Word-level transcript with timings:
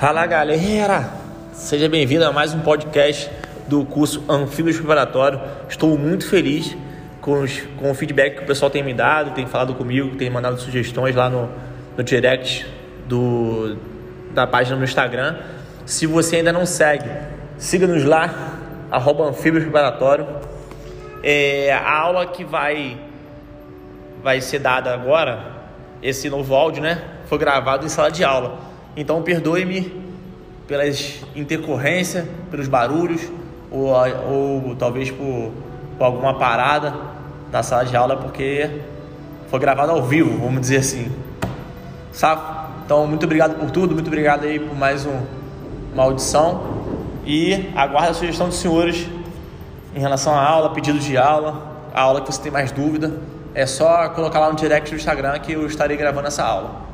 Fala 0.00 0.24
galera, 0.24 1.10
seja 1.52 1.86
bem-vindo 1.86 2.24
a 2.24 2.32
mais 2.32 2.54
um 2.54 2.60
podcast 2.60 3.30
do 3.68 3.84
curso 3.84 4.24
Anfíbios 4.30 4.78
Preparatório. 4.78 5.38
Estou 5.68 5.98
muito 5.98 6.26
feliz 6.26 6.74
com, 7.20 7.42
os, 7.42 7.60
com 7.76 7.90
o 7.90 7.94
feedback 7.94 8.38
que 8.38 8.42
o 8.44 8.46
pessoal 8.46 8.70
tem 8.70 8.82
me 8.82 8.94
dado, 8.94 9.32
tem 9.34 9.44
falado 9.44 9.74
comigo, 9.74 10.16
tem 10.16 10.30
mandado 10.30 10.58
sugestões 10.58 11.14
lá 11.14 11.28
no, 11.28 11.50
no 11.98 12.02
direct 12.02 12.66
do, 13.06 13.76
da 14.32 14.46
página 14.46 14.74
no 14.74 14.84
Instagram. 14.84 15.36
Se 15.84 16.06
você 16.06 16.36
ainda 16.36 16.50
não 16.50 16.64
segue, 16.64 17.04
siga-nos 17.58 18.02
lá, 18.02 18.54
arroba 18.90 19.24
Anfíbios 19.24 19.64
Preparatório. 19.64 20.26
É, 21.22 21.74
a 21.74 21.98
aula 22.00 22.24
que 22.24 22.42
vai, 22.42 22.98
vai 24.22 24.40
ser 24.40 24.60
dada 24.60 24.94
agora, 24.94 25.44
esse 26.02 26.30
novo 26.30 26.54
áudio, 26.54 26.82
né? 26.82 27.02
Foi 27.26 27.36
gravado 27.36 27.84
em 27.84 27.90
sala 27.90 28.10
de 28.10 28.24
aula. 28.24 28.69
Então 28.96 29.22
perdoe-me 29.22 29.92
pelas 30.66 31.20
intercorrências, 31.34 32.26
pelos 32.50 32.68
barulhos, 32.68 33.22
ou, 33.70 33.92
ou 34.28 34.76
talvez 34.76 35.10
por, 35.10 35.52
por 35.96 36.04
alguma 36.04 36.38
parada 36.38 36.94
da 37.50 37.62
sala 37.62 37.84
de 37.84 37.96
aula, 37.96 38.16
porque 38.16 38.70
foi 39.48 39.58
gravado 39.58 39.92
ao 39.92 40.02
vivo, 40.02 40.38
vamos 40.38 40.60
dizer 40.60 40.78
assim. 40.78 41.10
Sabe? 42.12 42.42
Então, 42.84 43.06
muito 43.06 43.24
obrigado 43.24 43.58
por 43.58 43.70
tudo, 43.70 43.94
muito 43.94 44.08
obrigado 44.08 44.44
aí 44.44 44.58
por 44.58 44.76
mais 44.76 45.06
um, 45.06 45.20
uma 45.92 46.04
audição 46.04 46.80
e 47.24 47.70
aguardo 47.76 48.10
a 48.10 48.14
sugestão 48.14 48.48
dos 48.48 48.58
senhores 48.58 49.06
em 49.94 50.00
relação 50.00 50.34
à 50.34 50.44
aula, 50.44 50.70
pedido 50.70 50.98
de 50.98 51.16
aula, 51.16 51.62
a 51.94 52.00
aula 52.00 52.20
que 52.20 52.32
você 52.32 52.40
tem 52.40 52.50
mais 52.50 52.72
dúvida. 52.72 53.12
É 53.54 53.66
só 53.66 54.08
colocar 54.10 54.38
lá 54.38 54.48
no 54.48 54.56
direct 54.56 54.90
do 54.90 54.96
Instagram 54.96 55.38
que 55.40 55.52
eu 55.52 55.66
estarei 55.66 55.96
gravando 55.96 56.28
essa 56.28 56.44
aula. 56.44 56.89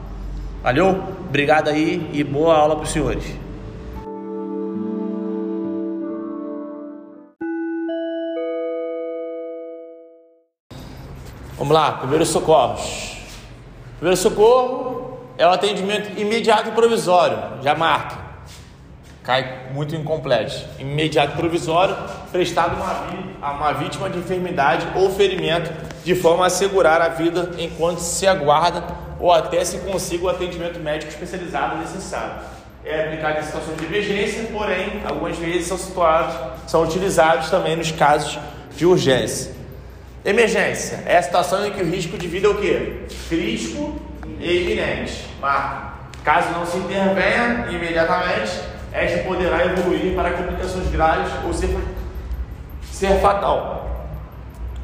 Valeu? 0.67 1.01
Obrigado 1.29 1.69
aí 1.69 2.11
e 2.13 2.25
boa 2.25 2.57
aula 2.57 2.75
para 2.75 2.83
os 2.83 2.91
senhores. 2.91 3.25
Vamos 11.57 11.73
lá, 11.73 11.93
primeiros 11.93 12.31
socorros. 12.31 13.17
Primeiro 13.99 14.17
socorro 14.17 15.21
é 15.39 15.47
o 15.47 15.51
atendimento 15.51 16.21
imediato 16.21 16.71
e 16.71 16.73
provisório, 16.73 17.39
já 17.63 17.77
marca. 17.77 18.17
Cai 19.23 19.69
muito 19.73 19.95
incompleto. 19.95 20.53
Imediato 20.81 21.35
e 21.35 21.37
provisório, 21.37 21.97
prestado 22.33 22.77
a 23.41 23.53
uma 23.53 23.73
vítima 23.73 24.11
de 24.11 24.19
enfermidade 24.19 24.85
ou 24.97 25.13
ferimento, 25.13 25.73
de 26.03 26.17
forma 26.17 26.43
a 26.43 26.47
assegurar 26.49 27.01
a 27.01 27.11
vida 27.11 27.53
enquanto 27.57 28.01
se 28.01 28.27
aguarda 28.27 29.06
ou 29.19 29.33
até 29.33 29.65
se 29.65 29.79
consiga 29.79 30.25
o 30.25 30.29
atendimento 30.29 30.79
médico 30.81 31.11
especializado 31.11 31.79
necessário. 31.79 32.35
É 32.85 33.05
aplicado 33.05 33.41
em 33.41 33.43
situações 33.43 33.77
de 33.79 33.85
emergência, 33.85 34.45
porém, 34.53 35.03
algumas 35.05 35.37
vezes 35.39 35.67
são 35.67 35.77
situados, 35.77 36.37
são 36.67 36.85
utilizados 36.85 37.51
também 37.51 37.75
nos 37.75 37.91
casos 37.91 38.39
de 38.77 38.87
urgência. 38.87 39.53
Emergência 40.25 41.03
é 41.07 41.17
a 41.17 41.23
situação 41.23 41.67
em 41.67 41.73
que 41.73 41.83
o 41.83 41.85
risco 41.85 42.17
de 42.19 42.27
vida 42.29 42.47
é 42.47 42.51
o 42.51 42.57
quê? 42.57 43.01
Crítico 43.29 44.01
e 44.41 44.63
iminente. 44.63 45.25
Marca. 45.41 45.95
Caso 46.25 46.51
não 46.51 46.67
se 46.67 46.77
intervenha 46.79 47.67
imediatamente, 47.71 48.61
esta 48.93 49.23
poderá 49.23 49.65
evoluir 49.65 50.15
para 50.17 50.33
complicações 50.33 50.89
graves 50.91 51.33
ou 51.45 51.55
ser, 51.55 51.77
ser 52.91 53.21
fatal. 53.21 53.76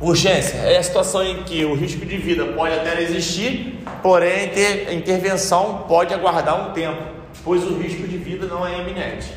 Urgência 0.02 0.56
é 0.56 0.78
a 0.78 0.82
situação 0.82 1.22
em 1.22 1.44
que 1.44 1.64
o 1.64 1.76
risco 1.76 2.04
de 2.04 2.16
vida 2.16 2.44
pode 2.46 2.74
até 2.74 3.00
existir, 3.00 3.78
porém 4.02 4.50
a 4.88 4.92
intervenção 4.92 5.84
pode 5.86 6.12
aguardar 6.12 6.60
um 6.60 6.72
tempo, 6.72 7.00
pois 7.44 7.62
o 7.62 7.78
risco 7.78 8.08
de 8.08 8.18
vida 8.18 8.46
não 8.46 8.66
é 8.66 8.80
iminente. 8.80 9.32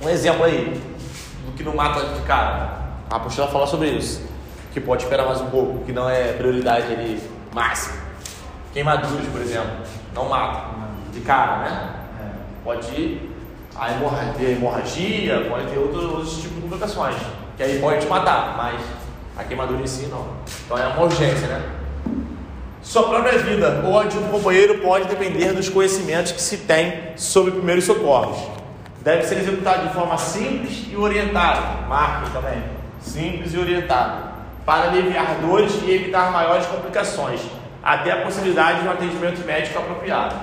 Um 0.00 0.08
exemplo 0.08 0.44
aí 0.44 0.80
do 1.44 1.56
que 1.56 1.64
não 1.64 1.74
mata 1.74 2.06
de 2.14 2.20
cara. 2.20 2.78
A 3.10 3.16
apostila 3.16 3.48
fala 3.48 3.66
sobre 3.66 3.88
isso, 3.88 4.22
que 4.72 4.80
pode 4.80 5.02
esperar 5.02 5.26
mais 5.26 5.40
um 5.40 5.50
pouco, 5.50 5.84
que 5.84 5.92
não 5.92 6.08
é 6.08 6.34
prioridade 6.34 6.92
ali 6.92 7.20
máxima. 7.52 7.96
Queimaduras, 8.72 9.26
por 9.26 9.40
exemplo, 9.40 9.72
não 10.14 10.28
mata 10.28 10.68
de 11.12 11.18
cara, 11.22 11.56
né? 11.58 11.94
Pode 12.62 12.88
ir 12.92 13.28
a 13.74 13.90
hemorragia, 13.90 14.50
hemorragia 14.50 15.46
pode 15.48 15.66
ter 15.66 15.78
outros, 15.78 16.04
outros 16.04 16.36
tipos 16.36 16.54
de 16.54 16.60
complicações 16.60 17.16
que 17.58 17.62
aí 17.64 17.80
pode 17.80 18.02
te 18.02 18.06
matar, 18.06 18.56
mas 18.56 18.80
a 19.36 19.42
queimadura 19.42 19.82
em 19.82 19.86
si 19.86 20.06
não. 20.06 20.28
Então 20.64 20.78
é 20.78 20.86
uma 20.86 21.02
urgência, 21.02 21.48
né? 21.48 21.60
Sua 22.80 23.08
própria 23.08 23.36
vida 23.40 23.82
ou 23.84 23.98
a 23.98 24.04
de 24.04 24.16
um 24.16 24.28
companheiro 24.28 24.78
pode 24.78 25.08
depender 25.08 25.52
dos 25.52 25.68
conhecimentos 25.68 26.30
que 26.30 26.40
se 26.40 26.58
tem 26.58 27.12
sobre 27.16 27.50
primeiros 27.50 27.84
socorros. 27.84 28.38
Deve 29.00 29.24
ser 29.24 29.38
executado 29.38 29.88
de 29.88 29.92
forma 29.92 30.16
simples 30.16 30.86
e 30.88 30.96
orientada. 30.96 31.86
Marque 31.88 32.30
também. 32.30 32.62
Simples 33.00 33.52
e 33.52 33.58
orientado. 33.58 34.28
Para 34.64 34.90
aliviar 34.90 35.38
dores 35.40 35.72
e 35.84 35.90
evitar 35.90 36.30
maiores 36.30 36.64
complicações, 36.66 37.40
até 37.82 38.12
a 38.12 38.22
possibilidade 38.22 38.82
de 38.82 38.88
um 38.88 38.92
atendimento 38.92 39.44
médico 39.44 39.78
apropriado. 39.80 40.36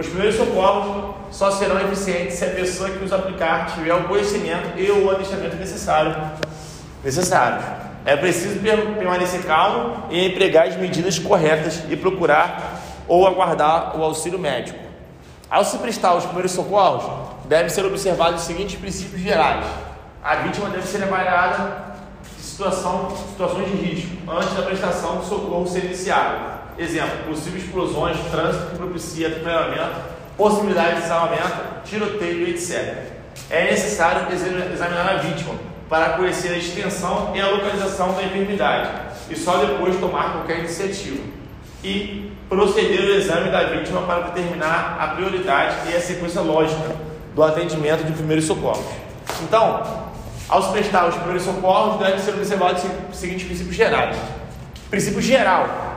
Os 0.00 0.06
primeiros 0.06 0.36
socorros 0.36 1.14
só 1.30 1.50
serão 1.50 1.78
eficientes 1.78 2.38
se 2.38 2.44
a 2.46 2.48
pessoa 2.48 2.88
que 2.88 3.04
os 3.04 3.12
aplicar 3.12 3.66
tiver 3.66 3.92
o 3.92 4.04
conhecimento 4.04 4.78
e 4.78 4.90
o 4.90 5.10
adestramento 5.10 5.56
necessário. 5.56 6.16
necessários. 7.04 7.62
É 8.06 8.16
preciso 8.16 8.60
permanecer 8.60 9.44
calmo 9.44 10.04
e 10.08 10.26
empregar 10.26 10.68
as 10.68 10.76
medidas 10.76 11.18
corretas 11.18 11.82
e 11.90 11.96
procurar 11.96 12.80
ou 13.06 13.26
aguardar 13.26 13.94
o 13.94 14.02
auxílio 14.02 14.38
médico. 14.38 14.78
Ao 15.50 15.62
se 15.66 15.76
prestar 15.76 16.14
os 16.14 16.24
primeiros 16.24 16.52
socorros, 16.52 17.04
devem 17.44 17.68
ser 17.68 17.84
observados 17.84 18.40
os 18.40 18.46
seguintes 18.46 18.80
princípios 18.80 19.20
gerais. 19.20 19.66
A 20.24 20.36
vítima 20.36 20.70
deve 20.70 20.86
ser 20.86 21.02
avaliada 21.02 21.94
em 22.38 22.42
situação, 22.42 23.14
situações 23.28 23.66
de 23.66 23.76
risco 23.76 24.16
antes 24.30 24.54
da 24.54 24.62
prestação 24.62 25.18
do 25.18 25.26
socorro 25.26 25.66
ser 25.66 25.84
iniciado 25.84 26.59
Exemplo, 26.80 27.28
possíveis 27.28 27.64
explosões, 27.64 28.16
trânsito 28.30 28.70
que 28.70 28.76
propicia 28.76 29.28
atropelamento, 29.28 30.00
possibilidade 30.34 30.94
de 30.94 31.02
desarmamento, 31.02 31.52
tiroteio, 31.84 32.48
etc. 32.48 32.96
É 33.50 33.70
necessário 33.70 34.26
examinar 34.32 35.06
a 35.06 35.16
vítima 35.18 35.54
para 35.90 36.14
conhecer 36.14 36.48
a 36.48 36.56
extensão 36.56 37.32
e 37.34 37.40
a 37.40 37.48
localização 37.48 38.14
da 38.14 38.22
enfermidade 38.22 38.88
e 39.28 39.36
só 39.36 39.58
depois 39.58 40.00
tomar 40.00 40.32
qualquer 40.32 40.60
iniciativa. 40.60 41.22
E 41.84 42.32
proceder 42.48 43.00
ao 43.00 43.16
exame 43.16 43.50
da 43.50 43.64
vítima 43.64 44.00
para 44.02 44.30
determinar 44.30 44.96
a 44.98 45.08
prioridade 45.08 45.90
e 45.90 45.94
a 45.94 46.00
sequência 46.00 46.40
lógica 46.40 46.96
do 47.34 47.42
atendimento 47.42 48.04
de 48.04 48.12
primeiros 48.12 48.46
socorros. 48.46 48.86
Então, 49.42 49.82
ao 50.48 50.62
se 50.62 50.72
prestar 50.72 51.08
os 51.08 51.14
primeiros 51.16 51.42
socorros, 51.42 51.98
devem 51.98 52.18
ser 52.18 52.30
observados 52.30 52.82
os 53.12 53.18
seguintes 53.18 53.46
princípios 53.46 53.76
gerais. 53.76 54.16
Princípio 54.88 55.20
geral: 55.20 55.89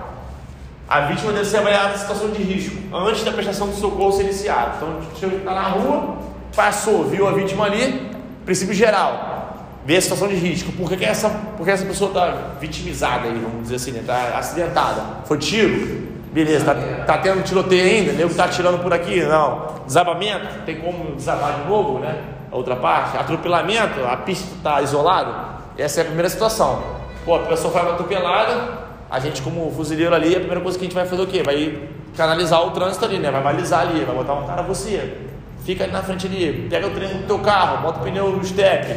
a 0.88 1.02
vítima 1.02 1.32
deve 1.32 1.46
ser 1.46 1.58
avaliada 1.58 1.96
em 1.96 1.98
situação 1.98 2.30
de 2.30 2.44
risco 2.44 2.76
antes 2.94 3.24
da 3.24 3.32
prestação 3.32 3.70
de 3.70 3.76
socorro 3.76 4.12
ser 4.12 4.24
iniciada. 4.24 4.74
Então, 4.78 5.00
você 5.14 5.26
está 5.28 5.54
na 5.54 5.64
rua, 5.70 6.18
passou, 6.56 7.06
viu 7.06 7.28
a 7.28 7.32
vítima 7.32 7.66
ali, 7.66 8.12
princípio 8.46 8.74
geral, 8.74 9.44
vê 9.86 9.98
a 9.98 10.02
situação 10.02 10.28
de 10.28 10.36
risco. 10.36 10.72
Por 10.74 10.90
que, 10.90 10.98
que 10.98 11.06
essa, 11.06 11.30
por 11.30 11.64
que 11.64 11.72
essa 11.72 11.86
pessoa 11.86 12.10
está 12.10 12.56
vitimizada 12.60 13.28
aí, 13.28 13.40
vamos 13.40 13.64
dizer 13.64 13.76
assim, 13.76 13.98
está 13.98 14.14
né? 14.14 14.36
acidentada? 14.36 15.02
Foi 15.26 15.38
tiro? 15.38 16.14
Beleza, 16.34 16.66
tá, 16.66 16.76
tá 17.06 17.18
tendo 17.20 17.44
tiroteio 17.44 17.84
ainda? 17.84 18.12
O 18.12 18.16
nego 18.16 18.32
está 18.32 18.46
atirando 18.46 18.80
por 18.80 18.92
aqui? 18.92 19.22
Não. 19.22 19.68
Desabamento? 19.86 20.64
Tem 20.66 20.80
como 20.80 21.16
desabar 21.16 21.62
de 21.62 21.70
novo, 21.70 22.00
né? 22.00 22.24
A 22.52 22.56
outra 22.56 22.76
parte. 22.76 23.18
Atropelamento? 23.18 24.04
A 24.04 24.18
pista 24.18 24.56
está 24.56 24.82
isolada? 24.82 25.62
Essa 25.78 26.00
é 26.00 26.04
a 26.04 26.06
primeira 26.06 26.30
situação. 26.30 26.82
Pô, 27.24 27.36
a 27.36 27.40
pessoa 27.42 27.72
foi 27.72 27.82
atropelada, 27.82 28.83
a 29.13 29.19
gente 29.19 29.44
como 29.44 29.72
fuzileiro 29.72 30.15
ali, 30.15 30.36
a 30.36 30.39
primeira 30.39 30.60
coisa 30.60 30.75
que 30.75 30.86
a 30.86 30.88
gente 30.88 30.95
vai 30.95 31.06
fazer 31.06 31.21
o 31.21 31.27
quê? 31.27 31.44
Vai 31.44 31.77
canalizar 32.18 32.65
o 32.65 32.71
trânsito 32.71 33.06
ali, 33.06 33.19
né? 33.19 33.30
Vai 33.30 33.44
balizar 33.44 33.81
ali, 33.81 34.04
vai 34.04 34.15
botar 34.15 34.33
um 34.33 34.48
cara 34.48 34.63
você. 34.63 35.18
Fica 35.63 35.83
ali 35.83 35.94
na 35.94 36.01
frente 36.01 36.25
ali, 36.25 36.68
pega 36.68 36.88
o 36.88 36.89
trem 36.89 37.19
do 37.19 37.27
teu 37.27 37.38
carro, 37.38 37.83
bota 37.83 38.00
o 38.00 38.04
pneu 38.04 38.31
no 38.31 38.44
step, 38.44 38.88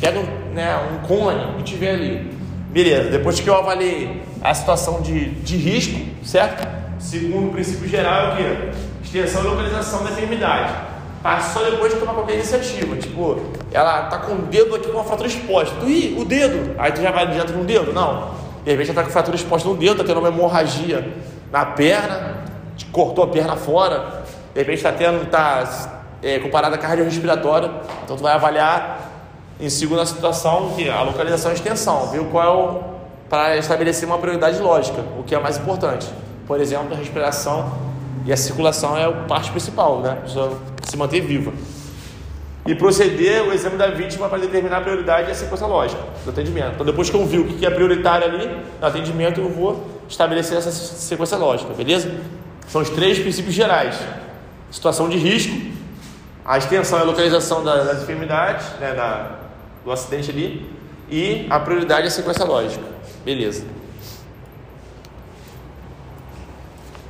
pega 0.00 0.18
né, 0.54 0.76
um 0.90 1.06
cone, 1.06 1.52
o 1.52 1.56
que 1.58 1.62
tiver 1.62 1.90
ali. 1.90 2.32
Beleza, 2.70 3.10
depois 3.10 3.38
que 3.38 3.48
eu 3.50 3.54
avaliei 3.54 4.22
a 4.42 4.54
situação 4.54 5.02
de, 5.02 5.26
de 5.26 5.58
risco, 5.58 6.00
certo? 6.24 6.66
Segundo 6.98 7.48
o 7.48 7.52
princípio 7.52 7.86
geral 7.86 8.30
é 8.30 8.32
o 8.32 8.36
quê? 8.36 8.78
Extensão 9.04 9.44
e 9.44 9.46
localização 9.46 10.02
da 10.02 10.10
enfermidade. 10.10 10.72
Passou 11.22 11.70
depois 11.70 11.92
de 11.92 12.00
tomar 12.00 12.14
qualquer 12.14 12.34
iniciativa. 12.34 12.96
Tipo, 12.96 13.40
ela 13.72 14.04
tá 14.04 14.18
com 14.20 14.32
o 14.36 14.38
dedo 14.42 14.74
aqui 14.74 14.86
com 14.86 14.94
uma 14.94 15.04
fratura 15.04 15.28
exposta. 15.28 15.76
Tu, 15.80 15.88
ih, 15.88 16.16
o 16.18 16.24
dedo. 16.24 16.74
Aí 16.78 16.92
tu 16.92 17.02
já 17.02 17.10
vai 17.10 17.26
direto 17.26 17.52
no 17.52 17.64
dedo? 17.64 17.92
Não. 17.92 18.45
De 18.66 18.72
repente 18.72 18.90
está 18.90 19.04
com 19.04 19.10
fratura 19.10 19.36
exposta 19.36 19.68
no 19.68 19.76
dedo, 19.76 19.92
está 19.92 20.04
tendo 20.04 20.18
uma 20.18 20.26
hemorragia 20.26 21.14
na 21.52 21.64
perna, 21.64 22.38
cortou 22.90 23.22
a 23.22 23.28
perna 23.28 23.54
fora. 23.54 24.24
De 24.52 24.58
repente 24.58 24.78
está 24.78 24.90
tendo, 24.90 25.22
está 25.22 26.02
é, 26.20 26.40
com 26.40 26.50
parada 26.50 26.76
cardiorrespiratória. 26.76 27.70
Então 28.02 28.16
tu 28.16 28.24
vai 28.24 28.32
avaliar 28.34 29.12
em 29.60 29.70
segunda 29.70 30.04
situação 30.04 30.72
que 30.74 30.90
a 30.90 31.00
localização 31.02 31.52
e 31.52 31.54
extensão, 31.54 32.08
ver 32.08 32.24
qual 32.24 32.44
é 32.44 32.50
o 32.50 32.96
para 33.30 33.56
estabelecer 33.56 34.08
uma 34.08 34.18
prioridade 34.18 34.58
lógica, 34.58 35.00
o 35.16 35.22
que 35.22 35.32
é 35.32 35.38
mais 35.38 35.58
importante. 35.58 36.08
Por 36.44 36.60
exemplo, 36.60 36.92
a 36.92 36.96
respiração 36.96 37.72
E 38.24 38.32
a 38.32 38.36
circulação 38.36 38.98
é 38.98 39.04
a 39.04 39.12
parte 39.12 39.52
principal, 39.52 40.00
né? 40.00 40.16
Precisa 40.22 40.50
se 40.82 40.96
manter 40.96 41.20
viva. 41.20 41.52
E 42.66 42.74
proceder 42.74 43.42
o 43.46 43.52
exame 43.52 43.76
da 43.76 43.86
vítima 43.88 44.28
para 44.28 44.38
determinar 44.38 44.78
a 44.78 44.80
prioridade 44.80 45.28
e 45.28 45.32
a 45.32 45.34
sequência 45.34 45.66
lógica 45.66 46.02
do 46.24 46.30
atendimento. 46.30 46.72
Então, 46.74 46.84
depois 46.84 47.08
que 47.08 47.16
eu 47.16 47.24
vi 47.24 47.38
o 47.38 47.46
que 47.46 47.64
é 47.64 47.70
prioritário 47.70 48.26
ali 48.26 48.46
no 48.46 48.86
atendimento, 48.86 49.40
eu 49.40 49.48
vou 49.48 49.86
estabelecer 50.08 50.58
essa 50.58 50.70
sequência 50.70 51.36
lógica, 51.36 51.72
beleza? 51.74 52.12
São 52.68 52.82
os 52.82 52.90
três 52.90 53.18
princípios 53.18 53.54
gerais: 53.54 53.96
situação 54.70 55.08
de 55.08 55.16
risco, 55.16 55.54
a 56.44 56.58
extensão 56.58 56.98
e 56.98 57.02
a 57.02 57.04
localização 57.04 57.62
das 57.62 58.02
enfermidades, 58.02 58.66
né, 58.80 58.92
da, 58.94 59.38
do 59.84 59.92
acidente 59.92 60.30
ali, 60.30 60.70
e 61.10 61.46
a 61.48 61.60
prioridade 61.60 62.04
e 62.04 62.08
a 62.08 62.10
sequência 62.10 62.44
lógica. 62.44 62.84
Beleza. 63.24 63.64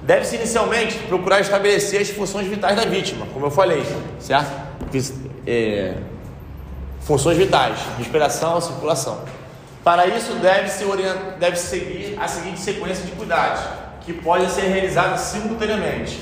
Deve-se 0.02 0.36
inicialmente 0.36 0.96
procurar 1.08 1.40
estabelecer 1.40 2.00
as 2.00 2.10
funções 2.10 2.46
vitais 2.46 2.76
da 2.76 2.84
vítima, 2.84 3.26
como 3.32 3.46
eu 3.46 3.50
falei, 3.50 3.84
certo? 4.20 4.52
É, 5.46 5.94
funções 7.00 7.36
vitais, 7.36 7.78
respiração, 7.96 8.60
circulação. 8.60 9.20
Para 9.84 10.06
isso, 10.08 10.32
deve-se 10.34 10.84
deve 11.38 11.56
seguir 11.56 12.18
a 12.20 12.26
seguinte 12.26 12.58
sequência 12.58 13.04
de 13.04 13.12
cuidados, 13.12 13.62
que 14.00 14.12
podem 14.12 14.48
ser 14.48 14.62
realizados 14.62 15.20
simultaneamente. 15.20 16.20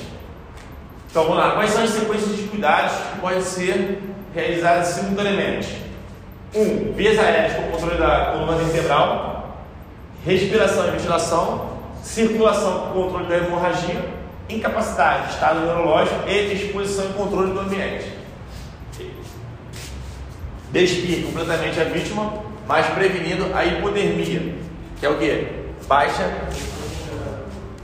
Então, 1.09 1.23
vamos 1.23 1.37
lá. 1.39 1.51
Quais 1.51 1.71
são 1.71 1.83
as 1.83 1.89
sequências 1.89 2.35
de 2.35 2.43
cuidados 2.43 2.91
que 2.91 3.19
podem 3.19 3.41
ser 3.41 4.03
realizadas 4.35 4.87
simultaneamente? 4.89 5.81
1. 6.53 6.61
Um, 6.61 6.93
vias 6.93 7.17
aéreas 7.17 7.53
com 7.53 7.71
controle 7.71 7.97
da 7.97 8.33
coluna 8.33 8.57
vertebral, 8.57 9.65
respiração 10.23 10.87
e 10.87 10.91
ventilação, 10.91 11.69
circulação 12.03 12.91
com 12.93 13.03
controle 13.03 13.25
da 13.25 13.37
hemorragia, 13.37 14.05
incapacidade, 14.47 15.33
estado 15.33 15.61
neurológico 15.61 16.27
e 16.27 16.53
exposição 16.53 17.05
e 17.09 17.13
controle 17.13 17.51
do 17.51 17.61
ambiente. 17.61 18.14
Despir 20.75 21.23
completamente 21.23 21.79
a 21.79 21.85
vítima, 21.85 22.33
mas 22.67 22.85
prevenindo 22.87 23.45
a 23.55 23.63
hipotermia, 23.63 24.55
que 24.99 25.05
é 25.05 25.09
o 25.09 25.17
que? 25.17 25.47
Baixa 25.87 26.29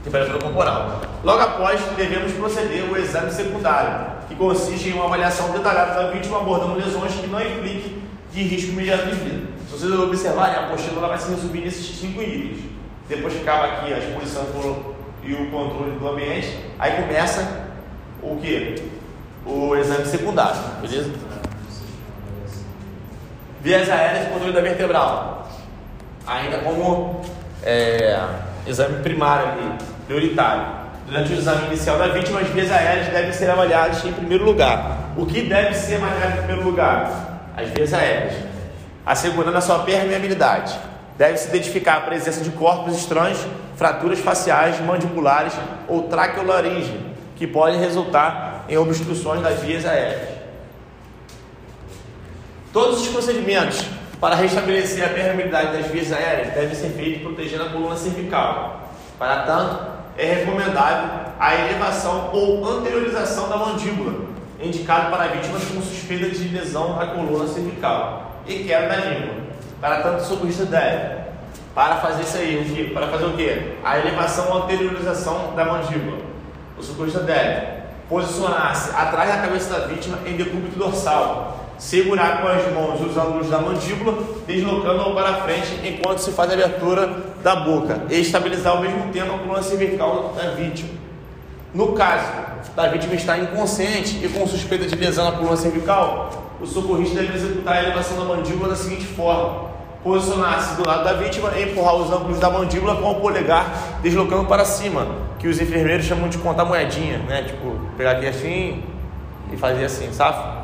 temperatura 0.04 0.38
corporal. 0.38 1.00
Logo 1.24 1.40
após, 1.40 1.80
devemos 1.96 2.32
proceder 2.32 2.86
ao 2.86 2.94
exame 2.98 3.32
secundário, 3.32 4.08
que 4.28 4.34
consiste 4.34 4.90
em 4.90 4.92
uma 4.92 5.06
avaliação 5.06 5.52
detalhada 5.52 6.02
da 6.02 6.10
vítima 6.10 6.36
abordando 6.36 6.74
lesões 6.74 7.14
que 7.14 7.28
não 7.28 7.40
impliquem 7.40 8.02
de 8.30 8.42
risco 8.42 8.72
imediato 8.72 9.06
de 9.06 9.14
vida. 9.14 9.46
Se 9.70 9.72
vocês 9.72 9.98
observarem, 9.98 10.56
a 10.56 10.66
apostila 10.66 11.08
vai 11.08 11.16
se 11.16 11.30
resumir 11.30 11.62
nesses 11.62 11.98
cinco 11.98 12.20
itens. 12.20 12.58
Depois 13.08 13.32
que 13.32 13.40
acaba 13.40 13.68
aqui 13.68 13.94
a 13.94 14.00
exposição 14.00 14.44
e 15.24 15.32
o 15.32 15.50
controle 15.50 15.92
do 15.92 16.08
ambiente, 16.08 16.58
aí 16.78 16.92
começa 17.00 17.68
o 18.22 18.36
que? 18.36 18.82
O 19.46 19.74
exame 19.76 20.04
secundário, 20.04 20.60
beleza? 20.82 21.31
Vias 23.62 23.88
aéreas 23.88 24.26
e 24.26 24.30
controle 24.30 24.52
da 24.52 24.60
vertebral. 24.60 25.48
Ainda 26.26 26.58
como 26.58 27.20
é, 27.62 28.18
exame 28.66 29.00
primário 29.04 29.52
ali, 29.52 29.78
prioritário. 30.04 30.66
Durante 31.06 31.32
o 31.32 31.36
exame 31.36 31.66
inicial 31.66 31.96
da 31.96 32.08
vítima, 32.08 32.40
as 32.40 32.48
vias 32.48 32.72
aéreas 32.72 33.06
devem 33.08 33.32
ser 33.32 33.48
avaliadas 33.48 34.04
em 34.04 34.12
primeiro 34.12 34.44
lugar. 34.44 35.12
O 35.16 35.24
que 35.26 35.42
deve 35.42 35.74
ser 35.74 35.96
avaliado 35.96 36.32
em 36.32 36.36
primeiro 36.38 36.64
lugar? 36.64 37.52
As 37.56 37.68
vias 37.68 37.94
aéreas, 37.94 38.34
assegurando 39.06 39.56
a 39.56 39.60
sua 39.60 39.78
permeabilidade. 39.80 40.76
Deve-se 41.16 41.48
identificar 41.48 41.98
a 41.98 42.00
presença 42.00 42.42
de 42.42 42.50
corpos 42.50 42.96
estranhos, 42.96 43.38
fraturas 43.76 44.18
faciais, 44.18 44.80
mandibulares 44.80 45.52
ou 45.86 46.04
traqueolaringe, 46.08 46.98
que 47.36 47.46
podem 47.46 47.78
resultar 47.78 48.64
em 48.68 48.76
obstruções 48.76 49.40
das 49.40 49.60
vias 49.60 49.86
aéreas. 49.86 50.31
Todos 52.72 53.02
os 53.02 53.08
procedimentos 53.08 53.84
para 54.18 54.34
restabelecer 54.34 55.04
a 55.04 55.10
permeabilidade 55.10 55.76
das 55.76 55.88
vias 55.88 56.10
aéreas 56.10 56.54
devem 56.54 56.74
ser 56.74 56.88
feitos 56.90 57.22
protegendo 57.22 57.64
a 57.64 57.68
coluna 57.68 57.96
cervical. 57.96 58.88
Para 59.18 59.42
tanto, 59.42 59.84
é 60.16 60.24
recomendável 60.24 61.10
a 61.38 61.54
elevação 61.54 62.30
ou 62.32 62.66
anteriorização 62.66 63.50
da 63.50 63.58
mandíbula, 63.58 64.26
indicado 64.58 65.10
para 65.10 65.26
vítimas 65.26 65.64
com 65.64 65.82
suspeita 65.82 66.30
de 66.30 66.48
lesão 66.48 66.96
na 66.96 67.08
coluna 67.08 67.46
cervical 67.46 68.40
e 68.46 68.64
queda 68.64 68.88
da 68.88 68.96
língua. 68.96 69.34
Para 69.78 70.00
tanto, 70.00 70.22
o 70.22 70.24
socorrista 70.24 70.64
deve, 70.64 71.24
para 71.74 71.96
fazer 71.96 72.22
isso 72.22 72.38
aí? 72.38 72.90
Para 72.94 73.08
fazer 73.08 73.26
o 73.26 73.32
que? 73.36 73.76
A 73.84 73.98
elevação 73.98 74.50
ou 74.50 74.62
anteriorização 74.62 75.54
da 75.54 75.66
mandíbula. 75.66 76.18
O 76.78 76.82
socorrista 76.82 77.20
deve 77.20 77.82
posicionar-se 78.08 78.90
atrás 78.96 79.28
da 79.28 79.42
cabeça 79.42 79.78
da 79.78 79.86
vítima 79.88 80.18
em 80.24 80.36
decúbito 80.36 80.78
dorsal, 80.78 81.61
segurar 81.78 82.40
com 82.40 82.48
as 82.48 82.72
mãos 82.72 83.00
os 83.00 83.16
ângulos 83.16 83.50
da 83.50 83.58
mandíbula, 83.58 84.18
deslocando-o 84.46 85.14
para 85.14 85.34
frente 85.42 85.80
enquanto 85.84 86.18
se 86.18 86.30
faz 86.30 86.50
a 86.50 86.54
abertura 86.54 87.08
da 87.42 87.56
boca 87.56 88.02
e 88.08 88.20
estabilizar 88.20 88.76
ao 88.76 88.82
mesmo 88.82 89.12
tempo 89.12 89.34
a 89.34 89.38
coluna 89.38 89.62
cervical 89.62 90.32
da 90.36 90.50
vítima. 90.50 90.90
No 91.74 91.92
caso 91.92 92.30
da 92.76 92.88
vítima 92.88 93.14
estar 93.14 93.38
inconsciente 93.38 94.24
e 94.24 94.28
com 94.28 94.46
suspeita 94.46 94.86
de 94.86 94.94
lesão 94.94 95.24
na 95.24 95.32
coluna 95.32 95.56
cervical, 95.56 96.56
o 96.60 96.66
socorrista 96.66 97.20
deve 97.20 97.34
executar 97.34 97.76
a 97.76 97.82
elevação 97.82 98.16
da 98.18 98.24
mandíbula 98.24 98.68
da 98.68 98.76
seguinte 98.76 99.06
forma: 99.06 99.70
posicionar-se 100.04 100.76
do 100.76 100.86
lado 100.86 101.04
da 101.04 101.14
vítima 101.14 101.50
e 101.56 101.64
empurrar 101.64 101.96
os 101.96 102.12
ângulos 102.12 102.38
da 102.38 102.50
mandíbula 102.50 102.96
com 102.96 103.10
o 103.10 103.14
polegar 103.16 103.98
deslocando 104.02 104.44
para 104.46 104.64
cima, 104.64 105.06
que 105.38 105.48
os 105.48 105.60
enfermeiros 105.60 106.06
chamam 106.06 106.28
de 106.28 106.38
contar 106.38 106.64
moedinha, 106.64 107.18
né? 107.18 107.42
Tipo, 107.42 107.76
pegar 107.96 108.12
aqui 108.12 108.26
assim 108.26 108.82
e 109.52 109.56
fazer 109.56 109.84
assim, 109.84 110.12
sabe? 110.12 110.61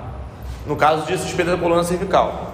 No 0.69 0.77
caso 0.77 1.07
de 1.07 1.17
suspeita 1.17 1.53
da 1.53 1.57
coluna 1.57 1.83
cervical. 1.83 2.53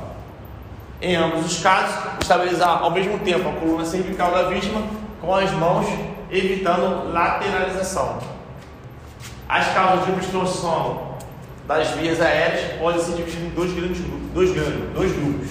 Em 1.02 1.16
ambos 1.16 1.44
os 1.44 1.60
casos, 1.60 1.96
estabilizar 2.20 2.80
ao 2.80 2.92
mesmo 2.92 3.18
tempo 3.18 3.48
a 3.48 3.52
coluna 3.52 3.84
cervical 3.84 4.30
da 4.30 4.44
vítima 4.44 4.82
com 5.20 5.34
as 5.34 5.50
mãos, 5.50 5.86
evitando 6.30 7.12
lateralização. 7.12 8.18
As 9.48 9.66
causas 9.74 10.06
de 10.06 10.12
obstrução 10.12 11.14
das 11.66 11.88
vias 11.90 12.20
aéreas 12.20 12.78
podem 12.78 13.02
se 13.02 13.12
dividir 13.12 13.46
em 13.46 13.50
dois 13.50 13.72
grandes 13.72 14.00
grupos, 14.00 14.30
dois, 14.32 14.52
grandes, 14.52 14.94
dois 14.94 15.12
grupos: 15.12 15.48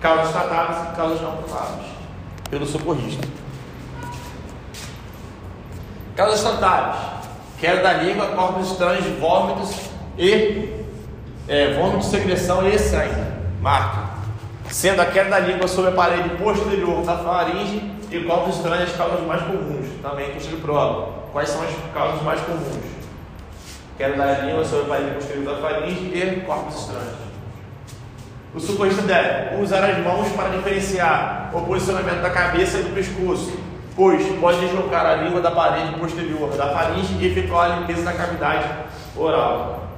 causas 0.00 0.32
tratáveis 0.32 0.92
e 0.92 0.96
causas 0.96 1.20
não 1.22 1.36
tratáveis, 1.36 1.86
pelo 2.50 2.66
socorrista. 2.66 3.28
Causas 6.16 6.42
tratáveis: 6.42 7.00
queda 7.60 7.80
da 7.80 7.92
língua, 7.92 8.26
corpos 8.26 8.72
estranhos, 8.72 9.06
vômitos 9.20 9.76
e 10.18 10.81
é, 11.48 11.74
vômito, 11.74 12.04
secreção 12.04 12.66
e 12.68 12.78
sangue. 12.78 13.32
Marque. 13.60 13.98
Sendo 14.70 15.02
a 15.02 15.06
queda 15.06 15.30
da 15.30 15.38
língua 15.40 15.68
sobre 15.68 15.90
a 15.90 15.94
parede 15.94 16.30
posterior 16.30 17.04
da 17.04 17.18
faringe 17.18 17.90
e 18.10 18.20
corpos 18.20 18.56
estranhos 18.56 18.90
as 18.90 18.96
causas 18.96 19.26
mais 19.26 19.42
comuns. 19.42 19.86
Também 20.00 20.36
de 20.36 20.56
prova. 20.56 21.22
Quais 21.32 21.48
são 21.48 21.62
as 21.62 21.70
causas 21.92 22.22
mais 22.22 22.40
comuns? 22.42 22.84
Queda 23.98 24.16
da 24.16 24.38
língua 24.40 24.64
sobre 24.64 24.84
a 24.84 24.88
parede 24.88 25.14
posterior 25.14 25.54
da 25.54 25.60
faringe 25.60 26.12
e 26.14 26.42
corpos 26.46 26.80
estranhos. 26.80 27.32
O 28.54 28.60
socorrista 28.60 29.02
deve 29.02 29.62
usar 29.62 29.82
as 29.82 29.98
mãos 29.98 30.28
para 30.32 30.50
diferenciar 30.50 31.50
o 31.54 31.62
posicionamento 31.62 32.20
da 32.20 32.30
cabeça 32.30 32.78
e 32.78 32.82
do 32.82 32.94
pescoço, 32.94 33.58
pois 33.96 34.26
pode 34.38 34.60
deslocar 34.60 35.06
a 35.06 35.14
língua 35.16 35.40
da 35.40 35.50
parede 35.50 35.94
posterior 35.94 36.50
da 36.50 36.68
faringe 36.68 37.14
e 37.18 37.26
efetuar 37.26 37.72
a 37.72 37.76
limpeza 37.76 38.02
da 38.02 38.12
cavidade 38.12 38.68
oral. 39.16 39.91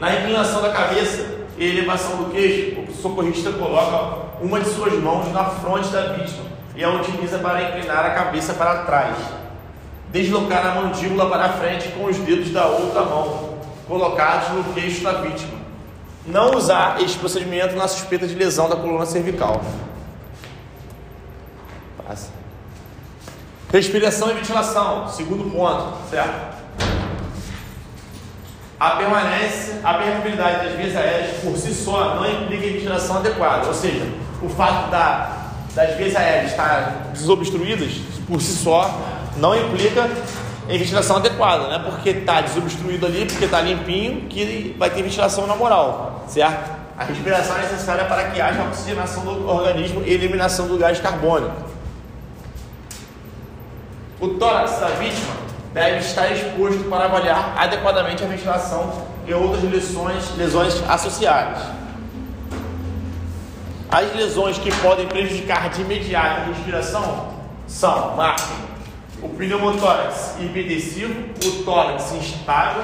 Na 0.00 0.14
inclinação 0.14 0.62
da 0.62 0.70
cabeça 0.70 1.26
e 1.58 1.64
elevação 1.64 2.16
do 2.16 2.30
queixo, 2.30 2.80
o 2.80 2.94
socorrista 2.94 3.52
coloca 3.52 4.30
uma 4.40 4.58
de 4.58 4.70
suas 4.70 4.94
mãos 4.94 5.30
na 5.30 5.44
fronte 5.44 5.88
da 5.90 6.14
vítima 6.14 6.46
e 6.74 6.82
a 6.82 6.88
utiliza 6.88 7.38
para 7.38 7.62
inclinar 7.68 8.06
a 8.06 8.10
cabeça 8.10 8.54
para 8.54 8.84
trás. 8.84 9.14
Deslocar 10.10 10.66
a 10.66 10.74
mandíbula 10.76 11.28
para 11.28 11.50
frente 11.50 11.88
com 11.90 12.06
os 12.06 12.16
dedos 12.16 12.50
da 12.50 12.66
outra 12.66 13.02
mão, 13.02 13.58
colocados 13.86 14.48
no 14.48 14.72
queixo 14.72 15.04
da 15.04 15.12
vítima. 15.20 15.60
Não 16.26 16.56
usar 16.56 17.02
este 17.02 17.18
procedimento 17.18 17.76
na 17.76 17.86
suspeita 17.86 18.26
de 18.26 18.34
lesão 18.34 18.70
da 18.70 18.76
coluna 18.76 19.04
cervical. 19.04 19.60
Passa. 22.08 22.30
Respiração 23.70 24.30
e 24.30 24.34
ventilação, 24.34 25.08
segundo 25.08 25.50
ponto, 25.50 26.08
certo? 26.08 26.59
A 28.80 28.92
permanência, 28.92 29.78
a 29.84 29.92
permeabilidade 29.92 30.64
das 30.64 30.74
vias 30.74 30.96
aéreas 30.96 31.36
por 31.42 31.54
si 31.54 31.74
só 31.74 32.14
não 32.14 32.26
implica 32.26 32.64
em 32.64 32.72
ventilação 32.72 33.18
adequada. 33.18 33.66
Ou 33.66 33.74
seja, 33.74 34.06
o 34.40 34.48
fato 34.48 34.90
da, 34.90 35.50
das 35.74 35.96
vias 35.98 36.16
aéreas 36.16 36.52
estarem 36.52 37.12
desobstruídas 37.12 37.92
por 38.26 38.40
si 38.40 38.56
só 38.56 38.98
não 39.36 39.54
implica 39.54 40.08
em 40.66 40.78
ventilação 40.78 41.16
adequada, 41.16 41.68
né? 41.68 41.82
Porque 41.84 42.08
está 42.08 42.40
desobstruído 42.40 43.04
ali, 43.04 43.26
porque 43.26 43.44
está 43.44 43.60
limpinho, 43.60 44.22
que 44.28 44.74
vai 44.78 44.88
ter 44.88 45.02
ventilação 45.02 45.46
na 45.46 45.54
moral, 45.54 46.24
certo? 46.26 46.70
A 46.96 47.04
respiração 47.04 47.58
é 47.58 47.62
necessária 47.62 48.04
para 48.06 48.30
que 48.30 48.40
haja 48.40 48.62
oxigenação 48.62 49.24
do 49.24 49.46
organismo 49.46 50.02
e 50.06 50.12
eliminação 50.12 50.66
do 50.68 50.78
gás 50.78 50.98
carbônico. 50.98 51.54
O 54.18 54.28
tórax 54.28 54.78
da 54.80 54.88
vítima 54.88 55.49
deve 55.72 55.98
estar 55.98 56.30
exposto 56.32 56.84
para 56.88 57.04
avaliar 57.04 57.54
adequadamente 57.56 58.24
a 58.24 58.26
ventilação 58.26 59.06
e 59.26 59.32
outras 59.32 59.62
lesões, 59.62 60.36
lesões 60.36 60.82
associadas. 60.88 61.62
As 63.90 64.14
lesões 64.14 64.58
que 64.58 64.72
podem 64.76 65.06
prejudicar 65.06 65.68
de 65.70 65.82
imediato 65.82 66.42
a 66.42 66.44
respiração 66.44 67.34
são, 67.66 68.16
marquem, 68.16 68.56
o 69.22 69.28
pneumotórax 69.28 70.36
hipertensivo, 70.40 71.12
o 71.44 71.64
tórax 71.64 72.12
instável, 72.12 72.82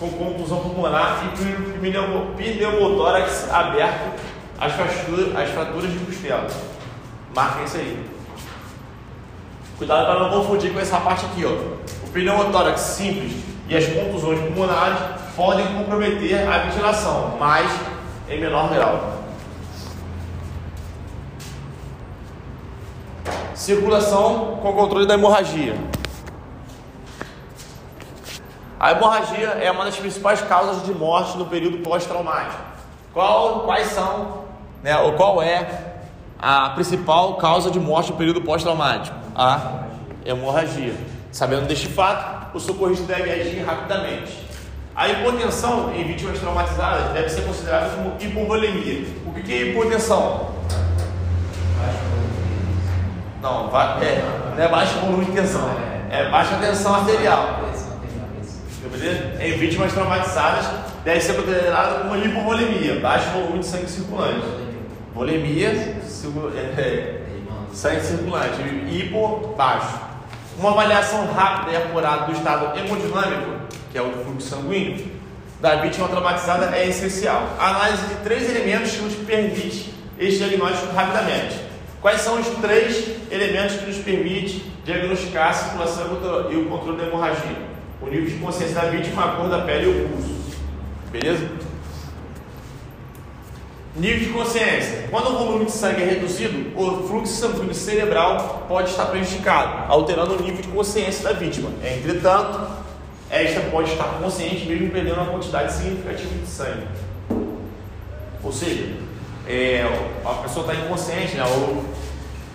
com 0.00 0.10
contusão 0.10 0.60
pulmonar 0.60 1.24
e 1.24 1.78
pneumo, 1.78 2.34
pneumotórax 2.36 3.50
aberto, 3.50 4.20
as 4.58 4.72
fraturas, 4.72 5.36
as 5.36 5.50
fraturas 5.50 5.92
de 5.92 5.98
costela. 6.00 6.48
Marquem 7.34 7.64
isso 7.64 7.76
aí. 7.76 8.06
Cuidado 9.78 10.06
para 10.06 10.20
não 10.20 10.30
confundir 10.30 10.72
com 10.72 10.80
essa 10.80 10.98
parte 11.00 11.26
aqui, 11.26 11.44
ó. 11.44 11.76
Pneumotórax 12.16 12.80
simples 12.80 13.44
e 13.68 13.76
as 13.76 13.86
contusões 13.86 14.40
pulmonares 14.40 14.98
podem 15.36 15.66
comprometer 15.74 16.48
a 16.48 16.58
ventilação, 16.60 17.36
mas 17.38 17.70
em 18.26 18.40
menor 18.40 18.70
grau. 18.70 19.16
Circulação 23.54 24.58
com 24.62 24.72
controle 24.72 25.06
da 25.06 25.12
hemorragia. 25.12 25.76
A 28.80 28.92
hemorragia 28.92 29.48
é 29.48 29.70
uma 29.70 29.84
das 29.84 29.96
principais 29.96 30.40
causas 30.40 30.84
de 30.84 30.92
morte 30.92 31.36
no 31.36 31.44
período 31.44 31.78
pós-traumático. 31.78 32.62
Quais 33.12 33.88
são, 33.88 34.44
né, 34.82 34.96
ou 34.98 35.12
qual 35.12 35.42
é 35.42 35.66
a 36.38 36.70
principal 36.70 37.34
causa 37.34 37.70
de 37.70 37.80
morte 37.80 38.10
no 38.10 38.16
período 38.16 38.40
pós-traumático? 38.40 39.16
A 39.34 39.84
hemorragia. 40.24 40.94
Sabendo 41.36 41.66
deste 41.66 41.88
fato, 41.88 42.56
o 42.56 42.58
socorrista 42.58 43.04
deve 43.04 43.30
agir 43.30 43.62
rapidamente. 43.62 44.32
A 44.94 45.06
hipotensão 45.06 45.94
em 45.94 46.02
vítimas 46.04 46.38
traumatizadas 46.38 47.12
deve 47.12 47.28
ser 47.28 47.42
considerada 47.42 47.90
como 47.90 48.16
hipovolemia. 48.18 49.06
O 49.26 49.34
que 49.34 49.52
é 49.52 49.68
hipotensão? 49.68 50.52
Não, 53.42 53.68
é, 54.00 54.24
não 54.56 54.64
é 54.64 54.66
baixo 54.66 54.98
volume 55.00 55.26
de 55.26 55.32
tensão, 55.32 55.76
é 56.10 56.30
baixa 56.30 56.56
tensão 56.56 56.94
arterial. 56.94 57.60
Beleza? 58.90 59.44
Em 59.44 59.58
vítimas 59.58 59.92
traumatizadas 59.92 60.70
deve 61.04 61.20
ser 61.20 61.34
considerada 61.34 62.04
como 62.04 62.16
hipovolemia, 62.16 62.98
baixo 63.00 63.28
volume 63.32 63.58
de 63.58 63.66
sangue 63.66 63.90
circulante. 63.90 64.46
Volemia, 65.14 65.68
é, 65.68 67.20
sangue 67.74 68.00
circulante, 68.00 68.62
hipo, 68.90 69.54
baixo. 69.54 70.15
Uma 70.58 70.70
avaliação 70.70 71.26
rápida 71.32 71.72
e 71.72 71.76
apurada 71.76 72.26
do 72.26 72.32
estado 72.32 72.78
hemodinâmico, 72.78 73.66
que 73.92 73.98
é 73.98 74.02
o 74.02 74.10
fluxo 74.24 74.48
sanguíneo, 74.48 75.06
da 75.60 75.76
vítima 75.76 76.08
traumatizada 76.08 76.74
é 76.74 76.88
essencial. 76.88 77.56
A 77.58 77.68
análise 77.68 78.06
de 78.06 78.14
três 78.16 78.48
elementos 78.48 78.92
que 78.92 79.02
nos 79.02 79.14
permite 79.14 79.92
este 80.18 80.38
diagnóstico 80.38 80.94
rapidamente. 80.94 81.60
Quais 82.00 82.22
são 82.22 82.40
os 82.40 82.46
três 82.60 83.16
elementos 83.30 83.76
que 83.76 83.86
nos 83.86 83.98
permite 83.98 84.64
diagnosticar 84.84 85.50
a 85.50 85.52
circulação 85.52 86.06
e 86.50 86.56
o 86.56 86.66
controle 86.66 86.98
da 86.98 87.06
hemorragia? 87.06 87.56
O 88.00 88.06
nível 88.06 88.26
de 88.26 88.36
consciência 88.36 88.76
da 88.76 88.88
vítima, 88.88 89.24
a 89.24 89.28
cor 89.36 89.48
da 89.48 89.58
pele 89.60 89.86
e 89.86 90.04
o 90.04 90.08
pulso. 90.08 90.36
Beleza? 91.10 91.48
Nível 93.96 94.18
de 94.18 94.26
consciência. 94.26 95.08
Quando 95.10 95.30
o 95.30 95.38
volume 95.38 95.64
de 95.64 95.72
sangue 95.72 96.02
é 96.02 96.04
reduzido, 96.04 96.78
o 96.78 97.08
fluxo 97.08 97.32
sanguíneo 97.32 97.74
cerebral 97.74 98.66
pode 98.68 98.90
estar 98.90 99.06
prejudicado, 99.06 99.90
alterando 99.90 100.34
o 100.34 100.42
nível 100.42 100.60
de 100.60 100.68
consciência 100.68 101.24
da 101.24 101.32
vítima. 101.32 101.70
Entretanto, 101.82 102.60
esta 103.30 103.60
pode 103.70 103.90
estar 103.90 104.04
consciente 104.20 104.66
mesmo 104.66 104.90
perdendo 104.90 105.16
uma 105.20 105.30
quantidade 105.32 105.72
significativa 105.72 106.34
de 106.34 106.46
sangue. 106.46 106.86
Ou 108.44 108.52
seja, 108.52 108.96
é, 109.48 109.82
a 110.24 110.34
pessoa 110.34 110.70
está 110.70 110.84
inconsciente, 110.84 111.34
né? 111.34 111.44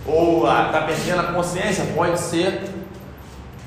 ou, 0.06 0.48
está 0.48 0.82
perdendo 0.82 1.22
a 1.22 1.34
consciência, 1.34 1.86
pode 1.96 2.20
ser 2.20 2.62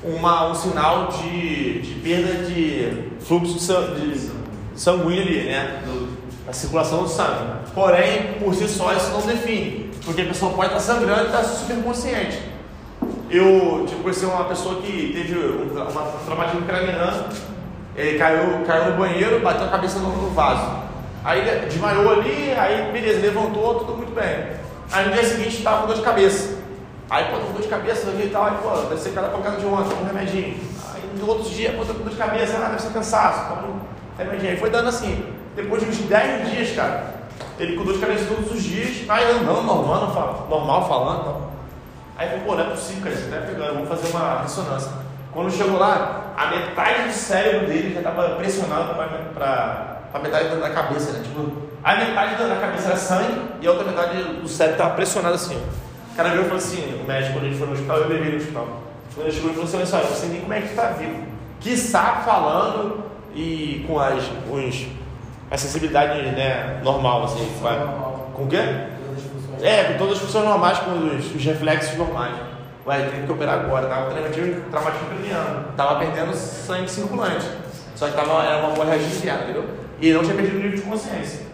uma, 0.01 0.49
um 0.49 0.55
sinal 0.55 1.09
de, 1.09 1.81
de 1.81 1.99
perda 1.99 2.45
de 2.45 3.09
fluxo 3.19 3.55
de 3.55 4.31
sanguíneo 4.75 5.21
ali, 5.23 5.43
né? 5.43 5.81
Do, 5.85 6.15
a 6.47 6.53
circulação 6.53 7.03
do 7.03 7.09
sangue. 7.09 7.54
Porém, 7.75 8.39
por 8.39 8.55
si 8.55 8.69
só, 8.69 8.93
isso 8.93 9.11
não 9.11 9.21
define, 9.21 9.91
porque 10.05 10.21
a 10.21 10.25
pessoa 10.27 10.53
pode 10.53 10.67
estar 10.67 10.79
sangrando 10.79 11.23
e 11.23 11.25
estar 11.25 11.43
super 11.43 11.75
consciente. 11.83 12.41
Eu 13.29 13.85
tipo, 13.85 14.01
conheci 14.01 14.25
uma 14.25 14.45
pessoa 14.45 14.81
que 14.81 15.11
teve 15.13 15.37
um, 15.37 15.73
uma, 15.73 16.03
um 16.03 16.25
traumatismo 16.25 16.65
craniano, 16.65 17.25
ele 17.97 18.17
caiu, 18.17 18.63
caiu 18.65 18.91
no 18.91 18.97
banheiro, 18.97 19.41
bateu 19.41 19.65
a 19.65 19.69
cabeça 19.69 19.99
no, 19.99 20.07
no 20.09 20.29
vaso. 20.29 20.85
Aí 21.21 21.41
desmaiou 21.65 22.13
ali, 22.13 22.53
aí 22.57 22.91
beleza, 22.93 23.19
levantou, 23.19 23.75
tudo 23.79 23.97
muito 23.97 24.15
bem. 24.15 24.55
Aí 24.89 25.07
no 25.07 25.11
dia 25.11 25.23
seguinte 25.25 25.57
estava 25.57 25.81
com 25.81 25.87
dor 25.87 25.97
de 25.97 26.01
cabeça. 26.01 26.55
Aí, 27.09 27.25
pô, 27.25 27.39
com 27.39 27.51
dor 27.51 27.61
de 27.61 27.67
cabeça 27.67 28.09
e 28.09 28.29
tal, 28.31 28.45
aí, 28.45 28.53
pô, 28.63 28.69
deve 28.87 29.01
ser 29.01 29.09
cada 29.09 29.27
pancada 29.27 29.57
de 29.57 29.65
ontem, 29.65 29.95
um 30.01 30.05
remedinho. 30.05 30.57
Aí 30.93 31.01
no 31.19 31.27
outros 31.27 31.49
dias, 31.49 31.75
pô, 31.75 31.85
com 31.85 32.03
dor 32.03 32.09
de 32.09 32.15
cabeça, 32.15 32.57
ah, 32.57 32.69
deve 32.69 32.81
ser 32.81 32.93
cansaço, 32.93 33.49
toma 33.49 33.67
um 33.67 33.79
remedinho. 34.17 34.51
Aí 34.51 34.57
foi 34.57 34.69
dando 34.69 34.87
assim. 34.87 35.25
Depois 35.55 35.81
de 35.81 35.89
uns 35.89 35.97
10 35.97 36.51
dias, 36.51 36.75
cara, 36.75 37.14
ele 37.59 37.77
com 37.77 37.83
dor 37.83 37.93
de 37.93 37.99
cabeça 37.99 38.25
todos 38.25 38.51
os 38.51 38.63
dias, 38.63 39.09
aí 39.09 39.31
andando 39.31 39.63
normal, 39.63 40.47
normal 40.49 40.87
falando. 40.87 41.45
Aí 42.17 42.29
falou, 42.29 42.45
pô, 42.45 42.55
não 42.55 42.63
é 42.63 42.69
possível, 42.69 43.03
cara, 43.03 43.15
você 43.15 43.29
tá 43.29 43.41
pegando, 43.45 43.73
vamos 43.73 43.89
fazer 43.89 44.15
uma 44.15 44.41
ressonância. 44.41 44.91
Quando 45.31 45.51
chegou 45.51 45.77
lá, 45.77 46.33
a 46.37 46.47
metade 46.47 47.09
do 47.09 47.13
cérebro 47.13 47.67
dele 47.67 47.93
já 47.93 47.99
estava 47.99 48.35
pressionado 48.35 48.95
para 49.33 49.99
a 50.13 50.19
metade 50.19 50.55
da 50.55 50.69
cabeça, 50.69 51.11
né? 51.11 51.23
Tipo, 51.23 51.51
a 51.83 51.95
metade 51.95 52.41
da 52.41 52.55
cabeça 52.55 52.87
era 52.87 52.97
sangue 52.97 53.41
e 53.61 53.67
a 53.67 53.71
outra 53.71 53.85
metade 53.85 54.23
do 54.23 54.47
cérebro 54.47 54.79
estava 54.79 54.95
pressionado 54.95 55.35
assim. 55.35 55.61
O 56.13 56.15
cara 56.15 56.29
veio 56.29 56.41
e 56.41 56.45
falou 56.45 56.57
assim, 56.57 57.01
o 57.01 57.05
médico, 57.05 57.33
quando 57.33 57.45
gente 57.45 57.57
foi 57.57 57.67
no 57.67 57.73
hospital, 57.73 57.97
eu 57.97 58.07
levei 58.07 58.31
no 58.31 58.37
hospital. 58.37 58.67
Quando 59.13 59.27
ele 59.27 59.35
chegou, 59.35 59.49
ele 59.49 59.55
falou 59.55 59.67
assim, 59.67 59.77
olha 59.77 59.85
só, 59.85 59.97
eu 59.97 60.09
não 60.09 60.15
sei 60.15 60.29
nem 60.29 60.41
como 60.41 60.53
é 60.53 60.61
que 60.61 60.69
tu 60.69 60.75
tá 60.75 60.87
vivo. 60.87 61.23
Que 61.59 61.75
sabe 61.75 62.23
falando 62.23 63.03
e 63.33 63.83
com 63.85 63.99
as, 63.99 64.23
os 64.49 64.87
a 65.49 65.57
sensibilidade 65.57 66.21
né, 66.21 66.79
normal, 66.83 67.25
assim. 67.25 67.47
Vai, 67.61 67.77
com 68.33 68.43
o 68.43 68.47
quê? 68.47 68.59
É, 69.61 69.83
com 69.85 69.97
todas 69.97 70.17
as 70.17 70.23
funções 70.23 70.45
normais, 70.45 70.79
com 70.79 70.91
os, 70.91 71.35
os 71.35 71.43
reflexos 71.43 71.97
normais. 71.97 72.35
Ué, 72.85 73.01
tem 73.09 73.25
que 73.25 73.31
operar 73.31 73.59
agora, 73.61 73.87
tava 73.87 74.11
traumatismo, 74.11 74.61
traumatismo 74.69 75.07
craniano, 75.07 75.65
tava 75.75 75.99
perdendo 75.99 76.35
sangue 76.35 76.89
circulante. 76.89 77.45
Só 77.95 78.07
que 78.07 78.13
tava, 78.13 78.43
era 78.43 78.57
uma 78.57 78.73
hemorragia 78.73 79.07
interna, 79.07 79.43
entendeu? 79.43 79.65
E 79.99 80.13
não 80.13 80.21
tinha 80.21 80.35
perdido 80.35 80.57
o 80.57 80.61
nível 80.61 80.77
de 80.77 80.81
consciência. 80.83 81.45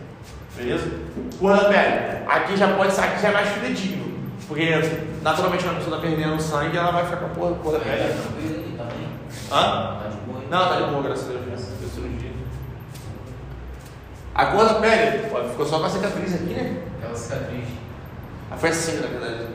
Beleza? 0.57 0.91
Cor 1.39 1.55
da 1.55 1.65
pele. 1.65 2.23
Aqui 2.27 2.57
já 2.57 2.75
pode 2.75 2.91
ser, 2.91 3.01
aqui 3.01 3.21
já 3.21 3.29
é 3.29 3.31
mais 3.31 3.49
fidedigno. 3.49 4.11
Porque 4.47 4.69
naturalmente 5.21 5.63
quando 5.63 5.75
a 5.75 5.79
pessoa 5.79 5.95
está 5.95 6.07
perdendo 6.07 6.41
sangue, 6.41 6.75
ela 6.75 6.91
vai 6.91 7.05
ficar 7.05 7.17
com 7.17 7.47
a 7.47 7.55
cor 7.55 7.73
da 7.73 7.79
pele. 7.79 8.13
Hã? 9.51 9.97
Não, 10.49 10.67
tá 10.67 10.75
de 10.75 10.91
boa, 10.91 11.03
graças 11.03 11.29
a 11.29 11.39
Deus. 11.39 11.50
A 14.33 14.45
cor 14.45 14.65
da 14.65 14.75
pele, 14.75 15.29
ficou 15.49 15.65
só 15.65 15.79
com 15.79 15.85
a 15.85 15.89
cicatriz 15.89 16.33
aqui, 16.33 16.53
né? 16.53 16.77
Aquela 16.97 17.15
cicatriz. 17.15 17.65
Ah, 18.49 18.55
foi 18.57 18.69
assim, 18.69 19.01
na 19.01 19.07
verdade. 19.07 19.47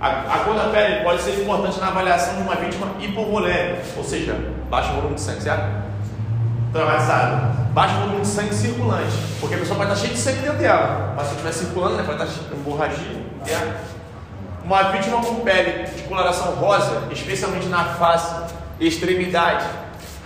A, 0.00 0.08
a 0.34 0.38
cor 0.44 0.54
da 0.54 0.70
pele 0.70 1.04
pode 1.04 1.20
ser 1.20 1.42
importante 1.42 1.78
na 1.78 1.88
avaliação 1.88 2.36
de 2.36 2.42
uma 2.42 2.56
vítima 2.56 2.88
hipovolêmica, 2.98 3.82
ou 3.96 4.02
seja, 4.02 4.34
baixo 4.70 4.94
volume 4.94 5.14
de 5.14 5.20
sangue, 5.20 5.42
certo? 5.42 5.82
Traumatizado. 6.72 7.62
Baixo 7.72 7.94
volume 7.96 8.22
de 8.22 8.26
sangue 8.26 8.54
circulante, 8.54 9.16
porque 9.40 9.54
a 9.54 9.58
pessoa 9.58 9.78
pode 9.78 9.92
estar 9.92 10.00
cheia 10.02 10.14
de 10.14 10.20
sangue 10.20 10.38
dentro 10.38 10.58
dela, 10.58 11.12
mas 11.14 11.26
se 11.26 11.32
estiver 11.32 11.52
circulando, 11.52 11.96
né, 11.96 12.02
pode 12.02 12.22
estar 12.22 12.54
hemorragia 12.54 13.12
interna. 13.40 13.76
Uma 14.64 14.82
vítima 14.84 15.20
com 15.22 15.36
pele 15.36 15.84
de 15.84 16.02
coloração 16.04 16.54
rosa, 16.54 17.08
especialmente 17.10 17.66
na 17.66 17.84
face 17.84 18.34
e 18.80 18.86
extremidade, 18.88 19.66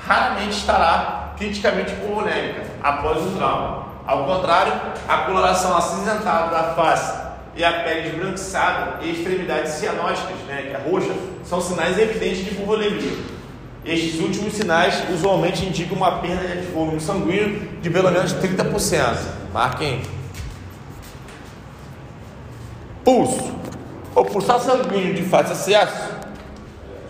raramente 0.06 0.56
estará 0.56 1.32
criticamente 1.36 1.92
hipovolêmica 1.92 2.65
após 2.86 3.20
o 3.20 3.30
trauma. 3.30 3.86
Ao 4.06 4.24
contrário, 4.24 4.72
a 5.08 5.18
coloração 5.18 5.76
acinzentada 5.76 6.50
da 6.50 6.74
face 6.74 7.26
e 7.56 7.64
a 7.64 7.82
pele 7.82 8.10
esbranquiçada 8.10 9.04
e 9.04 9.10
extremidades 9.10 9.72
cianóticas, 9.72 10.36
né, 10.46 10.62
que 10.62 10.74
é 10.74 10.88
roxa, 10.88 11.12
são 11.44 11.60
sinais 11.60 11.98
evidentes 11.98 12.44
de 12.44 12.50
hipovolemia. 12.52 13.16
Estes 13.84 14.20
últimos 14.20 14.52
sinais 14.52 15.02
usualmente 15.10 15.64
indicam 15.64 15.96
uma 15.96 16.18
perda 16.18 16.60
de 16.60 16.66
volume 16.68 17.00
sanguíneo 17.00 17.68
de 17.80 17.90
pelo 17.90 18.10
menos 18.10 18.32
30%. 18.34 19.16
Marquem. 19.52 20.02
Pulso. 23.04 23.52
O 24.14 24.24
pulsar 24.24 24.60
sanguíneo 24.60 25.14
de 25.14 25.22
fácil 25.24 25.52
acesso, 25.52 26.10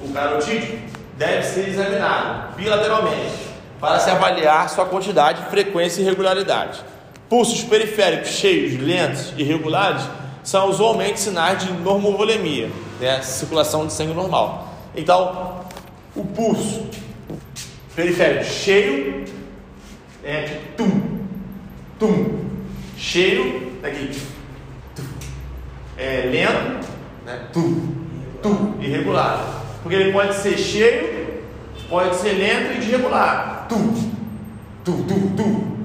o 0.02 0.12
carotídeo, 0.12 0.80
deve 1.16 1.42
ser 1.42 1.68
examinado 1.68 2.54
bilateralmente 2.56 3.45
para 3.86 4.00
se 4.00 4.10
avaliar 4.10 4.68
sua 4.68 4.84
quantidade, 4.84 5.48
frequência 5.48 6.00
e 6.00 6.04
regularidade. 6.04 6.80
Pulsos 7.28 7.62
periféricos 7.62 8.30
cheios, 8.30 8.80
lentos 8.80 9.32
e 9.36 9.42
irregulares 9.42 10.02
são 10.42 10.68
usualmente 10.68 11.20
sinais 11.20 11.64
de 11.64 11.72
normovolemia, 11.72 12.68
né? 13.00 13.22
circulação 13.22 13.86
de 13.86 13.92
sangue 13.92 14.12
normal. 14.12 14.74
Então, 14.96 15.64
O 16.16 16.24
pulso 16.24 16.88
periférico 17.94 18.44
cheio, 18.44 19.24
é 20.24 20.60
tum, 20.76 21.20
tum, 21.98 22.40
cheio, 22.96 23.78
daqui, 23.82 24.10
tum, 24.96 25.04
é 25.98 26.28
lento, 26.32 26.88
né? 27.24 27.48
Tum, 27.52 27.94
tum, 28.42 28.78
irregular. 28.80 29.62
Porque 29.82 29.94
ele 29.94 30.12
pode 30.12 30.34
ser 30.36 30.56
cheio, 30.56 31.42
pode 31.88 32.16
ser 32.16 32.32
lento 32.32 32.72
e 32.72 32.78
desregular. 32.78 33.55
Tum, 33.68 34.12
tum, 34.84 35.02
tum, 35.02 35.36
tum, 35.36 35.76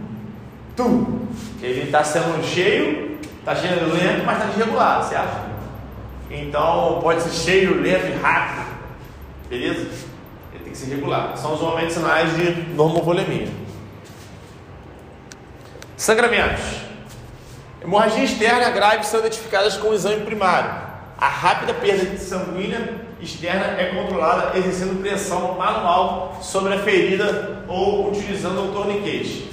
tum. 0.75 1.27
Ele 1.61 1.83
está 1.83 2.03
sendo 2.03 2.43
cheio, 2.43 3.19
está 3.39 3.55
sendo 3.55 3.93
lento, 3.93 4.25
mas 4.25 4.37
está 4.37 4.49
desregulado, 4.49 5.09
certo? 5.09 5.51
Então 6.29 6.99
pode 7.01 7.21
ser 7.21 7.31
cheio, 7.31 7.81
lento 7.81 8.07
e 8.07 8.21
rápido. 8.21 8.65
Beleza? 9.49 9.89
Ele 10.53 10.63
tem 10.63 10.71
que 10.71 10.77
ser 10.77 10.93
regular. 10.95 11.37
São 11.37 11.53
os 11.53 11.61
momentos 11.61 11.93
sinais 11.93 12.35
de 12.35 12.73
normovolemia. 12.73 13.49
Sangramentos. 15.97 16.81
Hemorragia 17.83 18.23
externa 18.23 18.69
grave 18.69 19.03
são 19.05 19.19
identificadas 19.19 19.75
com 19.77 19.89
o 19.89 19.93
exame 19.93 20.23
primário. 20.23 20.71
A 21.17 21.27
rápida 21.27 21.73
perda 21.73 22.17
sanguínea 22.17 23.10
externa 23.21 23.79
é 23.79 23.85
controlada 23.95 24.57
exercendo 24.57 24.99
pressão 25.01 25.55
manual 25.57 26.39
sobre 26.41 26.73
a 26.73 26.79
ferida 26.79 27.63
ou 27.67 28.09
utilizando 28.09 28.69
o 28.69 28.73
torniquete. 28.73 29.51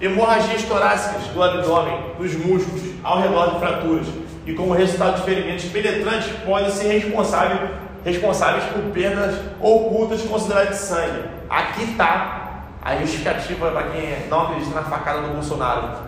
Hemorragias 0.00 0.62
torácicas 0.62 1.22
do 1.28 1.42
abdômen, 1.42 1.98
dos 2.18 2.34
músculos, 2.34 2.82
ao 3.02 3.20
redor 3.20 3.54
de 3.54 3.58
fraturas 3.58 4.06
e 4.44 4.52
como 4.52 4.74
resultado 4.74 5.16
de 5.16 5.22
ferimentos 5.22 5.64
penetrantes 5.66 6.28
podem 6.44 6.70
ser 6.70 6.92
responsáveis, 7.00 7.70
responsáveis 8.04 8.64
por 8.64 8.82
perdas 8.92 9.36
ocultas 9.60 10.20
consideradas 10.22 10.70
de 10.70 10.76
sangue. 10.76 11.24
Aqui 11.48 11.84
está 11.84 12.64
a 12.82 12.96
justificativa 12.96 13.70
para 13.70 13.84
quem 13.84 14.28
não 14.28 14.42
acredita 14.42 14.74
na 14.74 14.82
facada 14.82 15.22
do 15.22 15.32
Bolsonaro. 15.32 16.06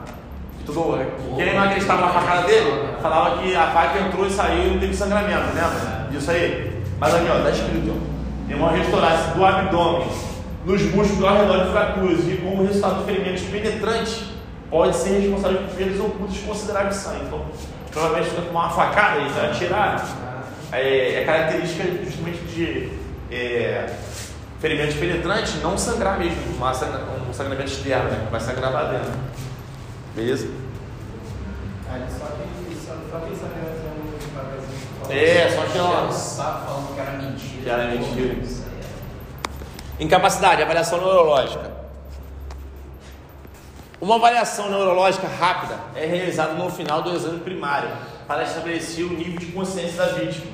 Tudo, 0.66 0.98
quem 1.34 1.54
não 1.54 1.64
acreditava 1.64 2.02
na 2.02 2.08
facada 2.08 2.46
dele, 2.46 2.90
falava 3.00 3.38
que 3.38 3.56
a 3.56 3.68
faca 3.68 4.00
entrou 4.00 4.26
e 4.26 4.30
saiu 4.30 4.66
e 4.66 4.70
não 4.72 4.78
teve 4.78 4.94
sangramento, 4.94 5.46
lembra? 5.54 6.08
Disso 6.10 6.30
aí. 6.30 6.67
Mas 6.98 7.14
aqui, 7.14 7.26
ó, 7.30 7.38
está 7.38 7.50
escrito, 7.50 7.92
ó. 7.94 8.52
Hemorragia 8.52 8.90
torácica 8.90 9.34
do 9.34 9.44
abdômen, 9.44 10.08
nos 10.64 10.82
músculos 10.82 11.24
ao 11.24 11.36
redor 11.36 11.64
de 11.64 11.70
fraturas 11.70 12.18
e 12.26 12.36
como 12.36 12.66
resultado 12.66 13.00
de 13.00 13.04
ferimentos 13.04 13.42
penetrantes 13.42 14.24
pode 14.70 14.96
ser 14.96 15.20
responsável 15.20 15.58
por 15.58 15.76
perdas 15.76 16.00
ocultas 16.00 16.38
consideradas 16.38 16.96
de 16.96 17.02
sangue. 17.02 17.24
Então, 17.26 17.44
provavelmente 17.90 18.34
vai 18.34 18.44
tomar 18.46 18.60
uma 18.60 18.70
facada 18.70 19.20
e 19.20 19.28
vai 19.28 19.50
atirar. 19.50 20.06
É, 20.72 21.22
é 21.22 21.24
característica 21.24 21.84
justamente 22.04 22.38
de 22.54 22.90
é, 23.30 23.90
ferimentos 24.60 24.96
penetrantes 24.96 25.62
não 25.62 25.78
sangrar 25.78 26.18
mesmo, 26.18 26.36
uma, 26.56 26.72
um 26.72 27.32
sangramento 27.32 27.70
externo, 27.70 28.10
né? 28.10 28.28
Vai 28.30 28.40
sangrar 28.40 28.72
lá 28.72 28.84
dentro. 28.84 29.12
Beleza? 30.14 30.48
É, 31.90 32.02
só 32.10 32.26
que 33.20 33.32
ela. 35.78 36.12
falando 36.64 36.94
que 36.94 37.00
era 37.00 37.12
mentira. 37.12 37.62
Que 37.62 37.70
era 37.70 37.86
mentira. 37.88 38.36
Incapacidade, 40.00 40.62
avaliação 40.62 40.98
neurológica. 40.98 41.78
Uma 44.00 44.14
avaliação 44.14 44.70
neurológica 44.70 45.26
rápida 45.26 45.74
é 45.96 46.06
realizada 46.06 46.52
no 46.52 46.70
final 46.70 47.02
do 47.02 47.16
exame 47.16 47.40
primário 47.40 47.90
para 48.28 48.44
estabelecer 48.44 49.04
o 49.04 49.08
nível 49.08 49.38
de 49.40 49.46
consciência 49.46 49.96
da 49.96 50.12
vítima. 50.12 50.52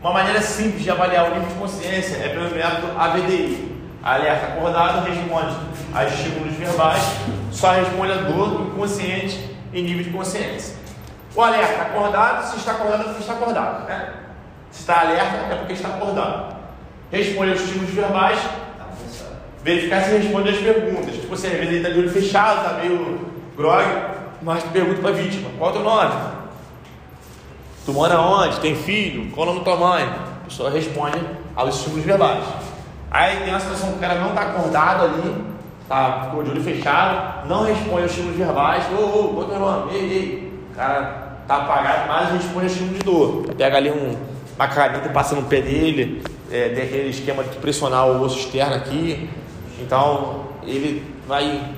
Uma 0.00 0.12
maneira 0.12 0.42
simples 0.42 0.82
de 0.82 0.90
avaliar 0.90 1.30
o 1.30 1.34
nível 1.34 1.48
de 1.48 1.54
consciência 1.54 2.16
é 2.16 2.30
pelo 2.30 2.50
método 2.50 2.98
AVDI. 2.98 3.78
Alerta 4.02 4.46
acordado 4.46 5.06
responde 5.06 5.56
a 5.94 6.04
estímulos 6.04 6.54
verbais, 6.54 7.02
só 7.52 7.72
responde 7.72 8.12
a 8.12 8.16
dor 8.16 8.62
inconsciente 8.62 9.54
e 9.72 9.82
nível 9.82 10.02
de 10.02 10.10
consciência. 10.10 10.79
O 11.34 11.42
alerta 11.42 11.82
acordado, 11.82 12.44
se 12.50 12.56
está 12.56 12.72
acordado 12.72 13.00
é 13.00 13.04
porque 13.04 13.20
está 13.20 13.32
acordado. 13.34 13.86
Né? 13.86 14.12
Se 14.70 14.80
está 14.80 15.00
alerta 15.00 15.36
é 15.36 15.56
porque 15.56 15.72
está 15.72 15.88
acordado. 15.88 16.56
Responde 17.10 17.50
aos 17.50 17.60
estímulos 17.60 17.90
verbais, 17.90 18.38
verificar 19.62 20.02
se 20.02 20.16
responde 20.16 20.50
às 20.50 20.58
perguntas. 20.58 21.14
Tipo 21.14 21.34
assim, 21.34 21.48
às 21.48 21.58
vezes 21.58 21.76
está 21.76 21.88
de 21.90 21.98
olho 21.98 22.10
fechado, 22.10 22.56
está 22.58 22.72
meio 22.74 23.30
grog, 23.56 23.84
mas 24.42 24.62
pergunta 24.64 25.00
para 25.00 25.10
a 25.10 25.14
vítima, 25.14 25.50
qual 25.58 25.70
é 25.70 25.72
o 25.72 25.76
teu 25.76 25.84
nome? 25.84 26.14
Tu 27.84 27.92
mora 27.92 28.20
onde? 28.20 28.60
Tem 28.60 28.74
filho? 28.74 29.30
Qual 29.32 29.46
é 29.46 29.50
o 29.50 29.52
nome 29.54 29.64
tua 29.64 29.76
mãe? 29.76 30.04
A 30.04 30.44
pessoa 30.44 30.70
responde 30.70 31.18
aos 31.56 31.76
estímulos 31.76 32.04
verbais. 32.04 32.44
Aí 33.10 33.38
tem 33.38 33.50
uma 33.50 33.60
situação 33.60 33.90
que 33.90 33.96
o 33.96 34.00
cara 34.00 34.14
não 34.16 34.28
está 34.28 34.42
acordado 34.42 35.04
ali, 35.04 35.44
tá, 35.88 36.26
ficou 36.26 36.42
de 36.42 36.50
olho 36.50 36.62
fechado, 36.62 37.48
não 37.48 37.64
responde 37.64 38.02
aos 38.02 38.10
estímulos 38.12 38.36
verbais, 38.36 38.84
ô, 38.92 39.02
ô, 39.02 39.28
qual 39.34 39.42
é 39.42 39.44
o 39.44 39.48
teu 39.48 39.58
nome? 39.58 39.94
Ei, 39.94 40.00
ei. 40.00 40.52
O 40.70 40.76
cara 40.76 41.19
tá 41.50 41.56
apagado, 41.56 42.06
mas 42.06 42.32
responde 42.32 42.66
aos 42.66 42.72
estímulos 42.72 42.98
de 42.98 43.04
dor. 43.04 43.54
Pega 43.56 43.76
ali 43.76 43.90
um, 43.90 44.16
uma 44.54 44.68
caneta 44.68 45.08
e 45.08 45.12
passa 45.12 45.34
no 45.34 45.42
pé 45.42 45.60
dele, 45.60 46.22
é, 46.48 46.68
tem 46.68 46.84
aquele 46.84 47.08
esquema 47.10 47.42
de 47.42 47.56
pressionar 47.56 48.06
o 48.06 48.22
osso 48.22 48.38
externo 48.38 48.76
aqui, 48.76 49.28
então 49.80 50.46
ele 50.62 51.04
vai. 51.26 51.74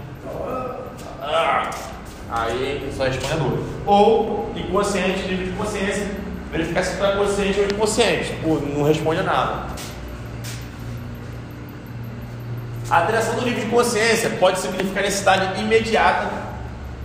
Aí 2.30 2.92
só 2.94 3.04
responde 3.04 3.32
a 3.32 3.36
dor. 3.36 3.58
Ou 3.86 4.52
inconsciente, 4.54 5.26
nível 5.26 5.46
de 5.46 5.52
consciência, 5.52 6.06
verificar 6.50 6.82
se 6.82 6.92
está 6.92 7.12
consciente 7.12 7.60
ou 7.60 7.66
inconsciente. 7.66 8.34
Pô, 8.42 8.54
não 8.56 8.84
responde 8.84 9.20
a 9.20 9.22
nada. 9.22 9.66
A 12.90 13.00
alteração 13.00 13.36
do 13.36 13.42
nível 13.42 13.64
de 13.64 13.70
consciência 13.70 14.30
pode 14.38 14.58
significar 14.58 15.02
necessidade 15.02 15.60
imediata 15.62 16.51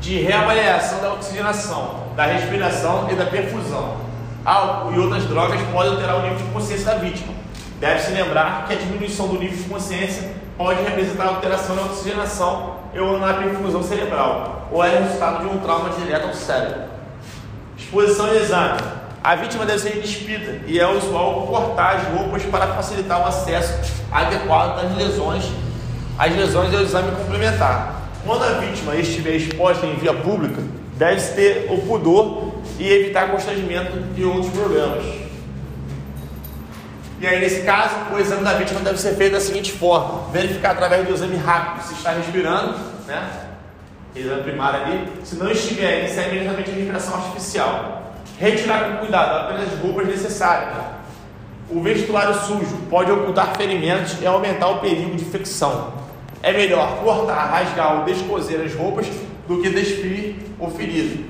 de 0.07 0.21
reavaliação 0.21 1.01
da 1.01 1.11
oxigenação, 1.11 2.05
da 2.15 2.23
respiração 2.23 3.09
e 3.11 3.15
da 3.15 3.25
perfusão. 3.25 3.97
Álcool 4.45 4.93
e 4.93 4.99
outras 4.99 5.25
drogas 5.25 5.59
podem 5.73 5.91
alterar 5.91 6.19
o 6.19 6.21
nível 6.21 6.37
de 6.37 6.43
consciência 6.45 6.85
da 6.85 6.95
vítima. 6.95 7.33
Deve-se 7.77 8.11
lembrar 8.11 8.65
que 8.65 8.73
a 8.73 8.77
diminuição 8.77 9.27
do 9.27 9.37
nível 9.37 9.57
de 9.57 9.63
consciência 9.63 10.31
pode 10.57 10.81
representar 10.81 11.25
alteração 11.25 11.75
na 11.75 11.81
oxigenação 11.81 12.77
ou 12.97 13.19
na 13.19 13.33
perfusão 13.33 13.83
cerebral, 13.83 14.69
ou 14.71 14.81
é 14.81 14.97
resultado 14.97 15.41
de 15.41 15.53
um 15.53 15.59
trauma 15.59 15.89
direto 15.89 16.29
ao 16.29 16.33
cérebro. 16.33 16.83
Exposição 17.77 18.33
e 18.33 18.37
exame. 18.37 18.79
A 19.21 19.35
vítima 19.35 19.65
deve 19.65 19.79
ser 19.79 20.01
despida 20.01 20.61
e 20.65 20.79
é 20.79 20.87
usual 20.87 21.47
cortar 21.47 21.97
as 21.97 22.07
roupas 22.17 22.43
para 22.43 22.67
facilitar 22.67 23.21
o 23.21 23.25
acesso 23.25 23.93
adequado 24.09 24.81
das 24.81 24.95
lesões, 24.95 25.43
as 26.17 26.33
lesões 26.33 26.71
e 26.71 26.77
o 26.77 26.81
exame 26.81 27.11
complementar. 27.11 27.96
Quando 28.27 28.43
a 28.43 28.59
vítima 28.59 28.93
estiver 28.97 29.37
exposta 29.37 29.85
em 29.85 29.95
via 29.95 30.13
pública, 30.13 30.61
deve-se 30.97 31.33
ter 31.33 31.71
o 31.71 31.77
pudor 31.77 32.55
e 32.77 32.91
evitar 32.91 33.31
constrangimento 33.31 34.03
e 34.17 34.25
outros 34.25 34.51
problemas. 34.51 35.05
E 37.21 37.25
aí, 37.25 37.39
nesse 37.39 37.61
caso, 37.61 37.95
o 38.13 38.19
exame 38.19 38.43
da 38.43 38.55
vítima 38.55 38.81
deve 38.81 38.97
ser 38.99 39.15
feito 39.15 39.31
da 39.31 39.39
seguinte 39.39 39.71
forma: 39.71 40.29
verificar 40.33 40.71
através 40.71 41.07
do 41.07 41.13
exame 41.13 41.37
rápido 41.37 41.87
se 41.87 41.93
está 41.93 42.11
respirando, 42.11 42.77
né? 43.07 43.29
Exame 44.13 44.43
primário 44.43 44.81
ali. 44.81 45.07
Se 45.23 45.37
não 45.37 45.49
estiver, 45.49 46.01
iniciar 46.01 46.27
imediatamente 46.27 46.69
a 46.69 46.73
respiração 46.73 47.15
artificial. 47.15 48.13
Retirar 48.37 48.91
com 48.91 48.97
cuidado 48.97 49.45
apenas 49.45 49.71
as 49.71 49.79
roupas 49.79 50.05
necessárias. 50.05 50.75
O 51.69 51.81
vestuário 51.81 52.33
sujo 52.41 52.75
pode 52.89 53.09
ocultar 53.09 53.55
ferimentos 53.55 54.17
e 54.21 54.27
aumentar 54.27 54.67
o 54.67 54.79
perigo 54.79 55.15
de 55.15 55.23
infecção. 55.23 56.06
É 56.47 56.53
melhor 56.53 57.03
cortar, 57.03 57.43
rasgar 57.47 57.99
ou 57.99 58.05
descoser 58.05 58.62
as 58.62 58.73
roupas 58.73 59.05
do 59.49 59.62
que 59.62 59.69
despir 59.69 60.36
o 60.57 60.69
ferido. 60.69 61.25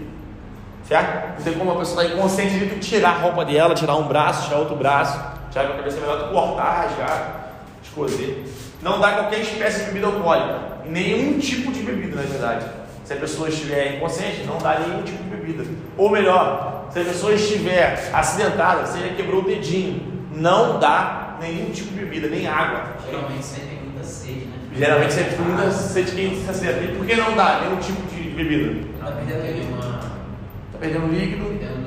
Certo? 0.88 1.44
Tem 1.44 1.54
como 1.56 1.72
a 1.72 1.76
pessoa 1.78 2.04
estar 2.04 2.16
inconsciente 2.16 2.80
tirar 2.80 3.10
a 3.10 3.18
roupa 3.18 3.44
dela, 3.44 3.74
tirar 3.74 3.96
um 3.96 4.08
braço, 4.08 4.48
tirar 4.48 4.60
outro 4.60 4.76
braço 4.76 5.20
que 5.52 5.58
a 5.58 5.70
cabeça 5.70 5.98
é 5.98 6.02
melhor 6.02 6.30
cortar, 6.32 6.84
rasgar, 6.84 7.52
escozer. 7.84 8.44
Não 8.84 9.00
dá 9.00 9.14
qualquer 9.14 9.40
espécie 9.40 9.80
de 9.80 9.86
bebida 9.86 10.06
alcoólica. 10.06 10.60
Nenhum 10.86 11.40
tipo 11.40 11.72
de 11.72 11.82
bebida, 11.82 12.18
na 12.18 12.22
verdade. 12.22 12.68
Se 13.04 13.14
a 13.14 13.16
pessoa 13.16 13.50
estiver 13.50 13.96
inconsciente, 13.96 14.44
não 14.44 14.60
dá 14.60 14.80
nenhum 14.82 15.02
tipo 15.02 15.24
de 15.24 15.30
bebida. 15.32 15.66
Ou 15.98 16.12
melhor, 16.12 16.90
se 16.92 17.00
a 17.00 17.04
pessoa 17.04 17.34
estiver 17.34 18.12
acidentada, 18.14 18.86
seja 18.86 19.16
quebrou 19.16 19.42
o 19.42 19.46
dedinho, 19.46 20.28
não 20.32 20.78
dá 20.78 21.38
nenhum 21.42 21.72
tipo 21.72 21.90
de 21.90 22.02
bebida, 22.02 22.28
nem 22.28 22.46
água. 22.46 22.98
Geralmente 23.04 23.44
sempre 23.44 23.70
tem 23.70 23.80
muita 23.80 24.04
sede, 24.04 24.46
né? 24.46 24.57
Geralmente 24.78 25.14
sede 25.14 26.12
quem 26.12 26.36
se 26.36 26.50
acerta. 26.50 26.84
E 26.84 26.96
por 26.96 27.06
que 27.06 27.16
não 27.16 27.36
dá 27.36 27.62
nenhum 27.62 27.78
tipo 27.78 28.02
de 28.14 28.30
bebida? 28.30 28.88
Tá 29.00 29.12
perdendo 29.12 29.74
uma. 29.74 29.82
Tá 29.82 30.78
perdendo 30.80 31.08
líquido. 31.08 31.46
Perdendo. 31.46 31.78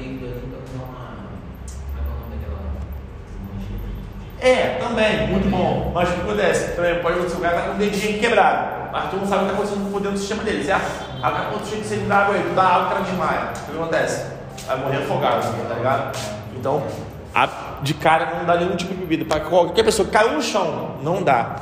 Como 4.41 4.43
é 4.43 4.49
é. 4.49 4.51
É, 4.51 4.79
também, 4.81 5.29
muito 5.29 5.49
bom. 5.49 5.93
Mas 5.95 6.09
o 6.09 6.13
que 6.15 6.21
acontece? 6.23 6.75
Também 6.75 7.01
pode 7.01 7.19
acontecer 7.19 7.37
o 7.37 7.41
cara 7.41 7.57
tá 7.57 7.69
com 7.69 7.75
o 7.75 7.79
dedinho 7.79 8.19
quebrado. 8.19 8.91
Mas 8.91 9.11
tu 9.11 9.17
não 9.17 9.27
sabe 9.27 9.45
o 9.45 9.47
que 9.47 9.53
está 9.53 9.63
acontecendo 9.63 9.93
dentro 9.93 10.13
do 10.13 10.19
sistema 10.19 10.43
dele, 10.43 10.65
certo? 10.65 11.05
Aí 11.23 11.31
o 11.31 11.37
cara 11.37 11.51
quando 11.51 11.67
chega 11.69 12.05
de 12.05 12.13
água 12.13 12.35
aí, 12.35 12.43
tu 12.43 12.55
dá 12.55 12.63
água, 12.63 12.87
o 12.87 12.89
cara 12.89 13.01
desmaia. 13.03 13.41
O 13.41 13.71
que 13.71 13.79
acontece? 13.79 14.27
Vai 14.67 14.77
morrer 14.79 14.97
afogado, 14.97 15.69
tá 15.69 15.75
ligado? 15.75 16.19
Então, 16.57 16.83
a 17.35 17.49
de 17.83 17.95
cara 17.95 18.35
não 18.39 18.45
dá 18.45 18.57
nenhum 18.57 18.75
tipo 18.75 18.93
de 18.93 19.01
bebida. 19.01 19.25
Para 19.25 19.41
qualquer 19.41 19.85
pessoa 19.85 20.07
que 20.07 20.13
caiu 20.13 20.33
no 20.33 20.43
chão, 20.43 20.97
não 21.03 21.23
dá. 21.23 21.57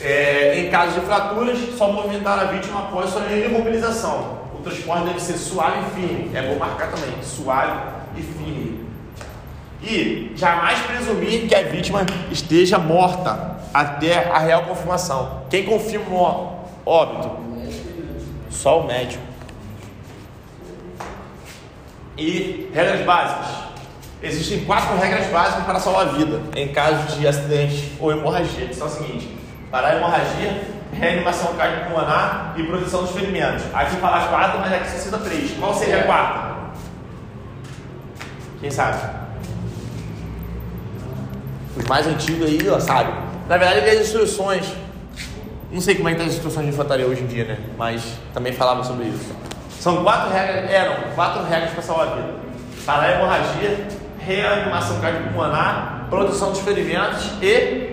É, 0.00 0.60
em 0.60 0.70
caso 0.70 0.98
de 0.98 1.06
fraturas, 1.06 1.58
só 1.78 1.90
movimentar 1.90 2.38
a 2.38 2.44
vítima 2.44 2.80
após 2.80 3.10
sua 3.10 3.22
imobilização. 3.32 4.38
O 4.54 4.62
transporte 4.62 5.04
deve 5.04 5.20
ser 5.20 5.38
suave 5.38 5.78
e 5.80 6.00
firme. 6.00 6.30
É 6.34 6.42
bom 6.42 6.58
marcar 6.58 6.90
também, 6.90 7.22
suave 7.22 7.78
e 8.16 8.22
firme. 8.22 8.84
E 9.82 10.32
jamais 10.34 10.80
presumir 10.80 11.46
que 11.46 11.54
a 11.54 11.62
vítima 11.62 12.04
esteja 12.30 12.78
morta 12.78 13.58
até 13.72 14.30
a 14.30 14.38
real 14.38 14.62
confirmação. 14.64 15.42
Quem 15.50 15.64
confirma 15.64 16.54
óbito? 16.86 17.30
Só 18.50 18.80
o 18.80 18.86
médico. 18.86 19.22
E 22.16 22.70
regras 22.72 23.04
básicas. 23.04 23.64
Existem 24.22 24.64
quatro 24.64 24.96
regras 24.96 25.26
básicas 25.26 25.64
para 25.64 25.78
salvar 25.78 26.08
a 26.08 26.10
vida 26.12 26.40
em 26.56 26.68
caso 26.68 27.18
de 27.18 27.26
acidente 27.26 27.92
ou 28.00 28.10
hemorragia, 28.10 28.66
que 28.66 28.74
são 28.74 28.86
as 28.86 28.94
seguintes: 28.94 29.28
parar 29.74 29.88
a 29.88 29.96
hemorragia, 29.96 30.62
reanimação 30.92 31.52
cardiopulmonar 31.54 32.54
e 32.56 32.62
proteção 32.62 33.02
dos 33.02 33.10
ferimentos. 33.10 33.64
Aqui 33.74 33.96
fala 33.96 34.18
as 34.18 34.28
quatro, 34.28 34.60
mas 34.60 34.72
aqui 34.72 34.88
só 34.88 34.98
cita 34.98 35.18
três. 35.18 35.50
Qual 35.58 35.74
seria 35.74 35.98
a 35.98 36.02
quarta? 36.04 36.54
Quem 38.60 38.70
sabe? 38.70 39.04
Os 41.76 41.84
mais 41.86 42.06
antigos 42.06 42.46
aí, 42.46 42.70
ó, 42.70 42.78
sabe? 42.78 43.12
Na 43.48 43.56
verdade, 43.56 43.80
ele 43.80 43.98
as 43.98 44.06
instruções. 44.06 44.64
Não 45.72 45.80
sei 45.80 45.96
como 45.96 46.08
é 46.08 46.12
que 46.12 46.18
tá 46.18 46.24
as 46.24 46.34
instruções 46.34 46.66
de 46.66 46.72
infantaria 46.72 47.08
hoje 47.08 47.24
em 47.24 47.26
dia, 47.26 47.44
né? 47.44 47.58
Mas 47.76 48.16
também 48.32 48.52
falava 48.52 48.84
sobre 48.84 49.06
isso. 49.06 49.34
São 49.80 50.04
quatro 50.04 50.32
regras, 50.32 50.70
eram 50.70 50.94
quatro 51.16 51.42
regras 51.42 51.72
para 51.72 51.82
salvar 51.82 52.06
a 52.06 52.10
vida. 52.14 52.34
Parar 52.86 53.06
a 53.06 53.12
hemorragia, 53.16 53.88
reanimação 54.20 55.00
cardiopulmonar, 55.00 56.06
produção 56.08 56.52
dos 56.52 56.60
ferimentos 56.60 57.28
e. 57.42 57.83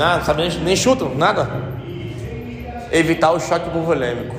Nada, 0.00 0.24
sabe 0.24 0.48
nem, 0.48 0.60
nem 0.60 0.74
chutam, 0.74 1.14
nada. 1.14 1.46
Evitar 2.90 3.32
o 3.32 3.38
choque 3.38 3.68
hipovolêmico. 3.68 4.34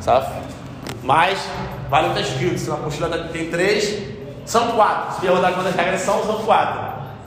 Sabe? 0.00 0.34
Mas, 1.02 1.40
vale 1.90 2.06
o 2.06 2.12
que 2.12 2.20
está 2.20 2.32
escrito. 2.32 2.58
Se 2.60 2.70
uma 2.70 2.78
apostila 2.78 3.08
tem 3.32 3.50
três, 3.50 4.00
são 4.46 4.68
quatro. 4.68 5.16
Se 5.16 5.20
perguntar 5.22 5.50
quantas 5.50 5.74
regras 5.74 6.00
são, 6.02 6.24
são 6.24 6.44
quatro. 6.44 6.80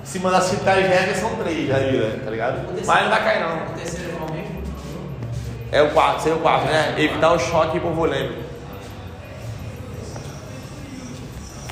Se 0.05 0.19
mandar 0.19 0.39
citar 0.39 0.77
as 0.77 0.87
regras, 0.87 1.17
são 1.17 1.35
três, 1.35 1.69
aí, 1.69 2.21
tá 2.23 2.31
ligado? 2.31 2.65
Mas 2.85 3.03
não 3.03 3.09
vai 3.09 3.23
cair 3.25 3.41
não. 3.41 3.65
O 3.65 3.75
terceiro 3.75 4.09
é 4.09 4.15
qual 4.15 4.31
mesmo? 4.31 4.63
É 5.73 5.81
o 5.81 5.89
quarto, 5.91 6.21
seria 6.21 6.37
o 6.37 6.41
quarto, 6.41 6.67
né? 6.67 6.95
Evitar 6.97 7.33
o 7.33 7.39
choque 7.39 7.75
hipovolêmico. 7.75 8.43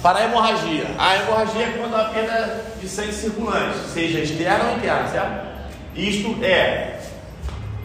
Para 0.02 0.20
a 0.20 0.24
hemorragia. 0.26 0.88
A 0.98 1.18
hemorragia 1.18 1.66
é 1.66 1.78
quando 1.78 1.96
a 1.96 2.06
perda 2.06 2.64
de 2.80 2.88
sangue 2.88 3.12
circulante, 3.12 3.78
seja 3.94 4.20
externa 4.20 4.70
ou 4.70 4.78
interna, 4.78 5.08
certo? 5.10 5.48
Isto 5.96 6.44
é 6.44 7.00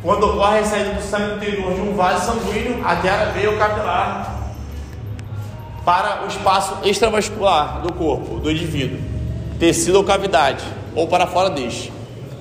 quando 0.00 0.24
ocorre 0.24 0.58
a 0.58 0.64
saída 0.64 0.90
do 0.90 1.02
sangue 1.02 1.36
interior 1.36 1.74
de 1.74 1.80
um 1.80 1.94
vaso 1.94 2.26
sanguíneo 2.26 2.86
até 2.86 3.08
a 3.08 3.24
veia 3.26 3.56
capilar 3.56 4.52
para 5.84 6.24
o 6.24 6.28
espaço 6.28 6.78
extravascular 6.84 7.80
do 7.80 7.92
corpo 7.92 8.38
do 8.38 8.50
indivíduo, 8.50 8.98
tecido 9.58 9.96
ou 9.96 10.04
cavidade, 10.04 10.64
ou 10.94 11.08
para 11.08 11.26
fora 11.26 11.50
deste. 11.50 11.92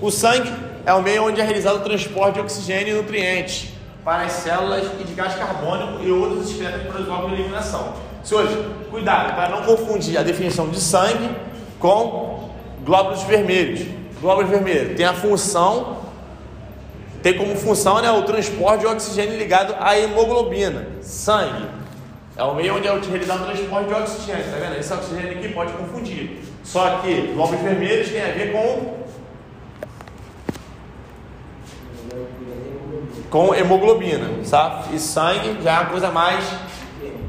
O 0.02 0.12
sangue 0.12 0.52
é 0.86 0.94
o 0.94 1.02
meio 1.02 1.26
onde 1.26 1.42
é 1.42 1.44
realizado 1.44 1.78
o 1.78 1.80
transporte 1.80 2.36
de 2.36 2.42
oxigênio 2.42 2.96
e 2.96 3.02
nutrientes 3.02 3.70
para 4.04 4.24
as 4.24 4.34
células 4.34 4.86
e 5.00 5.04
de 5.04 5.14
gás 5.14 5.34
carbônico 5.36 6.04
e 6.04 6.12
outros 6.12 6.50
excretas 6.50 6.84
para 6.84 7.02
os 7.02 7.08
órgãos 7.08 7.30
de 7.30 7.42
eliminação. 7.42 7.94
Senhores, 8.24 8.52
cuidado 8.90 9.36
para 9.36 9.50
não 9.50 9.64
confundir 9.64 10.18
a 10.18 10.24
definição 10.24 10.70
de 10.70 10.80
sangue 10.80 11.30
com 11.78 12.50
glóbulos 12.86 13.24
vermelhos. 13.24 13.86
Glóbulos 14.22 14.50
vermelhos 14.50 14.96
tem 14.96 15.06
a 15.06 15.14
função, 15.14 15.98
tem 17.22 17.38
como 17.38 17.56
função 17.58 18.02
né, 18.02 18.10
o 18.10 18.24
transporte 18.24 18.82
de 18.82 18.88
oxigênio 18.88 19.38
ligado 19.38 19.76
à 19.78 20.00
hemoglobina. 20.00 20.88
Sangue 21.02 21.68
é 22.38 22.44
o 22.44 22.56
meio 22.56 22.78
onde 22.78 22.88
é 22.88 22.92
realizado 22.92 23.42
o 23.42 23.46
transporte 23.46 23.88
de 23.88 23.94
oxigênio, 23.94 24.46
tá 24.46 24.58
vendo? 24.58 24.80
Esse 24.80 24.94
oxigênio 24.94 25.32
aqui 25.32 25.50
pode 25.50 25.74
confundir. 25.74 26.40
Só 26.64 27.00
que 27.00 27.34
glóbulos 27.34 27.62
vermelhos 27.62 28.10
tem 28.10 28.24
a 28.24 28.32
ver 28.32 28.54
com 28.54 29.04
com 33.30 33.54
hemoglobina, 33.56 34.30
sabe? 34.44 34.96
E 34.96 35.00
sangue 35.00 35.62
já 35.64 35.72
é 35.72 35.80
uma 35.80 35.90
coisa 35.90 36.12
mais 36.12 36.46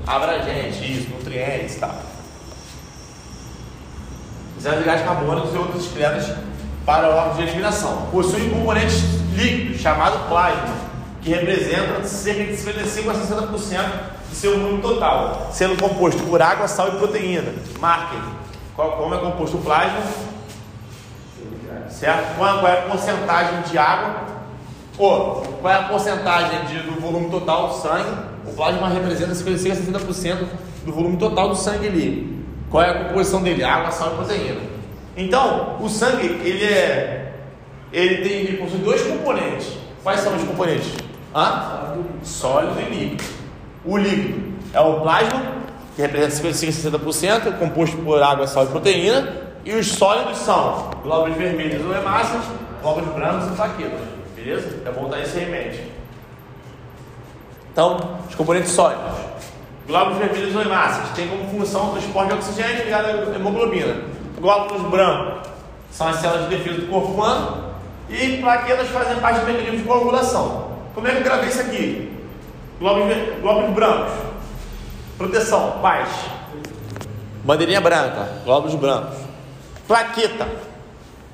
abrangente, 0.06 0.92
isso, 0.92 1.10
nutrientes 1.10 1.76
e 1.76 1.80
tal. 1.80 1.94
De 4.58 4.84
gás 4.84 5.02
carbônicos 5.02 5.52
e 5.52 5.58
outros 5.58 5.84
excretas 5.84 6.34
para 6.86 7.08
órgãos 7.08 7.36
de 7.36 7.42
eliminação. 7.42 8.08
Possui 8.10 8.48
componentes 8.48 9.02
líquidos, 9.34 9.80
chamado 9.80 10.28
plasma, 10.28 10.74
que 11.20 11.30
representa 11.30 12.04
cerca 12.04 12.44
de 12.44 12.56
55 12.56 13.10
a 13.10 13.14
60% 13.14 13.50
do 14.30 14.34
seu 14.34 14.58
volume 14.58 14.80
total, 14.80 15.50
sendo 15.52 15.80
composto 15.80 16.22
por 16.22 16.40
água, 16.40 16.66
sal 16.66 16.88
e 16.88 16.92
proteína. 16.92 17.52
Marquem 17.78 18.20
como 18.74 19.14
é 19.14 19.18
composto 19.18 19.58
o 19.58 19.60
plasma, 19.60 20.00
certo? 21.88 22.36
Qual 22.36 22.66
é 22.66 22.78
a 22.78 22.82
porcentagem 22.82 23.62
de 23.62 23.78
água 23.78 24.34
Pô, 24.96 25.42
qual 25.60 25.74
é 25.74 25.76
a 25.76 25.82
porcentagem 25.88 26.66
de, 26.66 26.78
do 26.82 27.00
volume 27.00 27.28
total 27.28 27.68
do 27.68 27.74
sangue? 27.74 28.33
O 28.46 28.52
plasma 28.52 28.88
representa 28.88 29.34
55 29.34 29.96
a 29.96 30.00
60% 30.00 30.46
do 30.84 30.92
volume 30.92 31.16
total 31.16 31.48
do 31.48 31.56
sangue 31.56 31.86
ali. 31.86 32.44
Qual 32.70 32.82
é 32.82 32.90
a 32.90 33.04
composição 33.04 33.42
dele? 33.42 33.62
Água, 33.62 33.90
sal 33.90 34.12
e 34.12 34.16
proteína. 34.16 34.60
Então, 35.16 35.76
o 35.80 35.88
sangue, 35.88 36.26
ele 36.26 36.64
é. 36.64 37.32
Ele 37.92 38.16
tem. 38.28 38.32
Ele 38.40 38.56
possui 38.56 38.78
dois 38.78 39.02
componentes. 39.02 39.78
Quais 40.02 40.20
são 40.20 40.34
os 40.36 40.42
componentes? 40.42 40.92
Hã? 41.34 41.94
Sólido 42.22 42.80
e 42.80 42.94
líquido. 42.94 43.24
O 43.84 43.96
líquido 43.96 44.54
é 44.72 44.80
o 44.80 45.00
plasma, 45.00 45.42
que 45.94 46.02
representa 46.02 46.34
55 46.34 46.96
a 46.96 47.00
60%, 47.00 47.58
composto 47.58 47.96
por 47.98 48.22
água, 48.22 48.46
sal 48.46 48.64
e 48.64 48.68
proteína. 48.68 49.44
E 49.64 49.72
os 49.72 49.92
sólidos 49.92 50.38
são 50.38 50.90
glóbulos 51.02 51.36
vermelhos 51.36 51.84
ou 51.86 51.94
hemácias, 51.94 52.42
glóbulos 52.82 53.14
brancos 53.14 53.46
e 53.46 53.56
plaquetas. 53.56 54.00
Beleza? 54.36 54.82
É 54.84 54.90
bom 54.90 55.08
dar 55.08 55.20
isso 55.20 55.38
em 55.38 55.50
mente. 55.50 55.93
Então, 57.74 58.20
os 58.28 58.36
componentes 58.36 58.70
sólidos. 58.70 59.18
Glóbulos 59.88 60.18
vermelhos 60.18 60.54
ou 60.54 60.62
hemácias 60.62 61.08
têm 61.16 61.26
como 61.26 61.50
função 61.50 61.88
o 61.88 61.90
transporte 61.90 62.28
de 62.28 62.34
oxigênio 62.34 62.84
ligado 62.84 63.06
à 63.06 63.34
hemoglobina. 63.34 63.96
Glóbulos 64.40 64.82
brancos 64.92 65.50
são 65.90 66.06
as 66.06 66.16
células 66.20 66.48
de 66.48 66.56
defesa 66.56 66.82
do 66.82 66.86
corpo 66.86 67.08
humano. 67.08 67.64
E 68.08 68.36
plaquetas 68.36 68.88
fazem 68.90 69.16
parte 69.16 69.40
do 69.40 69.46
mecanismo 69.46 69.78
de 69.78 69.82
coagulação. 69.82 70.70
Como 70.94 71.08
é 71.08 71.10
que 71.10 71.16
eu 71.16 71.24
gravei 71.24 71.48
isso 71.48 71.60
aqui? 71.62 72.16
Glóbulos, 72.78 73.12
glóbulos 73.42 73.74
brancos. 73.74 74.12
Proteção, 75.18 75.80
paz. 75.82 76.08
Bandeirinha 77.42 77.80
branca, 77.80 78.28
glóbulos 78.44 78.76
brancos. 78.76 79.18
Plaqueta. 79.88 80.46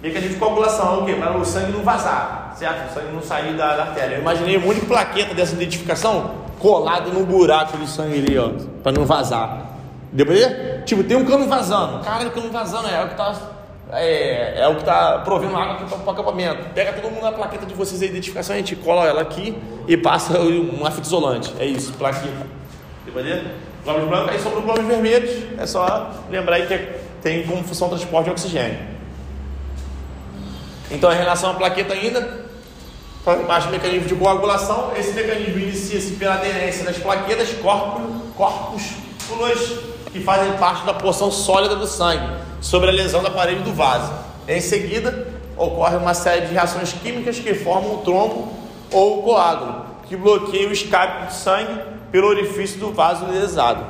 Mecanismo 0.03 0.35
de 0.35 0.41
coagulação 0.41 0.95
é 0.95 1.03
o 1.03 1.05
quê? 1.05 1.15
Para 1.15 1.37
o 1.37 1.45
sangue 1.45 1.73
não 1.73 1.83
vazar, 1.83 2.55
certo? 2.57 2.91
O 2.91 2.95
sangue 2.95 3.13
não 3.13 3.23
sair 3.23 3.55
da, 3.55 3.77
da 3.77 3.83
artéria. 3.83 4.15
Eu 4.15 4.21
imaginei 4.23 4.57
um 4.57 4.61
monte 4.61 4.81
de 4.81 4.87
plaqueta 4.87 5.35
dessa 5.35 5.55
identificação 5.55 6.31
colado 6.59 7.13
no 7.13 7.27
buraco 7.27 7.77
do 7.77 7.87
sangue 7.87 8.19
ali, 8.19 8.39
ó, 8.39 8.51
para 8.83 8.93
não 8.93 9.05
vazar. 9.05 9.67
Deu 10.11 10.25
pra 10.25 10.35
ver? 10.35 10.85
Tipo, 10.85 11.05
tem 11.05 11.17
um 11.17 11.25
cano 11.25 11.47
vazando. 11.47 12.03
Cara, 12.03 12.27
o 12.27 12.31
cano 12.31 12.51
vazando 12.51 12.89
é 12.89 13.05
o 13.05 13.09
que 13.09 13.15
tá. 13.15 13.35
É, 13.93 14.61
é 14.63 14.69
o 14.69 14.77
que 14.77 14.85
tá 14.85 15.21
provendo 15.25 15.57
água 15.57 15.75
aqui 15.75 15.85
o 15.85 16.11
acampamento. 16.11 16.65
Pega 16.75 16.93
todo 16.93 17.11
mundo 17.11 17.23
na 17.23 17.33
plaqueta 17.33 17.67
de 17.67 17.75
vocês 17.75 18.01
a 18.01 18.07
identificação, 18.07 18.55
a 18.55 18.59
gente 18.59 18.77
cola 18.77 19.05
ela 19.05 19.21
aqui 19.21 19.57
e 19.87 19.97
passa 19.97 20.39
uma 20.39 20.91
fita 20.91 21.07
isolante. 21.07 21.53
É 21.59 21.67
isso, 21.67 21.93
plaqueta. 21.95 22.47
Deu 23.05 23.13
pra 23.13 23.23
ver? 23.23 23.45
Glóbulos 23.85 24.09
brancos, 24.09 24.31
aí 24.31 24.39
sobre 24.41 24.59
os 24.59 24.65
glóbulos 24.65 24.89
vermelhos, 24.89 25.31
é 25.59 25.67
só 25.67 26.11
lembrar 26.31 26.57
aí 26.57 26.67
que 26.67 26.79
tem 27.23 27.45
como 27.47 27.65
função 27.65 27.89
transporte 27.89 28.27
de 28.27 28.31
oxigênio. 28.31 29.00
Então, 30.91 31.13
em 31.13 31.17
relação 31.17 31.51
à 31.51 31.55
plaqueta 31.55 31.95
ainda, 31.95 32.47
faz 33.25 33.47
parte 33.47 33.67
do 33.67 33.73
mecanismo 33.73 34.09
de 34.09 34.15
coagulação. 34.15 34.93
Esse 34.97 35.13
mecanismo 35.13 35.59
inicia-se 35.59 36.13
pela 36.13 36.35
aderência 36.35 36.85
das 36.85 36.99
plaquetas 36.99 37.49
corpúsculas 38.37 39.79
que 40.13 40.21
fazem 40.21 40.53
parte 40.55 40.85
da 40.85 40.93
porção 40.93 41.31
sólida 41.31 41.77
do 41.77 41.87
sangue 41.87 42.27
sobre 42.61 42.89
a 42.89 42.93
lesão 42.93 43.23
da 43.23 43.31
parede 43.31 43.63
do 43.63 43.73
vaso. 43.73 44.13
Em 44.49 44.61
seguida, 44.61 45.29
ocorre 45.57 45.97
uma 45.97 46.15
série 46.15 46.47
de 46.47 46.53
reações 46.53 46.93
químicas 46.93 47.39
que 47.39 47.55
formam 47.55 47.95
o 47.95 47.99
trombo 47.99 48.53
ou 48.91 49.21
o 49.21 49.23
coágulo, 49.23 49.85
que 50.09 50.17
bloqueia 50.17 50.69
o 50.69 50.73
escape 50.73 51.27
do 51.27 51.33
sangue 51.33 51.81
pelo 52.11 52.27
orifício 52.27 52.81
do 52.81 52.93
vaso 52.93 53.27
lesado. 53.27 53.85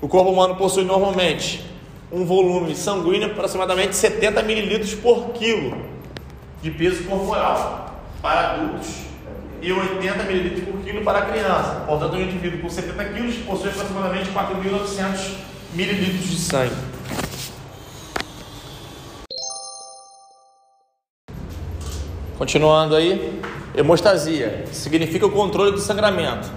O 0.00 0.08
corpo 0.08 0.30
humano 0.30 0.56
possui 0.56 0.84
normalmente 0.84 1.64
um 2.10 2.24
volume 2.24 2.74
sanguíneo 2.74 3.30
aproximadamente 3.30 3.96
70 3.96 4.42
mililitros 4.42 4.94
por 4.94 5.30
quilo 5.30 5.76
de 6.62 6.70
peso 6.70 7.04
corporal 7.04 8.00
para 8.22 8.52
adultos 8.52 9.06
e 9.60 9.72
80 9.72 10.22
ml 10.22 10.60
por 10.62 10.80
quilo 10.82 11.02
para 11.02 11.22
criança. 11.22 11.82
Portanto, 11.86 12.14
um 12.14 12.20
indivíduo 12.20 12.60
com 12.60 12.70
70 12.70 13.04
quilos 13.06 13.36
possui 13.38 13.70
aproximadamente 13.70 14.30
4.900 14.30 15.34
ml 15.74 16.18
de 16.18 16.38
sangue. 16.38 16.76
Continuando 22.38 22.94
aí, 22.94 23.40
hemostasia 23.74 24.66
significa 24.70 25.26
o 25.26 25.30
controle 25.30 25.72
do 25.72 25.80
sangramento. 25.80 26.48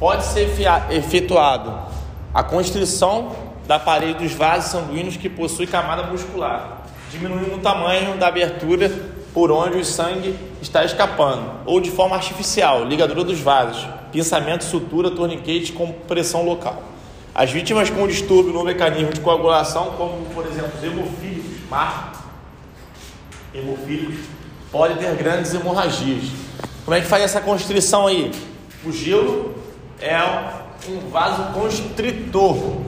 Pode 0.00 0.24
ser 0.24 0.48
efetuado 0.90 1.86
a 2.32 2.42
constrição 2.42 3.47
da 3.68 3.78
parede 3.78 4.24
dos 4.24 4.32
vasos 4.32 4.70
sanguíneos 4.70 5.18
que 5.18 5.28
possui 5.28 5.66
camada 5.66 6.04
muscular, 6.04 6.86
diminuindo 7.10 7.56
o 7.56 7.58
tamanho 7.58 8.16
da 8.16 8.28
abertura 8.28 8.90
por 9.34 9.52
onde 9.52 9.76
o 9.76 9.84
sangue 9.84 10.34
está 10.62 10.86
escapando, 10.86 11.50
ou 11.66 11.78
de 11.78 11.90
forma 11.90 12.16
artificial, 12.16 12.82
ligadura 12.86 13.22
dos 13.22 13.38
vasos, 13.38 13.86
pinçamento, 14.10 14.64
sutura, 14.64 15.10
torniquete 15.10 15.72
com 15.72 15.92
pressão 15.92 16.46
local. 16.46 16.82
As 17.34 17.50
vítimas 17.50 17.90
com 17.90 18.08
distúrbio 18.08 18.54
no 18.54 18.64
mecanismo 18.64 19.12
de 19.12 19.20
coagulação, 19.20 19.92
como 19.98 20.24
por 20.34 20.46
exemplo 20.46 20.72
os 20.74 20.82
hemofílicos, 20.82 21.68
marca, 21.68 22.20
hemofílicos, 23.52 24.24
podem 24.72 24.96
ter 24.96 25.14
grandes 25.14 25.52
hemorragias. 25.52 26.24
Como 26.86 26.96
é 26.96 27.02
que 27.02 27.06
faz 27.06 27.22
essa 27.22 27.40
constrição 27.42 28.06
aí? 28.06 28.32
O 28.82 28.90
gelo 28.90 29.54
é 30.00 30.18
um 30.88 31.10
vaso 31.10 31.52
constritor 31.52 32.87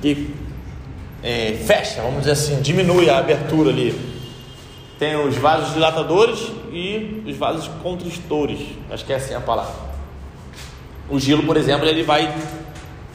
que 0.00 0.34
é, 1.22 1.52
fecha, 1.64 2.02
vamos 2.02 2.20
dizer 2.20 2.32
assim, 2.32 2.60
diminui 2.60 3.10
a 3.10 3.18
abertura 3.18 3.70
ali. 3.70 3.98
Tem 4.98 5.16
os 5.16 5.36
vasos 5.36 5.74
dilatadores 5.74 6.50
e 6.72 7.22
os 7.26 7.36
vasos 7.36 7.68
constrictores, 7.82 8.60
acho 8.90 9.04
que 9.04 9.12
é 9.12 9.16
assim 9.16 9.34
a 9.34 9.40
palavra. 9.40 9.74
O 11.08 11.18
gelo, 11.18 11.42
por 11.42 11.56
exemplo, 11.56 11.86
ele 11.86 12.02
vai 12.02 12.34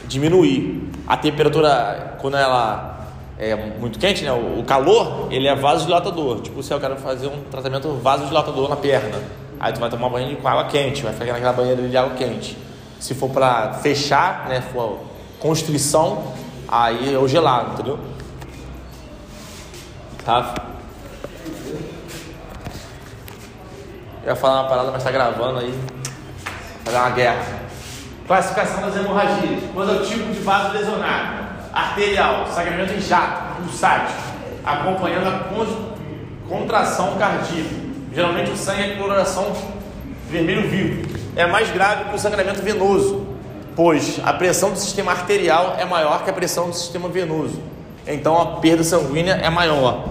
diminuir 0.06 0.88
a 1.06 1.16
temperatura 1.16 2.16
quando 2.20 2.36
ela 2.36 2.92
é 3.38 3.56
muito 3.56 3.98
quente, 3.98 4.24
né? 4.24 4.32
O 4.32 4.62
calor, 4.62 5.28
ele 5.30 5.48
é 5.48 5.54
vasodilatador. 5.54 6.40
Tipo, 6.40 6.62
se 6.62 6.72
eu 6.72 6.78
quero 6.78 6.96
fazer 6.96 7.26
um 7.26 7.42
tratamento 7.50 7.92
vasodilatador 7.94 8.68
na 8.68 8.76
perna, 8.76 9.18
aí 9.58 9.72
tu 9.72 9.80
vai 9.80 9.90
tomar 9.90 10.08
banho 10.08 10.36
com 10.36 10.46
água 10.46 10.66
quente, 10.66 11.02
vai 11.02 11.12
ficar 11.12 11.32
naquela 11.32 11.52
banheira 11.52 11.88
de 11.88 11.96
água 11.96 12.14
quente. 12.14 12.56
Se 13.00 13.14
for 13.14 13.30
para 13.30 13.74
fechar, 13.74 14.48
né, 14.48 14.60
for 14.72 15.00
constrição, 15.40 16.32
aí 16.72 17.14
é 17.14 17.18
o 17.18 17.28
gelado, 17.28 17.74
entendeu? 17.74 17.98
Tá? 20.24 20.54
Eu 24.22 24.30
ia 24.30 24.36
falar 24.36 24.62
uma 24.62 24.68
parada, 24.68 24.90
mas 24.90 25.04
tá 25.04 25.10
gravando 25.10 25.58
aí. 25.58 25.78
Fazer 26.84 26.96
uma 26.96 27.10
guerra. 27.10 27.60
Classificação 28.26 28.80
das 28.82 28.96
hemorragias. 28.96 29.64
Quando 29.74 29.92
é 29.92 30.00
o 30.00 30.06
tipo 30.06 30.32
de 30.32 30.38
vaso 30.40 30.72
lesionado? 30.72 31.42
Arterial, 31.72 32.46
sangramento 32.48 32.94
em 32.94 33.00
jato, 33.00 33.62
pulsátil, 33.62 34.16
acompanhando 34.64 35.28
a 35.28 36.48
contração 36.48 37.16
cardíaca. 37.18 37.82
Geralmente 38.14 38.50
o 38.50 38.56
sangue 38.56 38.92
é 38.92 38.96
coloração 38.96 39.52
vermelho 40.28 40.68
vivo 40.68 41.12
é 41.36 41.46
mais 41.46 41.70
grave 41.70 42.04
que 42.04 42.14
o 42.14 42.18
sangramento 42.18 42.62
venoso, 42.62 43.26
pois 43.74 44.20
a 44.24 44.32
pressão 44.32 44.70
do 44.70 44.78
sistema 44.78 45.12
arterial 45.12 45.76
é 45.78 45.84
maior 45.84 46.24
que 46.24 46.30
a 46.30 46.32
pressão 46.32 46.68
do 46.68 46.74
sistema 46.74 47.08
venoso. 47.08 47.60
Então 48.06 48.40
a 48.40 48.46
perda 48.56 48.82
sanguínea 48.82 49.34
é 49.34 49.48
maior. 49.48 50.08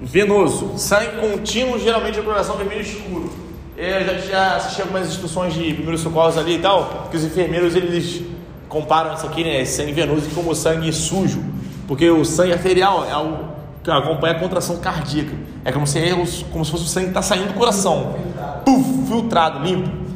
Venoso, 0.00 0.78
sangue 0.78 1.20
contínuo, 1.20 1.78
geralmente 1.78 2.14
de 2.14 2.22
coloração 2.22 2.56
vermelho 2.56 2.80
escuro. 2.80 3.30
Eu 3.76 4.04
já, 4.04 4.12
já 4.18 4.56
assisti 4.56 4.82
algumas 4.82 5.08
instruções 5.08 5.54
de 5.54 5.72
primeiros 5.74 6.00
socorros 6.00 6.36
ali 6.36 6.56
e 6.56 6.58
tal, 6.58 7.08
que 7.10 7.16
os 7.16 7.24
enfermeiros 7.24 7.74
eles 7.74 8.22
comparam 8.68 9.14
isso 9.14 9.26
aqui, 9.26 9.42
né, 9.42 9.64
sangue 9.64 9.92
venoso, 9.92 10.28
como 10.34 10.54
sangue 10.54 10.92
sujo, 10.92 11.42
porque 11.88 12.08
o 12.10 12.24
sangue 12.24 12.52
arterial 12.52 13.04
é 13.04 13.10
algo 13.10 13.50
que 13.82 13.90
acompanha 13.90 14.34
a 14.34 14.38
contração 14.38 14.76
cardíaca. 14.78 15.32
É 15.64 15.72
como 15.72 15.86
se, 15.86 15.98
como 16.52 16.64
se 16.64 16.70
fosse 16.70 16.84
o 16.84 16.86
sangue 16.86 17.06
que 17.06 17.10
está 17.10 17.22
saindo 17.22 17.48
do 17.48 17.54
coração. 17.54 18.16
Puf, 18.64 19.06
filtrado, 19.08 19.64
limpo. 19.64 20.09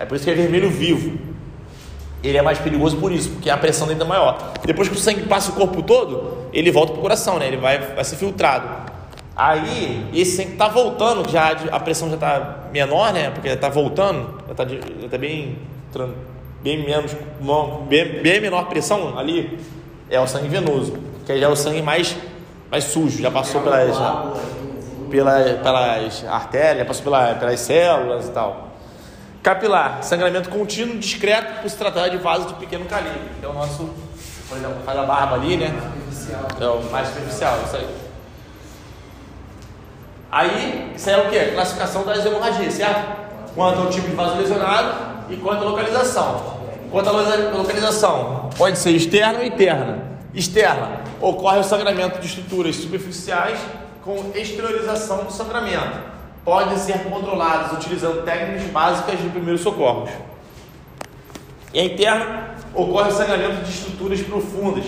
É 0.00 0.06
por 0.06 0.16
isso 0.16 0.24
que 0.24 0.30
é 0.30 0.34
vermelho 0.34 0.70
vivo. 0.70 1.18
Ele 2.24 2.38
é 2.38 2.42
mais 2.42 2.58
perigoso 2.58 2.96
por 2.96 3.12
isso, 3.12 3.28
porque 3.32 3.50
a 3.50 3.56
pressão 3.58 3.86
dele 3.86 4.00
é 4.00 4.04
maior. 4.04 4.52
Depois 4.64 4.88
que 4.88 4.94
o 4.94 4.98
sangue 4.98 5.22
passa 5.24 5.52
o 5.52 5.54
corpo 5.54 5.82
todo, 5.82 6.48
ele 6.54 6.70
volta 6.70 6.92
para 6.92 6.98
o 6.98 7.02
coração, 7.02 7.38
né? 7.38 7.46
Ele 7.46 7.58
vai, 7.58 7.78
vai 7.78 8.02
ser 8.02 8.16
filtrado. 8.16 8.66
Aí, 9.36 10.06
esse 10.14 10.36
sangue 10.36 10.52
está 10.52 10.68
voltando, 10.68 11.30
já 11.30 11.50
a 11.70 11.78
pressão 11.78 12.08
já 12.08 12.14
está 12.14 12.68
menor, 12.72 13.12
né? 13.12 13.30
Porque 13.30 13.48
está 13.48 13.68
voltando, 13.68 14.42
já 14.46 14.52
está 14.52 14.64
tá 15.10 15.18
bem, 15.18 15.58
bem 16.62 16.82
menos, 16.82 17.14
bem, 17.86 18.22
bem 18.22 18.40
menor 18.40 18.68
pressão 18.68 19.18
ali. 19.18 19.58
É 20.08 20.18
o 20.18 20.26
sangue 20.26 20.48
venoso, 20.48 20.96
que 21.26 21.38
já 21.38 21.46
é 21.46 21.48
o 21.48 21.56
sangue 21.56 21.82
mais 21.82 22.16
mais 22.70 22.84
sujo, 22.84 23.20
já 23.20 23.30
passou 23.30 23.60
pelas, 23.62 23.96
pela, 25.10 25.42
pelas 25.62 26.24
artérias, 26.24 26.86
passou 26.86 27.02
pela, 27.02 27.34
pelas 27.34 27.60
células 27.60 28.28
e 28.28 28.30
tal. 28.30 28.69
Capilar, 29.42 30.02
sangramento 30.02 30.50
contínuo, 30.50 30.98
discreto, 30.98 31.62
por 31.62 31.70
se 31.70 31.76
tratar 31.76 32.08
de 32.08 32.18
vaso 32.18 32.48
de 32.48 32.54
pequeno 32.54 32.84
calibre. 32.84 33.20
Que 33.40 33.46
é 33.46 33.48
o 33.48 33.54
nosso, 33.54 33.88
por 34.48 34.58
exemplo, 34.58 34.76
faz 34.84 34.98
a 34.98 35.02
barba 35.04 35.36
ali, 35.36 35.56
né? 35.56 35.72
É 36.60 36.66
o 36.66 36.82
mais 36.90 37.08
superficial, 37.08 37.58
isso 37.64 37.76
aí. 37.76 37.88
Aí, 40.30 40.92
isso 40.94 41.08
aí 41.08 41.16
é 41.16 41.18
o 41.18 41.30
que? 41.30 41.52
Classificação 41.52 42.04
das 42.04 42.24
hemorragias, 42.24 42.74
certo? 42.74 43.18
Quanto 43.54 43.80
ao 43.80 43.90
tipo 43.90 44.08
de 44.08 44.14
vaso 44.14 44.36
lesionado 44.36 44.94
e 45.30 45.36
quanto 45.36 45.64
à 45.64 45.68
localização. 45.68 46.60
Quanto 46.90 47.08
à 47.08 47.12
localização, 47.12 48.50
pode 48.58 48.78
ser 48.78 48.90
externa 48.90 49.38
ou 49.38 49.44
interna. 49.44 50.10
Externa, 50.34 51.00
ocorre 51.20 51.58
o 51.58 51.64
sangramento 51.64 52.20
de 52.20 52.26
estruturas 52.26 52.76
superficiais 52.76 53.58
com 54.04 54.32
exteriorização 54.34 55.24
do 55.24 55.32
sangramento. 55.32 55.98
Podem 56.44 56.78
ser 56.78 57.04
controlados 57.04 57.72
utilizando 57.72 58.24
técnicas 58.24 58.64
básicas 58.70 59.20
de 59.20 59.28
primeiros 59.28 59.60
socorros. 59.60 60.10
E 61.72 61.80
a 61.80 61.84
interna 61.84 62.54
ocorre 62.74 63.12
sangramento 63.12 63.64
de 63.64 63.70
estruturas 63.70 64.20
profundas. 64.22 64.84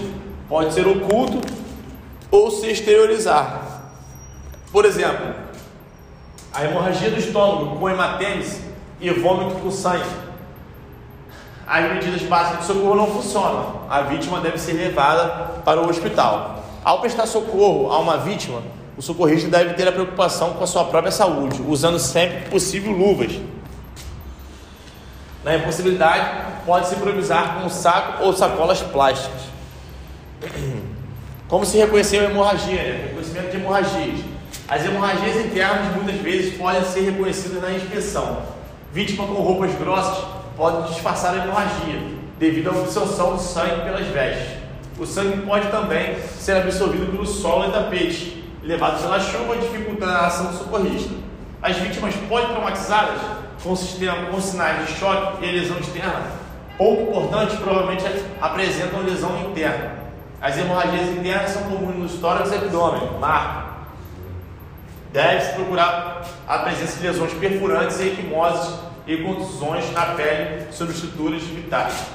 Pode 0.49 0.73
ser 0.73 0.87
oculto 0.87 1.41
ou 2.31 2.51
se 2.51 2.67
exteriorizar. 2.69 3.83
Por 4.71 4.85
exemplo, 4.85 5.35
a 6.53 6.65
hemorragia 6.65 7.11
do 7.11 7.19
estômago 7.19 7.79
com 7.79 7.89
hematêmese 7.89 8.63
e 9.01 9.11
vômito 9.11 9.57
com 9.57 9.71
sangue 9.71 10.33
as 11.67 11.91
medidas 11.91 12.23
básicas 12.23 12.61
de 12.61 12.67
socorro 12.67 12.95
não 12.95 13.07
funcionam. 13.07 13.83
A 13.89 14.03
vítima 14.03 14.41
deve 14.41 14.59
ser 14.59 14.73
levada 14.75 15.61
para 15.65 15.81
o 15.81 15.89
hospital. 15.89 16.63
Ao 16.85 17.01
prestar 17.01 17.27
socorro 17.27 17.91
a 17.91 17.99
uma 17.99 18.19
vítima, 18.19 18.61
o 19.03 19.05
socorrista 19.05 19.49
deve 19.49 19.75
ter 19.75 19.89
a 19.89 19.91
preocupação 19.91 20.53
com 20.53 20.63
a 20.63 20.67
sua 20.67 20.85
própria 20.85 21.11
saúde, 21.11 21.61
usando 21.67 21.99
sempre 21.99 22.43
que 22.43 22.51
possível 22.51 22.93
luvas. 22.93 23.33
Na 25.43 25.57
impossibilidade, 25.57 26.53
pode-se 26.65 26.95
improvisar 26.95 27.57
com 27.57 27.67
um 27.67 27.69
saco 27.69 28.23
ou 28.23 28.33
sacolas 28.33 28.81
plásticas. 28.81 29.41
Como 31.49 31.67
se 31.67 31.79
reconhecer 31.79 32.21
a 32.21 32.31
hemorragia, 32.31 32.81
né? 32.81 33.07
reconhecimento 33.09 33.51
de 33.51 33.57
hemorragias. 33.57 34.21
As 34.69 34.85
hemorragias 34.85 35.47
internas 35.47 35.97
muitas 35.97 36.21
vezes 36.21 36.57
podem 36.57 36.85
ser 36.85 37.01
reconhecidas 37.01 37.61
na 37.61 37.73
inspeção. 37.73 38.43
Vítima 38.93 39.27
com 39.27 39.35
roupas 39.35 39.75
grossas 39.81 40.25
pode 40.57 40.91
disfarçar 40.93 41.35
a 41.35 41.43
hemorragia, 41.43 42.01
devido 42.39 42.69
à 42.69 42.71
absorção 42.71 43.35
do 43.35 43.43
sangue 43.43 43.83
pelas 43.83 44.07
vestes. 44.07 44.59
O 44.97 45.05
sangue 45.05 45.45
pode 45.45 45.69
também 45.73 46.17
ser 46.39 46.53
absorvido 46.53 47.11
pelo 47.11 47.27
solo 47.27 47.69
e 47.69 47.73
tapete, 47.73 48.42
levado 48.63 49.03
pela 49.03 49.19
chuva, 49.19 49.57
dificultando 49.57 50.13
a 50.13 50.27
ação 50.27 50.47
do 50.47 50.59
socorrista. 50.59 51.15
As 51.61 51.77
vítimas 51.77 52.15
politraumatizadas, 52.29 53.21
com, 53.63 53.77
sistema, 53.77 54.27
com 54.27 54.41
sinais 54.41 54.87
de 54.87 54.95
choque 54.95 55.45
e 55.45 55.53
lesão 55.53 55.79
externa, 55.79 56.33
pouco 56.77 57.11
importantes, 57.11 57.57
provavelmente 57.59 58.05
apresentam 58.41 59.03
lesão 59.03 59.37
interna. 59.49 60.03
As 60.41 60.59
hemorragias 60.59 61.09
internas 61.11 61.51
são 61.51 61.63
comuns 61.63 62.13
no 62.13 62.19
tórax 62.19 62.51
e 62.51 62.55
abdômen, 62.57 63.19
marca. 63.21 63.73
Deve-se 65.13 65.53
procurar 65.53 66.23
a 66.49 66.59
presença 66.59 66.99
de 66.99 67.07
lesões 67.07 67.33
perfurantes 67.35 68.01
e 68.01 68.09
equimoses 68.09 68.75
e 69.07 69.19
contusões 69.19 69.93
na 69.93 70.07
pele 70.07 70.73
sobre 70.73 70.95
estruturas 70.95 71.43
vitais. 71.43 72.07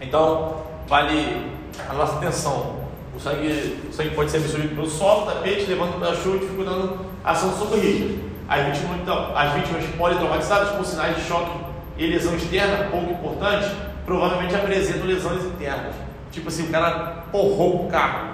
Então, 0.00 0.62
vale 0.86 1.52
a 1.88 1.92
nossa 1.94 2.16
atenção. 2.16 2.81
O 3.14 3.20
sangue, 3.20 3.78
o 3.90 3.92
sangue 3.92 4.10
pode 4.10 4.30
ser 4.30 4.38
absorvido 4.38 4.74
pelo 4.74 4.88
solo, 4.88 5.26
tapete, 5.26 5.66
levando 5.66 5.98
pela 5.98 6.14
chuva, 6.14 6.38
dificultando 6.38 7.00
a 7.22 7.32
ação 7.32 7.52
socorrista. 7.56 8.22
As 8.48 8.66
vítimas, 8.66 9.00
então, 9.00 9.36
as 9.36 9.52
vítimas 9.52 9.84
politraumatizadas 9.96 10.70
com 10.70 10.82
sinais 10.82 11.16
de 11.16 11.22
choque 11.22 11.52
e 11.96 12.06
lesão 12.06 12.34
externa 12.34 12.88
pouco 12.90 13.12
importante, 13.12 13.70
provavelmente 14.04 14.54
apresentam 14.54 15.06
lesões 15.06 15.44
internas. 15.44 15.94
Tipo 16.30 16.48
assim, 16.48 16.64
o 16.64 16.70
cara 16.70 17.24
porrou 17.30 17.86
o 17.86 17.88
carro. 17.90 18.32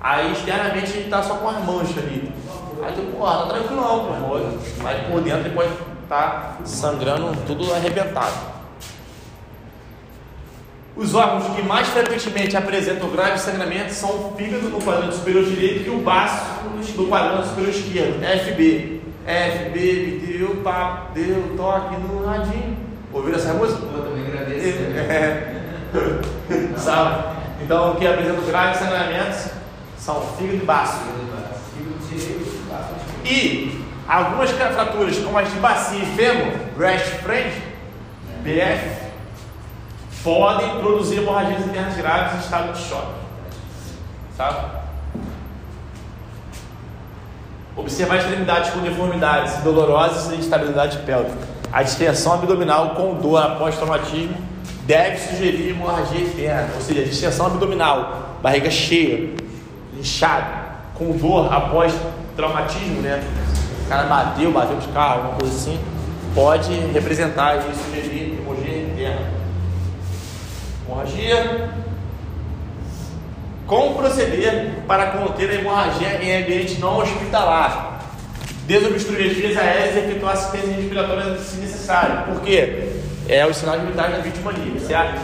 Aí 0.00 0.32
externamente 0.32 0.92
ele 0.92 1.04
está 1.04 1.22
só 1.22 1.34
com 1.34 1.48
as 1.48 1.64
manchas 1.64 1.98
ali. 1.98 2.32
Aí 2.82 2.92
tu, 2.92 3.02
pô, 3.16 3.26
tá 3.26 3.46
tranquilão, 3.46 4.06
pô. 4.06 4.82
Mas 4.82 5.06
por 5.08 5.20
dentro 5.20 5.40
ele 5.40 5.54
pode 5.54 5.70
estar 6.04 6.60
sangrando 6.64 7.36
tudo 7.46 7.74
arrebentado. 7.74 8.57
Os 10.98 11.14
órgãos 11.14 11.54
que 11.54 11.62
mais 11.62 11.86
frequentemente 11.86 12.56
apresentam 12.56 13.08
grave 13.10 13.38
sangramento 13.38 13.94
são 13.94 14.10
o 14.10 14.34
fígado 14.36 14.68
no 14.68 14.82
quadrante 14.82 15.14
superior 15.14 15.44
direito 15.44 15.86
e 15.86 15.90
o 15.90 16.00
baço 16.00 16.44
no 16.96 17.06
quadrante 17.06 17.46
superior 17.46 17.72
esquerdo, 17.72 18.20
FB. 18.20 19.00
FB, 19.24 19.78
me 19.78 20.38
deu 20.38 20.56
papo, 20.56 21.12
deu 21.14 21.54
toque 21.56 21.94
no 21.98 22.26
radinho. 22.26 22.76
Ouviram 23.12 23.38
essa 23.38 23.54
música? 23.54 23.80
Eu 23.80 24.02
também 24.02 24.26
agradeço. 24.26 24.78
É. 24.96 25.54
Sabe? 26.76 27.36
Então, 27.62 27.92
o 27.92 27.96
que 27.96 28.04
apresenta 28.04 28.40
graves 28.40 28.78
sangramentos 28.78 29.50
são 29.96 30.20
fígado 30.36 30.56
e 30.56 30.66
baço. 30.66 31.00
E 33.24 33.84
algumas 34.08 34.50
fraturas, 34.50 35.16
como 35.18 35.38
as 35.38 35.52
de 35.52 35.60
bacia 35.60 36.02
e 36.02 36.06
fêmur, 36.16 36.52
breast 36.76 37.06
friend, 37.22 37.54
BF, 38.42 39.07
podem 40.22 40.78
produzir 40.80 41.18
hemorragias 41.18 41.64
internas 41.66 41.96
graves 41.96 42.34
em 42.34 42.38
estado 42.38 42.72
de 42.72 42.78
choque. 42.80 43.18
Sabe? 44.36 44.78
Observar 47.76 48.16
extremidades 48.16 48.70
com 48.70 48.80
deformidades 48.80 49.56
dolorosas 49.62 50.32
e 50.32 50.36
instabilidade 50.36 50.98
pélvica. 50.98 51.46
A 51.72 51.82
distensão 51.82 52.34
abdominal 52.34 52.90
com 52.90 53.14
dor 53.14 53.42
após 53.42 53.76
traumatismo 53.76 54.36
deve 54.84 55.18
sugerir 55.18 55.70
hemorragia 55.70 56.20
interna, 56.20 56.70
ou 56.74 56.80
seja, 56.80 57.04
distensão 57.04 57.46
abdominal, 57.46 58.36
barriga 58.42 58.70
cheia, 58.70 59.34
inchado, 59.98 60.46
com 60.94 61.12
dor 61.12 61.52
após 61.52 61.94
traumatismo, 62.34 63.02
né? 63.02 63.22
O 63.84 63.88
cara 63.88 64.04
bateu, 64.04 64.50
bateu 64.50 64.78
de 64.78 64.88
carro, 64.88 65.22
alguma 65.22 65.38
coisa 65.38 65.54
assim, 65.54 65.78
pode 66.34 66.72
representar 66.92 67.56
e 67.56 67.74
sugerir. 67.74 68.27
Hemorragia. 70.88 71.68
Como 73.66 73.96
proceder 73.96 74.82
para 74.86 75.08
conter 75.08 75.50
a 75.50 75.54
hemorragia 75.56 76.22
em 76.22 76.42
ambiente 76.42 76.80
não 76.80 76.98
hospitalar? 76.98 78.00
Desobstruir 78.66 79.30
as 79.30 79.36
vias 79.36 79.56
aéreas 79.58 79.94
e 79.94 79.98
efetuar 79.98 80.32
assistência 80.32 80.74
respiratória 80.74 81.36
se 81.36 81.56
necessário. 81.58 82.32
Por 82.32 82.40
quê? 82.40 82.94
É 83.28 83.46
os 83.46 83.58
sinais 83.58 83.82
vitais 83.82 84.12
da 84.12 84.18
vítima 84.20 84.50
ali, 84.50 84.80
certo? 84.80 85.20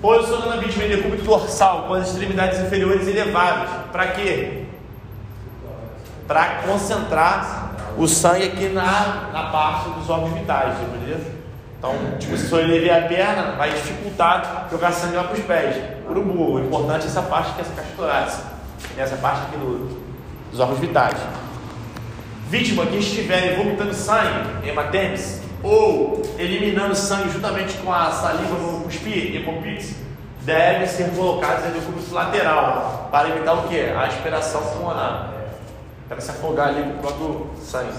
Posicionando 0.00 0.52
a 0.54 0.56
vítima 0.56 0.84
em 0.84 0.88
decúbito 0.88 1.24
dorsal 1.24 1.84
com 1.86 1.94
as 1.94 2.08
extremidades 2.08 2.58
inferiores 2.60 3.06
elevadas. 3.06 3.68
Para 3.92 4.06
quê? 4.08 4.64
Para 6.26 6.62
concentrar 6.66 7.74
o 7.98 8.08
sangue 8.08 8.44
aqui 8.44 8.68
na, 8.68 9.28
na 9.32 9.44
parte 9.50 9.90
dos 9.90 10.08
órgãos 10.08 10.32
vitais, 10.32 10.74
beleza? 10.78 11.37
Então, 11.78 11.94
tipo, 12.18 12.36
se 12.36 12.50
eu 12.50 12.58
elevar 12.58 13.04
a 13.04 13.08
perna, 13.08 13.52
vai 13.52 13.70
dificultar 13.70 14.66
jogar 14.68 14.90
sangue 14.90 15.14
lá 15.14 15.24
para 15.24 15.38
os 15.38 15.44
pés. 15.44 15.76
Urubu, 16.10 16.54
o 16.54 16.60
importante 16.60 17.04
é 17.04 17.06
essa 17.06 17.22
parte 17.22 17.52
que 17.54 17.60
é 17.60 17.62
essa 17.62 17.72
caixa 17.72 17.92
torácica, 17.96 18.44
essa 18.96 19.16
parte 19.16 19.42
aqui 19.42 19.56
do, 19.58 20.02
dos 20.50 20.58
órgãos 20.58 20.80
vitais. 20.80 21.16
Vítima 22.50 22.84
que 22.86 22.96
estiverem 22.96 23.56
vomitando 23.56 23.94
sangue, 23.94 24.68
hematêmese, 24.68 25.42
ou 25.62 26.22
eliminando 26.36 26.96
sangue 26.96 27.30
juntamente 27.30 27.74
com 27.78 27.92
a 27.92 28.10
saliva 28.10 28.56
no 28.56 28.80
cuspir, 28.80 29.36
hemopix, 29.36 29.94
devem 30.42 30.86
ser 30.88 31.10
colocados 31.10 31.64
em 31.66 31.78
decúbito 31.78 32.12
lateral, 32.12 33.08
para 33.12 33.28
evitar 33.28 33.52
o 33.52 33.68
que? 33.68 33.80
A 33.80 34.06
aspiração 34.06 34.62
pulmonar. 34.62 35.32
Para 36.08 36.20
se 36.20 36.30
afogar 36.30 36.68
ali 36.68 36.82
com 36.82 36.90
o 36.90 36.98
próprio 36.98 37.50
sangue. 37.62 37.92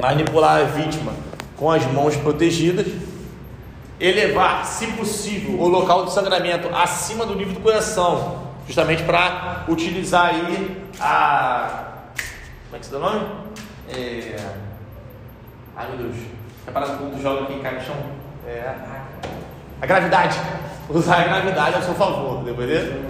Manipular 0.00 0.62
a 0.62 0.64
vítima 0.64 1.12
com 1.58 1.70
as 1.70 1.84
mãos 1.86 2.16
protegidas, 2.16 2.86
elevar, 3.98 4.64
se 4.64 4.86
possível, 4.92 5.60
o 5.60 5.68
local 5.68 6.04
de 6.04 6.12
sangramento 6.12 6.68
acima 6.74 7.26
do 7.26 7.34
nível 7.34 7.54
do 7.54 7.60
coração, 7.60 8.46
justamente 8.66 9.02
para 9.02 9.64
utilizar 9.68 10.26
aí 10.26 10.84
a. 11.00 11.84
Como 12.66 12.76
é 12.76 12.78
que 12.78 12.86
se 12.86 12.92
dá 12.92 12.98
o 12.98 13.00
nome? 13.00 13.26
É... 13.90 14.36
Ai 15.76 15.88
meu 15.88 15.98
Deus, 15.98 16.16
reparado 16.64 16.98
quando 16.98 17.20
joga 17.20 17.42
aqui 17.42 17.58
cai 17.60 17.74
no 17.74 17.80
chão? 17.80 17.96
É... 18.46 18.74
A 19.80 19.86
gravidade. 19.86 20.38
Usar 20.88 21.20
a 21.20 21.24
gravidade 21.24 21.76
a 21.76 21.82
seu 21.82 21.94
favor, 21.94 22.48
entendeu? 22.48 23.02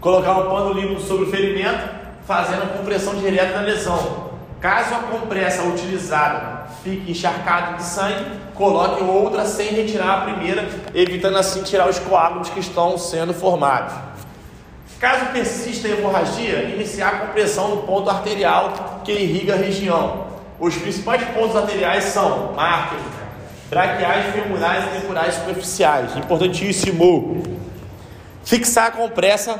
Colocar 0.00 0.32
um 0.32 0.48
pano 0.48 0.72
limpo 0.72 1.00
sobre 1.00 1.26
o 1.26 1.30
ferimento, 1.30 1.88
fazendo 2.26 2.76
compressão 2.76 3.14
direta 3.16 3.52
da 3.52 3.60
lesão. 3.60 4.30
Caso 4.60 4.94
a 4.94 4.98
compressa 4.98 5.62
utilizada 5.64 6.59
fique 6.82 7.10
encharcado 7.10 7.76
de 7.76 7.82
sangue, 7.84 8.24
coloque 8.54 9.02
outra 9.02 9.44
sem 9.44 9.68
retirar 9.68 10.18
a 10.18 10.20
primeira, 10.22 10.68
evitando 10.94 11.36
assim 11.38 11.62
tirar 11.62 11.88
os 11.88 11.98
coágulos 11.98 12.50
que 12.50 12.60
estão 12.60 12.96
sendo 12.98 13.32
formados. 13.34 13.94
Caso 14.98 15.26
persista 15.32 15.88
a 15.88 15.92
hemorragia, 15.92 16.64
iniciar 16.64 17.08
a 17.08 17.18
compressão 17.20 17.74
no 17.74 17.82
ponto 17.84 18.10
arterial 18.10 19.00
que 19.02 19.12
irriga 19.12 19.54
a 19.54 19.56
região. 19.56 20.26
Os 20.58 20.76
principais 20.76 21.22
pontos 21.30 21.56
arteriais 21.56 22.04
são 22.04 22.52
mártires, 22.52 23.02
braquiais, 23.70 24.34
femorais 24.34 24.84
e 24.84 25.00
temporais 25.00 25.34
superficiais. 25.36 26.16
Importantíssimo. 26.16 27.42
Fixar 28.44 28.88
a 28.88 28.90
compressa 28.90 29.58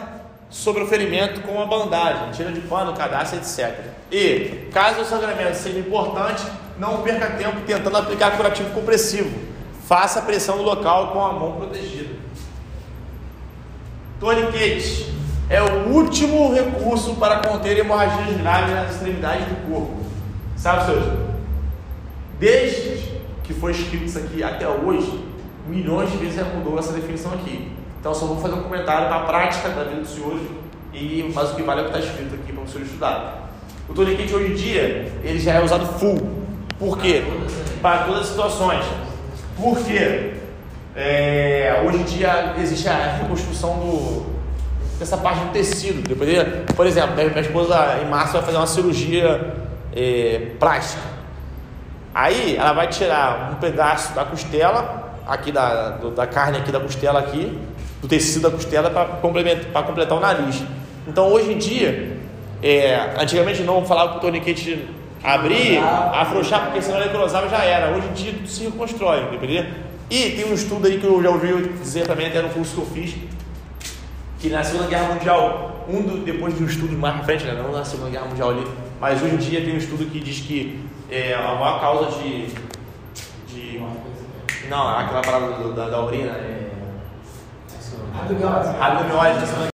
sobre 0.50 0.82
o 0.82 0.86
ferimento 0.86 1.40
com 1.40 1.52
uma 1.52 1.66
bandagem, 1.66 2.32
tira 2.32 2.52
de 2.52 2.60
pano, 2.62 2.92
cadastro, 2.92 3.38
etc. 3.38 3.78
E, 4.10 4.68
caso 4.72 5.00
o 5.00 5.04
sangramento 5.04 5.56
seja 5.56 5.78
importante, 5.78 6.42
não 6.80 7.02
perca 7.02 7.26
tempo 7.36 7.60
tentando 7.66 7.94
aplicar 7.98 8.38
curativo 8.38 8.70
compressivo. 8.70 9.30
Faça 9.86 10.22
pressão 10.22 10.56
no 10.56 10.62
local 10.62 11.08
com 11.08 11.22
a 11.22 11.32
mão 11.32 11.52
protegida. 11.52 12.14
Toniquete 14.18 15.14
é 15.50 15.62
o 15.62 15.88
último 15.88 16.54
recurso 16.54 17.16
para 17.16 17.40
conter 17.40 17.76
hemorragias 17.76 18.34
graves 18.38 18.74
nas 18.74 18.94
extremidades 18.94 19.46
do 19.46 19.70
corpo. 19.70 19.96
Sabe, 20.56 20.86
senhores? 20.86 21.06
Desde 22.38 23.20
que 23.44 23.52
foi 23.52 23.72
escrito 23.72 24.04
isso 24.04 24.18
aqui 24.18 24.42
até 24.42 24.66
hoje, 24.66 25.22
milhões 25.66 26.10
de 26.10 26.16
vezes 26.16 26.36
já 26.36 26.44
mudou 26.44 26.78
essa 26.78 26.92
definição 26.92 27.34
aqui. 27.34 27.70
Então, 27.98 28.14
só 28.14 28.24
vou 28.24 28.40
fazer 28.40 28.54
um 28.54 28.62
comentário 28.62 29.10
da 29.10 29.18
prática 29.20 29.68
da 29.68 29.84
vida 29.84 30.00
dos 30.00 30.10
senhores 30.10 30.40
e 30.94 31.30
mas 31.34 31.50
o 31.50 31.56
que 31.56 31.62
vale 31.62 31.80
é 31.80 31.84
o 31.84 31.90
que 31.90 31.98
está 31.98 32.10
escrito 32.10 32.34
aqui 32.36 32.52
para 32.52 32.62
o 32.62 32.68
senhor 32.68 32.84
estudar. 32.84 33.50
O 33.86 33.92
toniquete 33.92 34.34
hoje 34.34 34.52
em 34.52 34.54
dia 34.54 35.12
ele 35.22 35.38
já 35.38 35.54
é 35.54 35.62
usado 35.62 35.84
full. 35.98 36.39
Por 36.80 36.96
quê? 36.96 37.22
Para 37.82 38.04
todas 38.04 38.22
as 38.22 38.28
situações. 38.28 38.82
Por 39.54 39.78
quê? 39.84 40.32
É, 40.96 41.84
hoje 41.86 41.98
em 41.98 42.04
dia 42.04 42.54
existe 42.58 42.88
a 42.88 43.18
reconstrução 43.18 43.78
do, 43.78 44.26
dessa 44.98 45.18
parte 45.18 45.40
do 45.40 45.52
tecido. 45.52 46.00
Depois, 46.08 46.30
por 46.74 46.86
exemplo, 46.86 47.14
minha 47.14 47.40
esposa 47.40 48.00
em 48.02 48.08
março 48.08 48.32
vai 48.32 48.42
fazer 48.42 48.56
uma 48.56 48.66
cirurgia 48.66 49.54
é, 49.94 50.52
plástica. 50.58 51.02
Aí 52.14 52.56
ela 52.56 52.72
vai 52.72 52.88
tirar 52.88 53.52
um 53.52 53.56
pedaço 53.56 54.14
da 54.14 54.24
costela, 54.24 55.18
aqui 55.26 55.52
da, 55.52 55.90
do, 55.90 56.10
da 56.10 56.26
carne 56.26 56.56
aqui 56.56 56.72
da 56.72 56.80
costela 56.80 57.20
aqui, 57.20 57.58
do 58.00 58.08
tecido 58.08 58.48
da 58.48 58.50
costela 58.50 58.88
para 58.88 59.04
complementar, 59.04 59.84
completar 59.84 60.16
o 60.16 60.20
nariz. 60.20 60.62
Então 61.06 61.30
hoje 61.30 61.52
em 61.52 61.58
dia, 61.58 62.16
é, 62.62 63.10
antigamente 63.18 63.62
não 63.62 63.84
falava 63.84 64.12
que 64.12 64.16
o 64.16 64.20
torniquete 64.20 64.88
abrir, 65.22 65.78
afrouxar, 65.78 66.66
porque 66.66 66.82
senão 66.82 67.00
ele 67.00 67.10
cruzava 67.10 67.48
já 67.48 67.64
era. 67.64 67.94
Hoje 67.96 68.08
em 68.08 68.12
dia 68.12 68.32
tudo 68.32 68.48
se 68.48 68.64
reconstrói, 68.64 69.34
entendeu? 69.34 69.66
E 70.10 70.30
tem 70.30 70.50
um 70.50 70.54
estudo 70.54 70.86
aí 70.86 70.98
que 70.98 71.06
eu 71.06 71.22
já 71.22 71.30
ouvi 71.30 71.68
dizer 71.78 72.06
também, 72.06 72.26
até 72.26 72.42
no 72.42 72.48
curso 72.48 72.74
que 72.74 72.80
eu 72.80 72.86
fiz, 72.86 73.14
que 74.40 74.48
na 74.48 74.64
Segunda 74.64 74.88
Guerra 74.88 75.14
Mundial, 75.14 75.86
um 75.88 76.02
do, 76.02 76.24
depois 76.24 76.56
de 76.56 76.64
um 76.64 76.66
estudo 76.66 76.96
mais 76.96 77.14
pra 77.16 77.24
frente, 77.24 77.44
né, 77.44 77.52
não 77.52 77.70
na 77.70 77.84
Segunda 77.84 78.10
Guerra 78.10 78.26
Mundial 78.26 78.50
ali, 78.50 78.66
mas 79.00 79.22
hoje 79.22 79.34
em 79.34 79.38
dia 79.38 79.60
tem 79.60 79.74
um 79.74 79.78
estudo 79.78 80.10
que 80.10 80.18
diz 80.18 80.40
que 80.40 80.84
é, 81.10 81.34
a 81.34 81.54
maior 81.54 81.80
causa 81.80 82.18
de. 82.18 82.46
de 83.46 83.80
não, 84.68 84.88
aquela 84.88 85.20
parada 85.20 85.52
do, 85.52 85.72
da, 85.72 85.88
da 85.88 86.04
urina 86.04 86.32
é. 86.32 86.70
Rabdomiólise. 88.78 89.70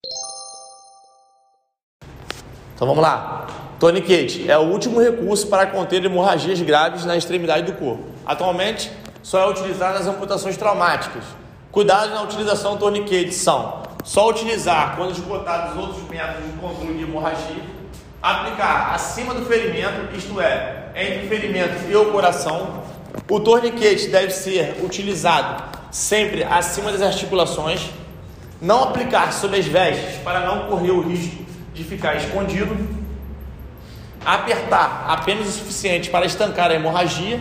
Então 2.75 2.89
vamos 2.89 3.03
lá. 3.03 3.47
Toniquete 3.83 4.49
é 4.49 4.57
o 4.57 4.61
último 4.61 5.01
recurso 5.01 5.49
para 5.49 5.67
conter 5.67 6.05
hemorragias 6.05 6.63
graves 6.63 7.05
na 7.05 7.17
extremidade 7.17 7.65
do 7.65 7.73
corpo. 7.73 8.05
Atualmente, 8.25 8.89
só 9.25 9.41
é 9.41 9.51
utilizado 9.51 9.99
nas 9.99 10.07
amputações 10.07 10.57
traumáticas. 10.57 11.25
Cuidados 11.73 12.15
na 12.15 12.23
utilização 12.23 12.75
do 12.75 12.79
torniquete 12.79 13.35
são 13.35 13.83
só 14.05 14.31
utilizar 14.31 14.95
quando 14.95 15.11
esgotados 15.11 15.77
outros 15.77 16.09
métodos 16.09 16.45
de 16.45 16.59
controle 16.61 16.95
de 16.95 17.03
hemorragia, 17.03 17.61
aplicar 18.23 18.95
acima 18.95 19.35
do 19.35 19.45
ferimento, 19.47 20.17
isto 20.17 20.41
é, 20.41 20.93
entre 20.95 21.27
o 21.27 21.29
ferimento 21.29 21.91
e 21.91 21.97
o 21.97 22.13
coração. 22.13 22.85
O 23.29 23.41
torniquete 23.41 24.07
deve 24.07 24.31
ser 24.31 24.77
utilizado 24.85 25.61
sempre 25.91 26.45
acima 26.45 26.93
das 26.93 27.03
articulações, 27.03 27.91
não 28.61 28.85
aplicar 28.85 29.33
sobre 29.33 29.59
as 29.59 29.67
vestes 29.67 30.19
para 30.23 30.47
não 30.47 30.69
correr 30.69 30.93
o 30.93 31.01
risco 31.01 31.45
de 31.75 31.83
ficar 31.83 32.15
escondido. 32.15 33.02
Apertar 34.25 35.05
apenas 35.09 35.49
o 35.49 35.53
suficiente 35.53 36.11
para 36.11 36.27
estancar 36.27 36.71
a 36.71 36.75
hemorragia, 36.75 37.41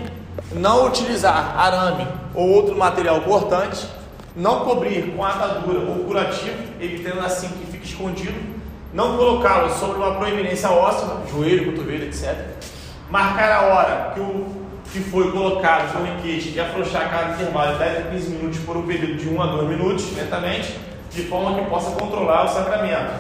não 0.54 0.88
utilizar 0.88 1.58
arame 1.58 2.08
ou 2.34 2.50
outro 2.50 2.78
material 2.78 3.22
cortante, 3.22 3.88
não 4.36 4.62
cobrir 4.66 5.14
com 5.16 5.24
atadura 5.24 5.80
ou 5.80 6.06
curativo, 6.06 6.58
evitando 6.80 7.20
assim 7.20 7.48
que 7.50 7.72
fique 7.72 7.86
escondido, 7.86 8.40
não 8.94 9.18
colocá-lo 9.18 9.70
sobre 9.78 9.98
uma 9.98 10.16
proeminência 10.16 10.70
óssea, 10.70 11.08
joelho, 11.32 11.72
cotovelo, 11.72 12.04
etc. 12.06 12.36
Marcar 13.10 13.52
a 13.52 13.62
hora 13.68 14.12
que 14.14 14.20
o 14.20 14.62
que 14.92 15.00
foi 15.00 15.32
colocado 15.32 15.88
no 15.88 16.06
torniquete 16.06 16.54
e 16.54 16.60
afrouxar 16.60 17.10
cada 17.10 17.34
intervalo 17.34 17.74
de 17.74 17.80
10 17.80 17.98
a 17.98 18.10
15 18.10 18.30
minutos 18.30 18.60
por 18.60 18.76
um 18.76 18.86
período 18.86 19.16
de 19.16 19.30
1 19.30 19.42
a 19.42 19.46
2 19.46 19.70
minutos, 19.70 20.16
lentamente, 20.16 20.76
de 21.10 21.24
forma 21.24 21.58
que 21.58 21.70
possa 21.70 21.92
controlar 21.92 22.46
o 22.46 22.50
sangramento. 22.50 23.14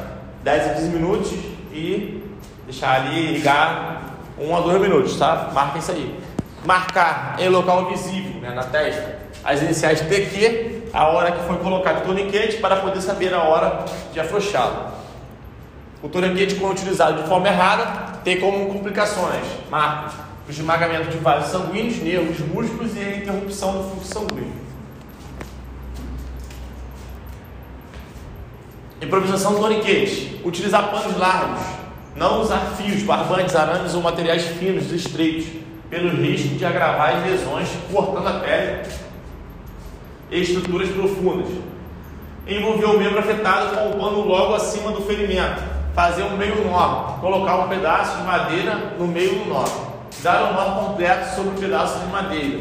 10 0.43 0.71
a 0.71 0.73
15 0.73 0.87
minutos 0.89 1.31
e 1.71 2.20
deixar 2.71 3.01
ali 3.01 3.33
ligar 3.33 4.15
1 4.39 4.55
a 4.55 4.61
2 4.61 4.81
minutos, 4.81 5.17
tá? 5.17 5.51
Marca 5.53 5.77
isso 5.77 5.91
aí. 5.91 6.17
Marcar 6.65 7.35
em 7.37 7.49
local 7.49 7.89
visível, 7.89 8.39
né, 8.39 8.51
na 8.51 8.63
testa, 8.63 9.19
as 9.43 9.61
iniciais 9.61 9.99
TQ, 9.99 10.83
a 10.93 11.07
hora 11.07 11.31
que 11.33 11.43
foi 11.45 11.57
colocado 11.57 11.99
o 11.99 12.05
torniquete, 12.05 12.57
para 12.57 12.77
poder 12.77 13.01
saber 13.01 13.33
a 13.33 13.43
hora 13.43 13.83
de 14.13 14.19
afrouxá-lo. 14.19 14.91
O 16.01 16.07
torniquete, 16.07 16.55
quando 16.55 16.71
utilizado 16.71 17.21
de 17.21 17.27
forma 17.27 17.47
errada, 17.47 18.19
tem 18.23 18.39
como 18.39 18.71
complicações, 18.71 19.43
marca 19.69 20.31
o 20.47 20.51
esmagamento 20.51 21.09
de 21.09 21.17
vasos 21.17 21.51
sanguíneos, 21.51 21.97
nervos, 21.97 22.39
músculos 22.39 22.95
e 22.95 22.99
a 22.99 23.17
interrupção 23.17 23.73
do 23.73 23.89
fluxo 23.89 24.13
sanguíneo. 24.13 24.61
Improvisação 29.01 29.53
do 29.53 29.59
torniquete. 29.59 30.39
Utilizar 30.43 30.91
panos 30.91 31.17
largos. 31.17 31.80
Não 32.15 32.41
usar 32.41 32.75
fios, 32.77 33.03
barbantes, 33.03 33.55
arames 33.55 33.93
ou 33.93 34.01
materiais 34.01 34.43
finos, 34.43 34.91
estreitos, 34.91 35.47
pelo 35.89 36.09
risco 36.09 36.55
de 36.55 36.65
agravar 36.65 37.17
as 37.17 37.25
lesões, 37.25 37.67
cortando 37.91 38.27
a 38.27 38.39
pele 38.39 38.87
e 40.29 40.41
estruturas 40.41 40.89
profundas. 40.89 41.49
Envolver 42.47 42.85
o 42.85 42.99
membro 42.99 43.19
afetado 43.19 43.75
com 43.75 43.89
o 43.89 43.99
pano 43.99 44.25
logo 44.25 44.55
acima 44.55 44.91
do 44.91 45.01
ferimento. 45.01 45.61
Fazer 45.93 46.23
um 46.23 46.37
meio 46.37 46.65
nó. 46.65 47.17
Colocar 47.19 47.57
um 47.57 47.69
pedaço 47.69 48.17
de 48.17 48.23
madeira 48.23 48.93
no 48.97 49.07
meio 49.07 49.35
do 49.35 49.49
nó 49.49 49.91
dar 50.21 50.51
um 50.51 50.53
nó 50.53 50.87
completo 50.87 51.35
sobre 51.35 51.51
o 51.51 51.59
pedaço 51.59 51.99
de 51.99 52.05
madeira, 52.07 52.59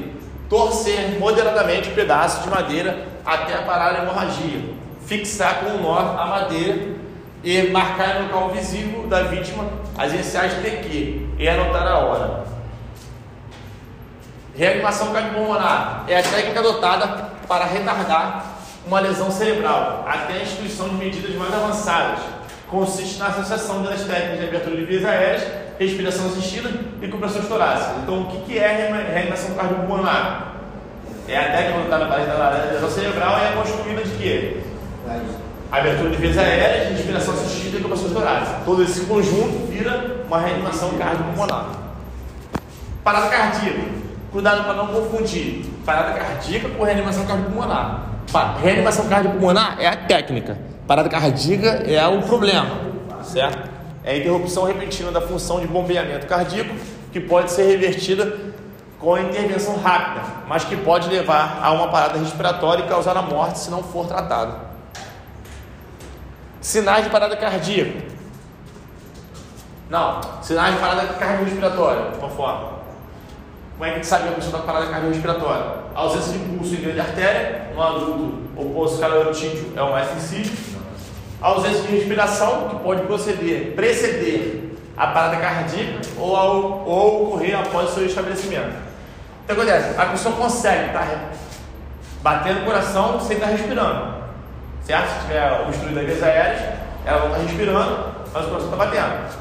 torcer 0.48 1.18
moderadamente 1.18 1.90
o 1.90 1.94
pedaço 1.94 2.42
de 2.42 2.50
madeira 2.50 3.06
até 3.24 3.58
parar 3.58 3.94
a 3.94 4.02
hemorragia, 4.02 4.74
fixar 5.06 5.60
com 5.60 5.76
o 5.76 5.82
nó 5.82 5.98
a 5.98 6.26
madeira 6.26 6.99
e 7.42 7.62
marcar 7.68 8.20
no 8.20 8.26
local 8.26 8.50
visível 8.50 9.06
da 9.06 9.22
vítima 9.22 9.64
as 9.96 10.12
iniciais 10.12 10.54
TQ 10.62 11.26
e 11.38 11.48
anotar 11.48 11.86
a 11.86 11.98
hora. 11.98 12.44
Reanimação 14.54 15.12
cardiopulmonar 15.12 16.04
é 16.06 16.18
a 16.18 16.22
técnica 16.22 16.60
adotada 16.60 17.30
para 17.48 17.64
retardar 17.64 18.44
uma 18.86 19.00
lesão 19.00 19.30
cerebral 19.30 20.04
até 20.06 20.34
a 20.34 20.42
instituição 20.42 20.88
de 20.88 20.96
medidas 20.96 21.34
mais 21.34 21.52
avançadas. 21.54 22.20
Consiste 22.68 23.18
na 23.18 23.28
associação 23.28 23.82
das 23.82 24.04
técnicas 24.04 24.38
de 24.38 24.46
abertura 24.46 24.76
de 24.76 24.84
vias 24.84 25.04
aéreas 25.04 25.70
respiração 25.80 26.26
assistida 26.26 26.70
e 27.00 27.08
compressões 27.08 27.48
torácicas. 27.48 28.02
Então, 28.02 28.20
o 28.20 28.42
que, 28.42 28.58
é 28.58 28.90
reanimação 29.14 29.54
cardiopulmonar? 29.54 30.56
É 31.26 31.38
a 31.38 31.44
técnica 31.52 31.80
está 31.84 31.98
na 31.98 32.04
base 32.04 32.26
da 32.26 32.50
lesão 32.70 32.90
cerebral 32.90 33.38
e 33.38 33.46
é 33.46 33.52
construída 33.52 34.02
de 34.02 34.18
quê? 34.18 34.60
Abertura 35.70 36.10
de 36.10 36.16
vias 36.16 36.36
aéreas, 36.36 36.90
respiração 36.90 37.34
assistida 37.34 37.78
e 37.78 37.80
compressões 37.80 38.12
torácicas. 38.12 38.64
Todo 38.64 38.82
esse 38.82 39.02
conjunto 39.02 39.66
vira 39.68 40.24
uma 40.26 40.40
reanimação 40.40 40.90
cardiopulmonar. 40.98 41.66
Parada 43.04 43.28
cardíaca. 43.28 44.00
Cuidado 44.32 44.64
para 44.64 44.74
não 44.74 44.86
confundir 44.88 45.64
parada 45.84 46.18
cardíaca 46.18 46.68
com 46.68 46.84
reanimação 46.84 47.24
cardiopulmonar. 47.26 48.06
Reanimação 48.62 49.08
cardiopulmonar 49.08 49.76
é 49.78 49.86
a 49.86 49.96
técnica. 49.96 50.58
Parada 50.86 51.08
cardíaca 51.08 51.84
é 51.86 52.06
o 52.06 52.22
problema, 52.22 52.66
certo? 53.22 53.80
é 54.04 54.12
a 54.12 54.16
interrupção 54.16 54.64
repentina 54.64 55.12
da 55.12 55.20
função 55.20 55.60
de 55.60 55.66
bombeamento 55.66 56.26
cardíaco, 56.26 56.74
que 57.12 57.20
pode 57.20 57.50
ser 57.50 57.64
revertida 57.64 58.38
com 58.98 59.14
a 59.14 59.20
intervenção 59.20 59.78
rápida, 59.78 60.22
mas 60.46 60.64
que 60.64 60.76
pode 60.76 61.08
levar 61.08 61.60
a 61.62 61.70
uma 61.72 61.88
parada 61.88 62.18
respiratória 62.18 62.84
e 62.84 62.88
causar 62.88 63.16
a 63.16 63.22
morte 63.22 63.58
se 63.58 63.70
não 63.70 63.82
for 63.82 64.06
tratado. 64.06 64.69
Sinais 66.60 67.04
de 67.04 67.10
parada 67.10 67.36
cardíaca. 67.36 68.04
Não, 69.88 70.20
sinais 70.42 70.74
de 70.74 70.80
parada 70.80 71.06
cardiorrespiratória, 71.14 72.12
forma. 72.36 72.80
Como 73.72 73.84
é 73.84 73.88
que 73.88 73.92
a 73.92 73.96
gente 73.96 74.06
sabe 74.06 74.24
que 74.24 74.28
a 74.28 74.32
pessoa 74.32 74.60
está 74.60 74.72
parada 74.72 74.90
cardiorrespiratória? 74.90 75.80
ausência 75.94 76.32
de 76.32 76.38
pulso 76.38 76.74
em 76.74 76.82
grande 76.82 77.00
artéria, 77.00 77.72
no 77.74 77.82
adulto, 77.82 78.38
o 78.56 78.70
pulso 78.72 79.00
calorítico 79.00 79.76
é 79.76 79.82
o 79.82 79.90
mais 79.90 80.08
sensível 80.10 80.80
ausência 81.40 81.82
de 81.82 81.96
respiração, 81.96 82.68
que 82.68 82.76
pode 82.76 83.02
proceder, 83.02 83.72
preceder 83.74 84.76
a 84.96 85.06
parada 85.08 85.36
cardíaca 85.36 86.00
ou, 86.18 86.36
ao, 86.36 86.86
ou 86.86 87.28
ocorrer 87.28 87.58
após 87.58 87.90
o 87.90 87.94
seu 87.94 88.06
estabelecimento. 88.06 88.74
Então, 89.44 89.56
o 89.56 89.64
que 89.64 89.70
acontece? 89.70 89.98
A 89.98 90.06
pessoa 90.06 90.34
consegue 90.36 90.88
estar 90.88 91.06
tá 91.06 91.30
batendo 92.22 92.60
o 92.60 92.64
coração 92.66 93.18
sem 93.20 93.36
estar 93.36 93.48
respirando, 93.48 94.19
certo? 94.84 95.08
Se 95.08 95.20
tiver 95.26 95.60
obstruído 95.66 96.00
as 96.00 96.06
vias 96.06 96.22
aéreas, 96.22 96.78
ela 97.04 97.20
não 97.20 97.26
está 97.28 97.38
respirando, 97.38 98.06
mas 98.32 98.44
o 98.44 98.48
coração 98.48 98.72
está 98.72 98.84
batendo. 98.84 99.40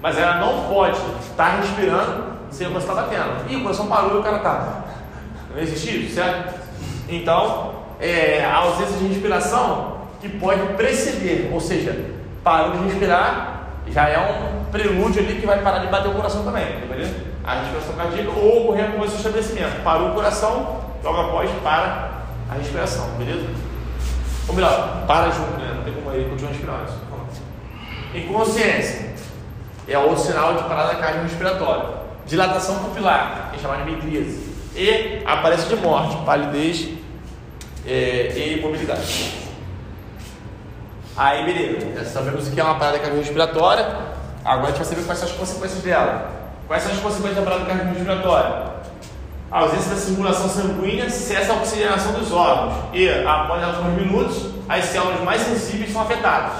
Mas 0.00 0.18
ela 0.18 0.36
não 0.36 0.64
pode 0.72 0.98
estar 1.20 1.60
respirando 1.60 2.24
sem 2.50 2.66
o 2.66 2.70
coração 2.70 2.94
estar 2.94 3.02
batendo. 3.02 3.50
E 3.50 3.56
o 3.56 3.62
coração 3.62 3.86
parou 3.86 4.16
e 4.16 4.18
o 4.18 4.22
cara 4.22 4.36
está. 4.36 4.84
Não 5.54 5.60
existe 5.60 6.04
isso, 6.04 6.14
certo? 6.14 6.54
Então, 7.08 7.74
é, 8.00 8.44
a 8.44 8.56
ausência 8.56 8.96
de 8.96 9.06
respiração 9.08 9.98
que 10.20 10.28
pode 10.28 10.60
preceder, 10.74 11.50
ou 11.52 11.60
seja, 11.60 11.96
parou 12.44 12.72
de 12.72 12.84
respirar, 12.84 13.58
já 13.88 14.08
é 14.08 14.18
um 14.18 14.64
prelúdio 14.70 15.22
ali 15.22 15.40
que 15.40 15.46
vai 15.46 15.62
parar 15.62 15.78
de 15.78 15.86
bater 15.86 16.08
o 16.08 16.14
coração 16.14 16.44
também, 16.44 16.66
beleza? 16.88 17.14
A 17.44 17.54
respiração 17.60 17.94
cardíaca 17.94 18.30
ou 18.30 18.64
ocorrer 18.64 18.90
após 18.90 19.12
o 19.12 19.16
estabelecimento. 19.16 19.82
Parou 19.82 20.10
o 20.10 20.14
coração, 20.14 20.80
logo 21.02 21.20
após 21.20 21.50
para 21.62 22.10
a 22.50 22.54
respiração, 22.54 23.08
beleza? 23.16 23.46
Ou 24.48 24.54
melhor, 24.54 25.04
para 25.06 25.30
junto, 25.30 25.58
né? 25.58 25.74
Não 25.76 25.84
tem 25.84 25.92
como 25.92 26.10
ele 26.12 26.30
continuar 26.30 26.52
respirando. 26.52 27.08
Inconsciência 28.14 29.14
é 29.86 29.98
outro 29.98 30.24
sinal 30.24 30.54
de 30.54 30.62
parada 30.64 30.94
cardiorrespiratória. 30.96 31.98
Dilatação 32.26 32.78
pupilar, 32.80 33.50
que 33.50 33.58
é 33.58 33.62
chamada 33.62 33.84
de 33.84 33.90
midríase. 33.90 34.48
E 34.74 35.22
aparência 35.24 35.68
de 35.68 35.82
morte, 35.82 36.16
palidez 36.24 36.88
é, 37.86 38.32
e 38.36 38.58
imobilidade. 38.58 39.48
Aí, 41.16 41.44
beleza. 41.44 42.04
Sabemos 42.04 42.48
o 42.48 42.52
que 42.52 42.60
é 42.60 42.64
uma 42.64 42.76
parada 42.76 42.98
cardiorrespiratória. 42.98 43.84
Agora 44.44 44.68
a 44.68 44.70
gente 44.70 44.78
vai 44.78 44.86
saber 44.86 45.04
quais 45.04 45.18
são 45.18 45.28
as 45.28 45.34
consequências 45.34 45.82
dela. 45.82 46.30
Quais 46.66 46.82
são 46.82 46.92
as 46.92 46.98
consequências 46.98 47.36
da 47.36 47.50
parada 47.50 47.66
cardiorrespiratória? 47.66 48.77
A 49.50 49.60
ausência 49.60 49.90
da 49.90 49.96
circulação 49.96 50.48
sanguínea 50.48 51.08
cessa 51.08 51.54
a 51.54 51.56
oxigenação 51.56 52.12
dos 52.12 52.30
órgãos 52.30 52.74
e, 52.92 53.08
após 53.08 53.62
alguns 53.64 53.94
minutos, 53.94 54.50
as 54.68 54.84
células 54.84 55.22
mais 55.22 55.40
sensíveis 55.40 55.90
são 55.90 56.02
afetadas. 56.02 56.52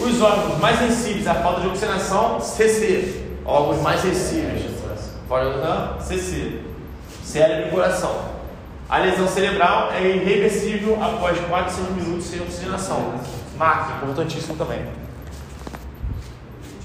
Os 0.00 0.20
órgãos 0.22 0.58
mais 0.58 0.78
sensíveis 0.78 1.26
à 1.26 1.34
falta 1.34 1.60
de 1.60 1.66
oxigenação, 1.68 2.40
CC. 2.40 3.22
Órgãos 3.44 3.82
mais 3.82 4.00
sensíveis, 4.00 4.62
pode 5.28 5.46
CC. 6.04 6.60
Cérebro 7.22 7.68
e 7.68 7.70
coração. 7.70 8.36
A 8.88 8.98
lesão 8.98 9.26
cerebral 9.26 9.90
é 9.92 10.00
irreversível 10.00 10.96
após 11.02 11.38
4 11.38 11.66
a 11.66 11.68
5 11.68 11.92
minutos 11.92 12.26
sem 12.26 12.40
oxigenação. 12.40 13.14
Máquina, 13.58 13.96
importantíssimo 13.96 14.56
também. 14.56 14.86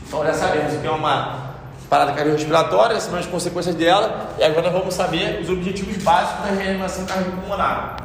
Então 0.08 0.26
já 0.26 0.34
sabemos 0.34 0.82
que 0.82 0.88
é 0.88 0.92
uma 0.92 1.51
parada 1.92 2.14
cardiorrespiratória, 2.14 2.96
as 2.96 3.26
consequências 3.26 3.76
dela, 3.76 4.30
e 4.40 4.44
agora 4.46 4.70
vamos 4.70 4.94
saber 4.94 5.42
os 5.42 5.50
objetivos 5.50 6.02
básicos 6.02 6.46
da 6.46 6.52
reanimação 6.54 7.06
cardiopulmonar. 7.06 7.98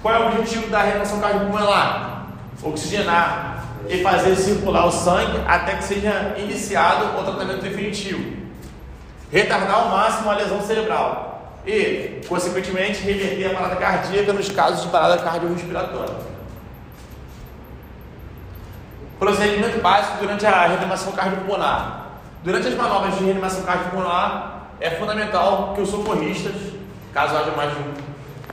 Qual 0.00 0.14
é 0.14 0.18
o 0.20 0.28
objetivo 0.28 0.68
da 0.68 0.82
reanimação 0.82 1.18
cardiopulmonar? 1.18 2.28
Oxigenar 2.62 3.64
e 3.88 4.00
fazer 4.00 4.36
circular 4.36 4.86
o 4.86 4.92
sangue 4.92 5.40
até 5.48 5.74
que 5.74 5.82
seja 5.82 6.36
iniciado 6.38 7.18
o 7.18 7.24
tratamento 7.24 7.62
definitivo. 7.62 8.36
Retardar 9.32 9.74
ao 9.74 9.88
máximo 9.88 10.30
a 10.30 10.36
lesão 10.36 10.62
cerebral 10.62 11.58
e, 11.66 12.20
consequentemente, 12.28 13.00
reverter 13.00 13.46
a 13.46 13.54
parada 13.54 13.74
cardíaca 13.74 14.32
nos 14.32 14.48
casos 14.50 14.82
de 14.82 14.88
parada 14.90 15.18
cardiorrespiratória. 15.18 16.14
Procedimento 19.18 19.80
básico 19.80 20.18
durante 20.18 20.46
a 20.46 20.68
reanimação 20.68 21.10
cardiopulmonar. 21.10 22.07
Durante 22.44 22.68
as 22.68 22.74
manobras 22.74 23.18
de 23.18 23.24
reanimação 23.24 23.62
cardiopulmonar, 23.62 24.68
é 24.80 24.90
fundamental 24.90 25.72
que 25.74 25.80
os 25.80 25.90
socorristas, 25.90 26.54
caso 27.12 27.36
haja 27.36 27.50
mais 27.50 27.72
de 27.72 27.78
um, 27.78 27.92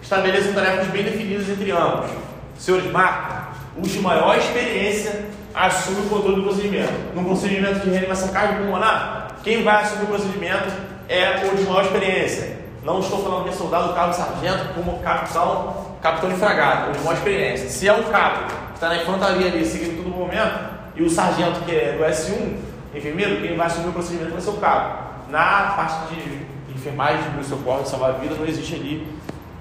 estabeleçam 0.02 0.54
tarefas 0.54 0.88
bem 0.88 1.04
definidas 1.04 1.48
entre 1.50 1.72
ambos. 1.72 2.10
Senhores, 2.58 2.92
marca. 2.92 3.46
Os 3.78 3.92
de 3.92 4.00
maior 4.00 4.38
experiência 4.38 5.26
assumem 5.54 6.06
o 6.06 6.10
controle 6.10 6.38
do 6.38 6.44
procedimento. 6.44 6.94
No 7.14 7.24
procedimento 7.26 7.80
de 7.82 7.90
reanimação 7.90 8.30
cardiopulmonar, 8.30 9.28
quem 9.44 9.64
vai 9.64 9.84
assumir 9.84 10.06
o 10.06 10.08
procedimento 10.08 10.74
é 11.08 11.46
o 11.46 11.56
de 11.56 11.64
maior 11.64 11.84
experiência. 11.84 12.58
Não 12.84 13.00
estou 13.00 13.22
falando 13.22 13.44
que 13.44 13.50
é 13.50 13.54
soldado, 13.54 13.94
cabo, 13.94 14.14
sargento, 14.14 14.74
como 14.74 15.00
capitão, 15.00 15.96
capitão 16.02 16.30
de 16.30 16.36
fragata, 16.36 16.90
o 16.90 16.94
de 16.94 17.00
maior 17.00 17.14
experiência. 17.14 17.70
Se 17.70 17.88
é 17.88 17.94
um 17.94 18.04
cabo 18.04 18.48
que 18.48 18.74
está 18.76 18.90
na 18.90 18.98
infantaria 18.98 19.48
ali, 19.48 19.64
seguindo 19.64 20.04
todo 20.04 20.10
momento, 20.10 20.74
e 20.96 21.04
o 21.04 21.10
sargento 21.10 21.60
que 21.62 21.76
é 21.76 21.96
do 21.98 22.04
S1, 22.04 22.65
enfermeiro, 22.96 23.42
quem 23.42 23.56
vai 23.56 23.68
assumir 23.68 23.90
o 23.90 23.94
procedimento 23.94 24.32
vai 24.32 24.42
ser 24.42 24.50
o 24.50 24.58
cabo. 24.58 25.06
Na 25.30 25.74
parte 25.76 26.14
de 26.14 26.46
enfermagem, 26.74 27.32
de 27.38 27.46
socorro, 27.46 27.84
de 27.84 27.90
salvar 27.90 28.12
a 28.12 28.14
vida, 28.14 28.36
não 28.36 28.46
existe 28.46 28.76
ali 28.76 29.16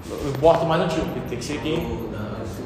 o 0.09 0.29
importa 0.29 0.63
mais 0.65 0.81
antigo, 0.81 1.05
porque 1.05 1.29
tem 1.29 1.37
que 1.39 1.45
ser 1.45 1.59
quem 1.61 2.09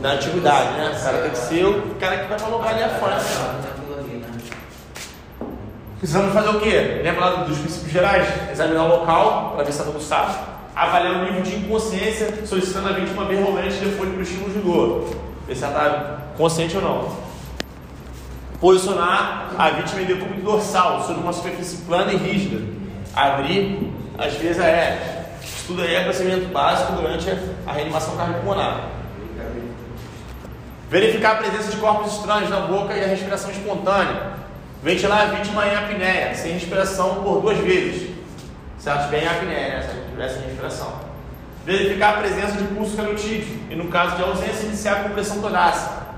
na 0.01 0.11
antiguidade, 0.13 0.77
né? 0.77 0.95
O 0.97 1.03
cara 1.03 1.17
tem 1.19 1.31
que 1.31 1.37
ser 1.37 1.65
o 1.65 1.95
cara 1.99 2.17
que 2.17 2.27
vai 2.27 2.39
colocar 2.39 2.69
ali 2.69 2.83
a 2.83 2.89
frente. 2.89 3.69
Precisamos 5.97 6.33
fazer 6.33 6.49
o 6.49 6.59
quê? 6.61 7.01
Lembra 7.03 7.25
lá 7.25 7.43
dos 7.43 7.57
princípios 7.57 7.91
gerais? 7.91 8.27
Examinar 8.51 8.85
o 8.85 8.87
local 8.87 9.51
para 9.55 9.63
ver 9.63 9.71
se 9.71 9.79
está 9.79 9.91
tudo 9.91 10.01
sábio. 10.01 10.35
Avaliar 10.75 11.15
o 11.15 11.25
nível 11.25 11.41
de 11.41 11.55
inconsciência, 11.57 12.45
solicitando 12.45 12.87
a 12.87 12.91
vítima 12.93 13.25
verbalmente 13.25 13.75
depois 13.75 14.09
para 14.09 14.19
o 14.19 14.21
estímulo 14.21 14.53
de 14.53 14.59
dor. 14.59 15.15
Ver 15.45 15.55
se 15.55 15.63
ela 15.63 15.73
está 15.73 16.17
consciente 16.37 16.77
ou 16.77 16.81
não. 16.81 17.28
Posicionar 18.59 19.51
a 19.57 19.69
vítima 19.69 20.01
em 20.01 20.05
decúbito 20.05 20.41
dorsal, 20.41 21.01
sobre 21.05 21.21
uma 21.21 21.31
superfície 21.31 21.77
plana 21.83 22.11
e 22.11 22.17
rígida. 22.17 22.61
Abrir 23.15 23.93
as 24.17 24.33
vias 24.33 24.59
aéreas. 24.59 25.19
Estudo 25.41 25.81
aí 25.81 25.95
é 25.95 26.03
procedimento 26.03 26.47
básico 26.47 26.93
durante 26.93 27.29
a 27.65 27.71
reanimação 27.71 28.17
cardiopulmonar. 28.17 28.89
Verificar 30.89 31.33
a 31.33 31.35
presença 31.35 31.71
de 31.71 31.77
corpos 31.77 32.13
estranhos 32.13 32.49
na 32.49 32.61
boca 32.61 32.93
e 32.93 33.03
a 33.03 33.07
respiração 33.07 33.51
espontânea. 33.51 34.33
Ventilar 34.83 35.21
a 35.21 35.25
vítima 35.25 35.65
em 35.65 35.75
apneia, 35.75 36.35
sem 36.35 36.53
respiração 36.53 37.23
por 37.23 37.41
duas 37.41 37.57
vezes. 37.59 38.09
Se 38.77 38.89
ela 38.89 38.99
estiver 38.99 39.23
em 39.23 39.27
apneia, 39.27 39.69
né? 39.69 39.81
se 39.83 39.89
ela 39.89 40.05
estiver 40.05 40.29
sem 40.29 40.41
respiração. 40.47 40.93
Verificar 41.65 42.15
a 42.15 42.17
presença 42.17 42.57
de 42.57 42.63
pulso 42.63 42.97
carotídeo 42.97 43.59
e, 43.69 43.75
no 43.75 43.87
caso 43.89 44.15
de 44.15 44.23
ausência, 44.23 44.65
iniciar 44.65 44.93
a 44.93 45.03
compressão 45.03 45.39
torácica. 45.39 46.08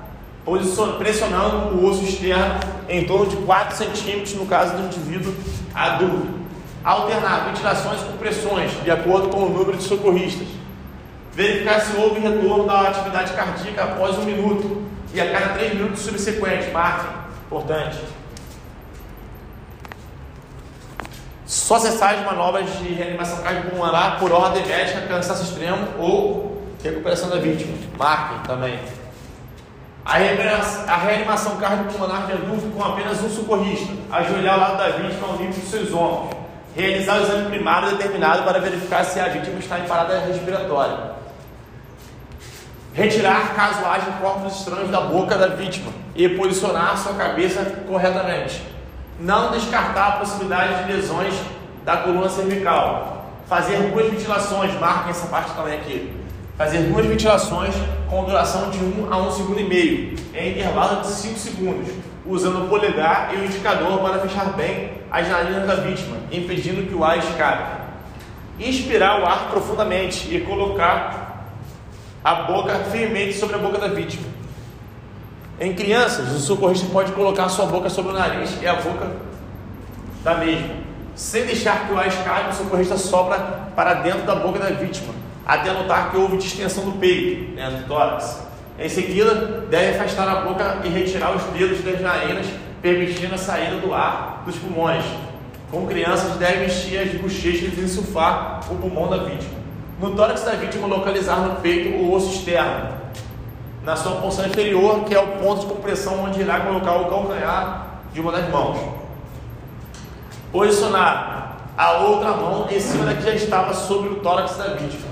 Pressionando 0.98 1.76
o 1.76 1.86
osso 1.86 2.04
externo 2.04 2.60
em 2.90 3.06
torno 3.06 3.28
de 3.28 3.38
4 3.38 3.78
centímetros 3.78 4.34
no 4.34 4.46
caso 4.46 4.76
do 4.76 4.84
indivíduo 4.84 5.34
adulto. 5.74 6.42
Alternar 6.84 7.46
ventilações 7.46 8.02
com 8.02 8.18
pressões, 8.18 8.72
de 8.84 8.90
acordo 8.90 9.30
com 9.30 9.44
o 9.44 9.50
número 9.50 9.78
de 9.78 9.84
socorristas. 9.84 10.48
Verificar 11.32 11.80
se 11.80 11.96
houve 11.96 12.20
retorno 12.20 12.66
da 12.66 12.90
atividade 12.90 13.34
cardíaca 13.34 13.84
após 13.84 14.18
um 14.18 14.24
minuto 14.24 14.82
e 15.14 15.22
a 15.22 15.32
cada 15.32 15.50
3 15.50 15.76
minutos 15.76 16.02
subsequentes. 16.02 16.72
Marquem. 16.74 17.12
Importante. 17.46 18.00
Só 21.46 21.78
cessar 21.78 22.16
as 22.16 22.26
manobras 22.26 22.66
de 22.80 22.94
reanimação 22.94 23.44
cardiopulmonar 23.44 24.20
por 24.20 24.32
ordem 24.32 24.66
médica, 24.66 25.02
cansaço 25.02 25.44
extremo 25.44 25.86
ou 26.00 26.64
recuperação 26.84 27.30
da 27.30 27.38
vítima. 27.38 27.78
Marquem 27.98 28.40
também. 28.40 28.80
A 30.04 30.98
reanimação 30.98 31.58
cardiopulmonar 31.58 32.26
de 32.26 32.34
adulto 32.34 32.68
com 32.76 32.84
apenas 32.84 33.22
um 33.24 33.30
socorrista. 33.30 33.94
Ajoelhar 34.12 34.56
ao 34.56 34.60
lado 34.60 34.78
da 34.78 34.90
vítima 34.90 35.28
ao 35.28 35.38
nível 35.38 35.54
dos 35.54 35.70
seus 35.70 35.94
ombros. 35.94 36.38
Realizar 36.76 37.20
o 37.20 37.24
exame 37.24 37.50
primário 37.50 37.92
determinado 37.92 38.44
para 38.44 38.60
verificar 38.60 39.04
se 39.04 39.20
a 39.20 39.28
vítima 39.28 39.60
está 39.60 39.80
em 39.80 39.84
parada 39.84 40.20
respiratória. 40.20 41.12
Retirar, 42.94 43.54
caso 43.56 43.86
haja 43.86 44.12
corpos 44.20 44.60
estranhos 44.60 44.90
da 44.90 45.02
boca 45.02 45.38
da 45.38 45.48
vítima 45.48 45.92
e 46.16 46.28
posicionar 46.30 46.98
sua 46.98 47.14
cabeça 47.14 47.64
corretamente. 47.88 48.62
Não 49.20 49.52
descartar 49.52 50.08
a 50.08 50.12
possibilidade 50.14 50.84
de 50.84 50.94
lesões 50.94 51.34
da 51.86 51.98
coluna 51.98 52.28
cervical. 52.28 53.26
Fazer 53.48 53.78
duas 53.92 54.10
ventilações, 54.10 54.74
marquem 54.80 55.12
essa 55.12 55.28
parte 55.28 55.52
também 55.54 55.76
aqui. 55.76 56.14
Fazer 56.58 56.80
duas 56.84 57.06
ventilações 57.06 57.76
com 58.12 58.26
duração 58.26 58.70
de 58.70 58.78
1 58.78 59.08
a 59.10 59.18
1 59.18 59.32
segundo 59.32 59.62
e 59.62 59.64
meio, 59.64 60.16
em 60.36 60.52
intervalo 60.52 61.00
de 61.00 61.08
5 61.08 61.40
segundos, 61.40 61.88
usando 62.26 62.66
o 62.66 62.68
polegar 62.68 63.34
e 63.34 63.38
o 63.38 63.46
indicador 63.46 64.00
para 64.00 64.20
fechar 64.20 64.52
bem 64.52 64.92
as 65.10 65.30
narinas 65.30 65.66
da 65.66 65.76
vítima, 65.76 66.18
impedindo 66.30 66.86
que 66.86 66.94
o 66.94 67.06
ar 67.06 67.18
escape. 67.18 67.80
Inspirar 68.60 69.22
o 69.22 69.26
ar 69.26 69.50
profundamente 69.50 70.28
e 70.30 70.42
colocar 70.42 71.48
a 72.22 72.36
boca 72.36 72.76
firmemente 72.92 73.34
sobre 73.34 73.56
a 73.56 73.60
boca 73.60 73.78
da 73.78 73.88
vítima. 73.88 74.28
Em 75.58 75.74
crianças, 75.74 76.36
o 76.36 76.40
socorrista 76.40 76.88
pode 76.92 77.14
colocar 77.14 77.48
sua 77.48 77.66
boca 77.66 77.90
sobre 77.90 78.12
o 78.12 78.16
nariz 78.16 78.62
e 78.62 78.68
a 78.68 78.76
boca 78.76 79.10
da 80.22 80.36
mesma. 80.36 80.76
Sem 81.16 81.46
deixar 81.46 81.88
que 81.88 81.94
o 81.94 81.98
ar 81.98 82.08
escape, 82.08 82.50
o 82.50 82.54
socorrista 82.54 82.98
sopra 82.98 83.70
para 83.74 83.94
dentro 83.94 84.24
da 84.24 84.36
boca 84.36 84.60
da 84.60 84.72
vítima, 84.72 85.14
até 85.46 85.72
notar 85.72 86.12
que 86.12 86.18
houve 86.18 86.38
distensão 86.38 86.86
do 86.86 86.94
peito, 86.94 87.56
né, 87.56 87.70
do 87.70 87.88
tórax. 87.88 88.42
Em 88.80 88.90
seguida, 88.90 89.34
deve 89.70 89.98
afastar 89.98 90.28
a 90.28 90.42
boca 90.42 90.80
e 90.84 90.90
retirar 90.90 91.36
os 91.36 91.44
dedos 91.44 91.82
das 91.84 92.02
narinas, 92.02 92.48
permitindo 92.82 93.36
a 93.36 93.38
saída 93.38 93.78
do 93.78 93.94
ar 93.94 94.44
dos 94.46 94.56
pulmões. 94.56 95.06
Com 95.70 95.86
crianças, 95.86 96.36
deve 96.38 96.66
encher 96.66 97.08
as 97.08 97.22
bochechas 97.22 97.78
e 97.78 97.82
insuflar 97.82 98.62
o 98.70 98.76
pulmão 98.76 99.10
da 99.10 99.18
vítima. 99.18 99.62
No 100.00 100.16
tórax 100.16 100.44
da 100.44 100.54
vítima, 100.54 100.88
localizar 100.88 101.42
no 101.42 101.58
peito 101.58 101.96
o 101.96 102.12
osso 102.12 102.34
externo, 102.34 102.90
na 103.84 103.96
sua 103.96 104.14
porção 104.14 104.46
inferior, 104.48 105.04
que 105.06 105.14
é 105.14 105.20
o 105.20 105.28
ponto 105.38 105.62
de 105.62 105.68
compressão 105.68 106.24
onde 106.24 106.42
irá 106.42 106.60
colocar 106.62 106.96
o 106.96 107.06
calcanhar 107.10 108.02
de 108.12 108.20
uma 108.20 108.32
das 108.32 108.50
mãos. 108.50 108.80
Posicionar 110.52 111.58
a 111.78 112.00
outra 112.00 112.32
mão 112.32 112.68
em 112.70 112.80
cima 112.80 113.06
da 113.06 113.14
que 113.14 113.24
já 113.24 113.34
estava 113.34 113.74
sobre 113.74 114.10
o 114.10 114.16
tórax 114.16 114.58
da 114.58 114.74
vítima. 114.74 115.11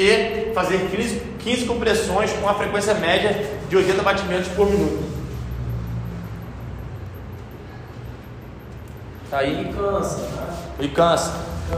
E 0.00 0.50
fazer 0.54 0.78
15, 0.90 1.20
15 1.40 1.66
compressões 1.66 2.32
com 2.32 2.48
a 2.48 2.54
frequência 2.54 2.94
média 2.94 3.46
de 3.68 3.76
80 3.76 4.02
batimentos 4.02 4.48
por 4.48 4.66
minuto. 4.66 5.04
Tá 9.30 9.40
aí. 9.40 9.68
E 9.68 9.74
cansa, 9.74 10.26
tá? 10.34 10.54
E 10.80 10.88
cansa. 10.88 11.34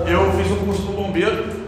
Eu 0.06 0.32
fiz 0.34 0.52
um 0.52 0.64
curso 0.64 0.82
do 0.82 0.92
bombeiro. 0.92 1.62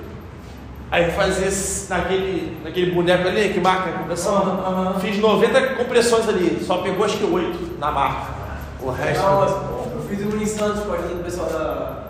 Aí 0.92 1.11
fazia 1.11 1.48
naquele, 1.88 2.57
naquele 2.62 2.92
boneco 2.92 3.26
ali 3.26 3.52
que 3.52 3.59
marca 3.59 3.90
a 3.90 3.92
compressão. 3.94 4.36
Aham, 4.36 4.61
aham. 4.64 5.00
Fiz 5.00 5.18
90 5.18 5.74
compressões 5.74 6.28
ali. 6.28 6.62
Só 6.64 6.78
pegou 6.78 7.05
acho 7.05 7.18
que 7.18 7.24
8 7.24 7.78
na 7.80 7.90
marca. 7.90 8.32
O 8.80 8.90
resto. 8.92 9.24
Não, 9.24 9.42
eu 9.42 10.07
fiz 10.09 10.24
um 10.24 10.40
em 10.40 10.46
Santos 10.46 10.84
com 10.84 10.92
a 10.92 10.94
ajuda 10.94 11.14
do 11.14 11.24
pessoal 11.24 11.48
da. 11.48 12.05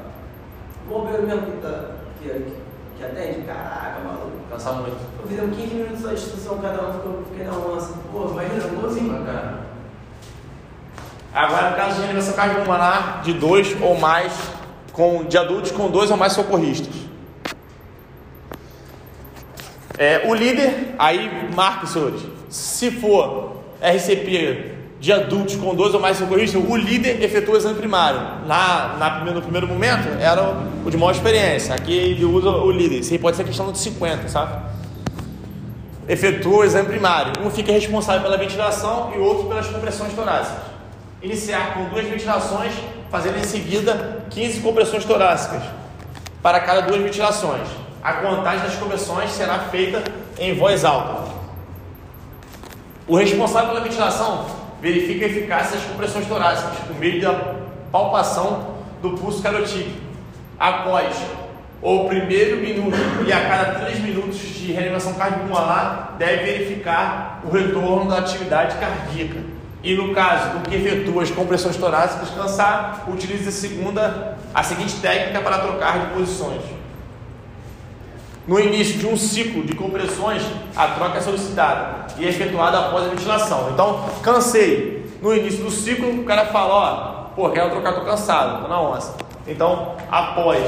Bombeiro 0.87 1.27
mesmo 1.27 1.47
que, 1.47 1.63
tá, 1.63 1.95
atende. 3.07 3.43
Caraca, 3.47 4.01
maluco. 4.05 4.31
Cansava 4.51 4.83
muito. 4.83 4.97
Eu 5.23 5.29
fiz 5.29 5.43
um 5.43 5.51
15 5.51 5.75
minutos 5.75 6.01
só 6.01 6.09
de 6.09 6.15
instrução 6.15 6.59
cada 6.59 6.83
um, 6.89 6.93
ficou- 6.95 7.23
fiquei 7.31 7.47
na 7.47 7.53
onça. 7.53 7.95
Pô, 8.13 8.29
imagina, 8.31 8.69
golzinho, 8.81 9.25
cara. 9.25 9.65
Agora, 11.35 11.71
no 11.71 11.77
caso 11.77 11.95
de 11.97 12.01
reanimação 12.03 12.35
cardiopulmonar 12.35 13.23
de 13.23 13.33
dois 13.33 13.77
ou 13.83 13.99
mais, 13.99 14.33
com, 14.93 15.25
de 15.25 15.37
adultos 15.37 15.73
com 15.73 15.91
dois 15.91 16.11
ou 16.11 16.17
mais 16.17 16.33
socorristas. 16.33 16.95
É, 19.99 20.23
o 20.27 20.35
líder, 20.35 20.95
aí 20.99 21.51
marque, 21.55 21.89
senhores, 21.89 22.23
se 22.49 22.91
for 22.91 23.57
RCP 23.81 24.74
de 25.05 25.13
adultos 25.13 25.55
com 25.57 25.75
dois 25.75 25.93
ou 25.93 26.01
mais 26.01 26.17
socorristas, 26.17 26.59
o 26.67 26.75
líder 26.75 27.23
efetua 27.23 27.57
o 27.57 27.57
exame 27.59 27.75
primário. 27.75 28.19
Na, 28.47 28.97
na 28.97 29.23
no 29.23 29.43
primeiro 29.43 29.69
momento, 29.69 30.09
era 30.19 30.43
o 30.83 30.91
de 30.91 30.97
maior 30.97 31.13
experiência. 31.13 31.75
Aqui 31.75 31.93
ele 31.93 32.25
usa 32.25 32.49
o 32.49 32.71
líder. 32.71 33.01
Isso 33.01 33.13
aí 33.13 33.19
pode 33.19 33.37
ser 33.37 33.45
questão 33.45 33.71
de 33.71 33.77
50, 33.77 34.29
sabe? 34.29 34.65
Efetua 36.09 36.61
o 36.61 36.65
exame 36.65 36.89
primário. 36.89 37.35
Um 37.45 37.51
fica 37.51 37.71
responsável 37.71 38.23
pela 38.23 38.39
ventilação 38.39 39.13
e 39.15 39.19
o 39.19 39.25
outro 39.25 39.47
pelas 39.47 39.67
compressões 39.67 40.15
torácicas. 40.15 40.63
Iniciar 41.21 41.75
com 41.75 41.85
duas 41.91 42.07
ventilações, 42.07 42.73
fazendo 43.11 43.39
em 43.39 43.45
seguida 43.45 44.25
15 44.31 44.61
compressões 44.61 45.05
torácicas 45.05 45.63
para 46.43 46.61
cada 46.61 46.81
duas 46.81 47.03
ventilações. 47.03 47.69
A 48.03 48.15
contagem 48.15 48.65
das 48.65 48.77
compressões 48.77 49.33
será 49.33 49.59
feita 49.59 50.03
em 50.39 50.55
voz 50.55 50.83
alta. 50.83 51.31
O 53.07 53.17
responsável 53.17 53.69
pela 53.69 53.81
ventilação 53.81 54.47
verifica 54.85 55.25
a 55.25 55.29
eficácia 55.31 55.79
das 55.79 55.87
compressões 55.87 56.27
torácicas 56.27 56.77
por 56.87 56.95
meio 56.99 57.19
da 57.23 57.55
palpação 57.91 58.75
do 59.01 59.13
pulso 59.13 59.43
carotídeo. 59.43 59.95
Após 60.61 61.17
o 61.81 62.05
primeiro 62.07 62.59
minuto 62.59 62.95
e 63.27 63.33
a 63.33 63.49
cada 63.49 63.79
três 63.81 63.99
minutos 64.01 64.39
de 64.39 64.73
reanimação 64.73 65.15
cardiopulmonar, 65.15 66.17
deve 66.19 66.45
verificar 66.45 67.41
o 67.45 67.51
retorno 67.51 68.11
da 68.11 68.19
atividade 68.19 68.77
cardíaca. 68.77 69.41
E 69.83 69.95
no 69.95 70.15
caso 70.15 70.59
do 70.59 70.69
que 70.69 70.77
efetua 70.77 71.23
as 71.23 71.31
compressões 71.31 71.77
torácicas 71.77 72.29
cansar, 72.29 73.07
utilize 73.09 73.49
a 73.49 73.53
segunda, 73.53 74.37
a 74.53 74.63
seguinte 74.63 74.97
técnica 75.01 75.41
para 75.41 75.61
trocar 75.61 75.99
de 75.99 76.15
posições. 76.15 76.61
No 78.47 78.61
início 78.61 78.99
de 78.99 79.07
um 79.07 79.17
ciclo 79.17 79.63
de 79.63 79.75
compressões, 79.75 80.43
a 80.77 80.89
troca 80.89 81.17
é 81.17 81.21
solicitada 81.23 82.07
e 82.19 82.27
é 82.27 82.29
efetuada 82.29 82.79
após 82.79 83.07
a 83.07 83.09
ventilação. 83.09 83.71
Então, 83.73 84.05
cansei. 84.23 85.03
No 85.23 85.35
início 85.35 85.65
do 85.65 85.71
ciclo, 85.71 86.21
o 86.21 86.25
cara 86.25 86.45
fala, 86.47 86.75
ó, 86.75 87.35
pô, 87.35 87.49
quero 87.49 87.71
trocar, 87.71 87.95
tô 87.95 88.03
cansado, 88.03 88.63
tô 88.63 88.69
na 88.69 88.79
onça. 88.83 89.15
Então, 89.47 89.95
após, 90.11 90.63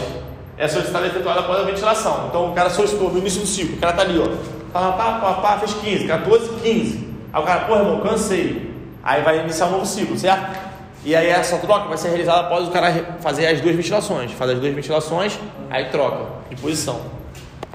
é 0.57 0.67
solicitada 0.67 1.05
e 1.05 1.11
efetuada 1.11 1.41
após 1.41 1.61
a 1.61 1.65
ventilação. 1.65 2.29
Então, 2.31 2.51
o 2.51 2.55
cara 2.55 2.71
solicitou 2.71 3.11
no 3.11 3.19
início 3.19 3.43
do 3.43 3.47
ciclo, 3.47 3.77
o 3.77 3.79
cara 3.79 3.93
tá 3.93 4.03
ali, 4.03 4.19
ó, 4.19 4.27
pá, 4.73 4.93
pá, 4.93 5.19
pá, 5.21 5.33
pá, 5.35 5.59
fez 5.59 5.75
15, 5.75 6.07
14, 6.07 6.49
15. 6.63 7.09
Aí 7.31 7.43
o 7.43 7.45
cara, 7.45 7.61
pô, 7.67 7.77
irmão, 7.77 8.01
cansei. 8.01 8.75
Aí 9.03 9.21
vai 9.21 9.41
iniciar 9.41 9.67
um 9.67 9.73
novo 9.73 9.85
ciclo, 9.85 10.17
certo? 10.19 10.59
E 11.05 11.15
aí 11.15 11.29
essa 11.29 11.59
troca 11.59 11.87
vai 11.89 11.99
ser 11.99 12.09
realizada 12.09 12.41
após 12.41 12.67
o 12.67 12.71
cara 12.71 13.19
fazer 13.21 13.47
as 13.47 13.61
duas 13.61 13.77
ventilações. 13.77 14.33
Faz 14.33 14.53
as 14.53 14.59
duas 14.59 14.75
ventilações, 14.75 15.39
aí 15.69 15.85
troca 15.91 16.25
de 16.49 16.57
posição. 16.57 17.16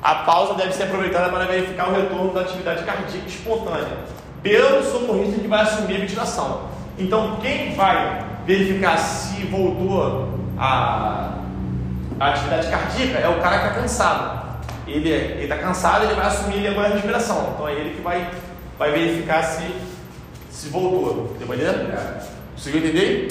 A 0.02 0.16
pausa 0.16 0.56
deve 0.56 0.74
ser 0.74 0.84
aproveitada 0.84 1.30
para 1.30 1.46
verificar 1.46 1.90
o 1.90 1.94
retorno 1.94 2.34
da 2.34 2.42
atividade 2.42 2.84
cardíaca 2.84 3.28
espontânea 3.28 3.98
pelo 4.42 4.84
socorrista 4.84 5.40
que 5.40 5.48
vai 5.48 5.62
assumir 5.62 5.98
a 5.98 6.00
ventilação. 6.00 6.70
Então, 6.98 7.38
quem 7.40 7.76
vai 7.76 8.26
verificar 8.46 8.98
se 8.98 9.44
voltou 9.44 10.40
a, 10.58 11.36
a 12.20 12.30
atividade 12.30 12.68
cardíaca 12.70 13.20
é 13.20 13.30
o 13.30 13.40
cara 13.40 13.60
que 13.60 13.68
está 13.68 13.82
cansado. 13.82 14.42
Ele 14.88 15.44
está 15.44 15.58
cansado, 15.58 16.06
ele 16.06 16.16
vai 16.16 16.26
assumir 16.26 16.68
agora 16.68 16.88
a 16.88 16.94
respiração. 16.94 17.52
Então, 17.54 17.68
é 17.68 17.74
ele 17.74 17.96
que 17.96 18.02
vai, 18.02 18.28
vai 18.80 18.92
verificar 18.92 19.44
se, 19.44 19.64
se 20.50 20.70
voltou. 20.70 21.36
Deu 21.38 21.48
Conseguiu 22.56 22.80
entender? 22.80 23.28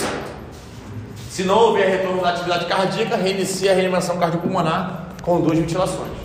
Se 1.29 1.43
não 1.43 1.59
houver 1.59 1.89
retorno 1.89 2.23
da 2.23 2.31
atividade 2.31 2.67
cardíaca, 2.67 3.17
reinicia 3.17 3.73
a 3.73 3.75
reanimação 3.75 4.19
cardiopulmonar 4.19 5.07
com 5.23 5.41
duas 5.41 5.59
ventilações. 5.59 6.20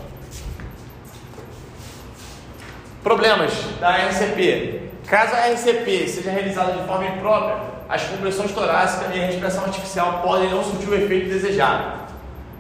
Problemas 3.05 3.53
da 3.79 3.97
RCP. 3.97 4.81
Caso 5.05 5.35
a 5.35 5.51
RCP 5.51 6.07
seja 6.07 6.31
realizada 6.31 6.71
de 6.71 6.87
forma 6.87 7.05
imprópria, 7.05 7.57
as 7.87 8.01
compressões 8.05 8.51
torácicas 8.51 9.15
e 9.15 9.21
a 9.21 9.27
respiração 9.27 9.63
artificial 9.63 10.21
podem 10.23 10.49
não 10.49 10.63
surtir 10.63 10.89
o 10.89 10.95
efeito 10.95 11.29
desejado. 11.29 11.99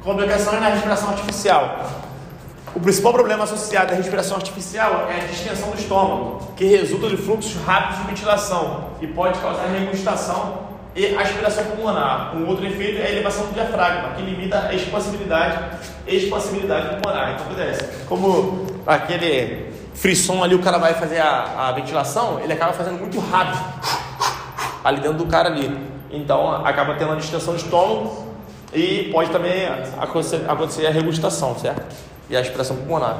Complicações 0.03 0.61
na 0.61 0.69
respiração 0.69 1.09
artificial. 1.09 1.89
O 2.75 2.79
principal 2.79 3.11
problema 3.11 3.45
associado 3.45 3.93
à 3.93 3.95
respiração 3.95 4.37
artificial 4.37 5.07
é 5.09 5.23
a 5.23 5.25
distensão 5.25 5.71
do 5.71 5.79
estômago, 5.79 6.53
que 6.55 6.65
resulta 6.65 7.09
de 7.09 7.17
fluxos 7.17 7.55
rápidos 7.65 8.03
de 8.03 8.07
ventilação 8.09 8.91
e 9.01 9.07
pode 9.07 9.39
causar 9.39 9.65
regustação 9.65 10.59
e 10.95 11.15
aspiração 11.15 11.63
pulmonar. 11.71 12.37
Um 12.37 12.47
outro 12.47 12.67
efeito 12.67 13.01
é 13.01 13.07
a 13.07 13.09
elevação 13.09 13.47
do 13.47 13.53
diafragma, 13.55 14.13
que 14.13 14.21
limita 14.21 14.67
a 14.67 14.75
expansibilidade, 14.75 15.79
expansibilidade 16.05 17.01
pulmonar. 17.01 17.31
Então, 17.33 17.47
acontece, 17.47 18.05
como 18.05 18.67
aquele 18.85 19.73
frisson 19.95 20.43
ali, 20.43 20.53
o 20.53 20.59
cara 20.59 20.77
vai 20.77 20.93
fazer 20.93 21.19
a, 21.19 21.67
a 21.67 21.71
ventilação, 21.71 22.39
ele 22.39 22.53
acaba 22.53 22.73
fazendo 22.73 22.99
muito 22.99 23.19
rápido 23.19 23.59
ali 24.83 25.01
dentro 25.01 25.17
do 25.17 25.25
cara 25.25 25.49
ali. 25.49 25.75
Então, 26.11 26.63
acaba 26.65 26.93
tendo 26.93 27.09
uma 27.09 27.17
distensão 27.17 27.53
do 27.53 27.59
estômago 27.59 28.27
e 28.73 29.09
pode 29.11 29.31
também 29.31 29.67
acontecer, 29.99 30.45
acontecer 30.47 30.85
a 30.85 30.91
regustação, 30.91 31.57
certo? 31.57 31.95
e 32.29 32.35
a 32.35 32.39
aspiração 32.39 32.77
pulmonar. 32.77 33.17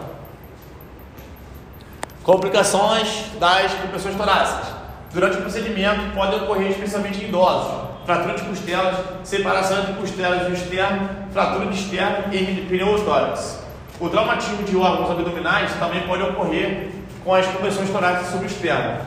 Complicações 2.23 3.25
das 3.39 3.73
compressões 3.73 4.15
torácicas. 4.15 4.73
Durante 5.13 5.37
o 5.37 5.41
procedimento 5.41 6.13
podem 6.13 6.41
ocorrer 6.41 6.71
especialmente 6.71 7.23
em 7.23 7.27
idosos, 7.29 7.71
fratura 8.05 8.33
de 8.33 8.43
costelas, 8.43 8.95
separação 9.23 9.79
entre 9.79 9.93
costelas 9.93 10.47
e 10.47 10.51
o 10.51 10.53
externo, 10.53 11.09
fratura 11.31 11.67
de 11.67 11.79
externo 11.79 12.33
e 12.33 12.65
pneumotórax. 12.67 13.64
O 13.99 14.09
traumatismo 14.09 14.63
de 14.63 14.75
órgãos 14.75 15.11
abdominais 15.11 15.73
também 15.79 16.01
pode 16.01 16.23
ocorrer 16.23 16.89
com 17.23 17.33
as 17.33 17.45
compressões 17.47 17.89
torácicas 17.89 18.41
externo. 18.43 18.99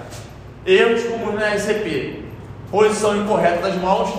Erros 0.65 1.05
comuns 1.05 1.35
na 1.35 1.49
RCP: 1.49 2.25
posição 2.71 3.17
incorreta 3.17 3.63
das 3.63 3.77
mãos, 3.77 4.11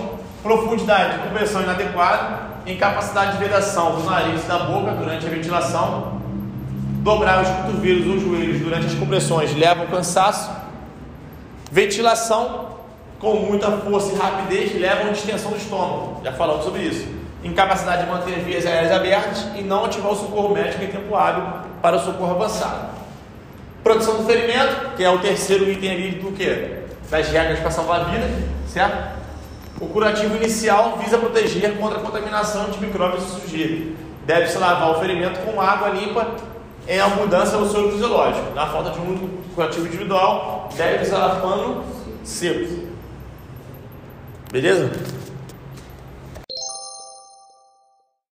profundidade 0.43 1.17
de 1.17 1.27
compressão 1.27 1.63
inadequada, 1.63 2.49
incapacidade 2.65 3.33
de 3.33 3.43
vedação 3.43 3.95
do 3.95 4.03
nariz 4.03 4.43
e 4.43 4.47
da 4.47 4.59
boca 4.59 4.91
durante 4.91 5.25
a 5.25 5.29
ventilação, 5.29 6.21
dobrar 7.01 7.41
os 7.41 7.49
cotovelos 7.49 8.07
ou 8.07 8.19
joelhos 8.19 8.61
durante 8.61 8.85
as 8.85 8.93
compressões 8.93 9.55
leva 9.55 9.81
ao 9.81 9.87
cansaço, 9.87 10.51
ventilação 11.71 12.69
com 13.19 13.35
muita 13.35 13.69
força 13.71 14.13
e 14.13 14.17
rapidez 14.17 14.79
leva 14.79 15.09
à 15.09 15.11
distensão 15.11 15.51
do 15.51 15.57
estômago, 15.57 16.21
já 16.23 16.31
falamos 16.33 16.63
sobre 16.63 16.83
isso, 16.83 17.18
incapacidade 17.43 18.03
de 18.03 18.11
manter 18.11 18.35
as 18.35 18.43
vias 18.43 18.65
aéreas 18.65 18.91
abertas 18.91 19.47
e 19.55 19.61
não 19.61 19.85
ativar 19.85 20.11
o 20.11 20.15
socorro 20.15 20.53
médico 20.53 20.83
em 20.83 20.87
tempo 20.87 21.15
hábil 21.15 21.43
para 21.81 21.95
o 21.95 21.99
socorro 21.99 22.31
avançado. 22.31 22.89
Proteção 23.83 24.17
do 24.17 24.23
ferimento, 24.23 24.95
que 24.97 25.03
é 25.03 25.09
o 25.09 25.19
terceiro 25.19 25.69
item 25.69 25.91
ali 25.91 26.11
do 26.11 26.31
que? 26.31 26.79
Das 27.09 27.27
regras 27.29 27.59
para 27.59 27.71
salvar 27.71 28.01
a 28.01 28.03
vida, 28.05 28.29
certo? 28.67 29.19
O 29.79 29.87
curativo 29.87 30.35
inicial 30.35 30.97
visa 30.97 31.17
proteger 31.17 31.77
contra 31.77 31.99
a 31.99 32.01
contaminação 32.01 32.69
de 32.69 32.79
micróbios 32.79 33.23
e 33.23 33.41
sujeira. 33.41 33.93
Deve-se 34.25 34.57
lavar 34.57 34.91
o 34.91 34.99
ferimento 34.99 35.39
com 35.39 35.59
água 35.61 35.89
limpa 35.89 36.35
em 36.87 36.99
a 36.99 37.07
mudança 37.07 37.57
do 37.57 37.67
soro 37.67 37.91
fisiológico. 37.93 38.53
Na 38.53 38.67
falta 38.67 38.91
de 38.91 38.99
um 38.99 39.41
curativo 39.55 39.87
individual, 39.87 40.69
deve-se 40.75 41.11
lavar 41.11 41.41
pano 41.41 41.85
seco. 42.23 42.89
Beleza? 44.51 44.91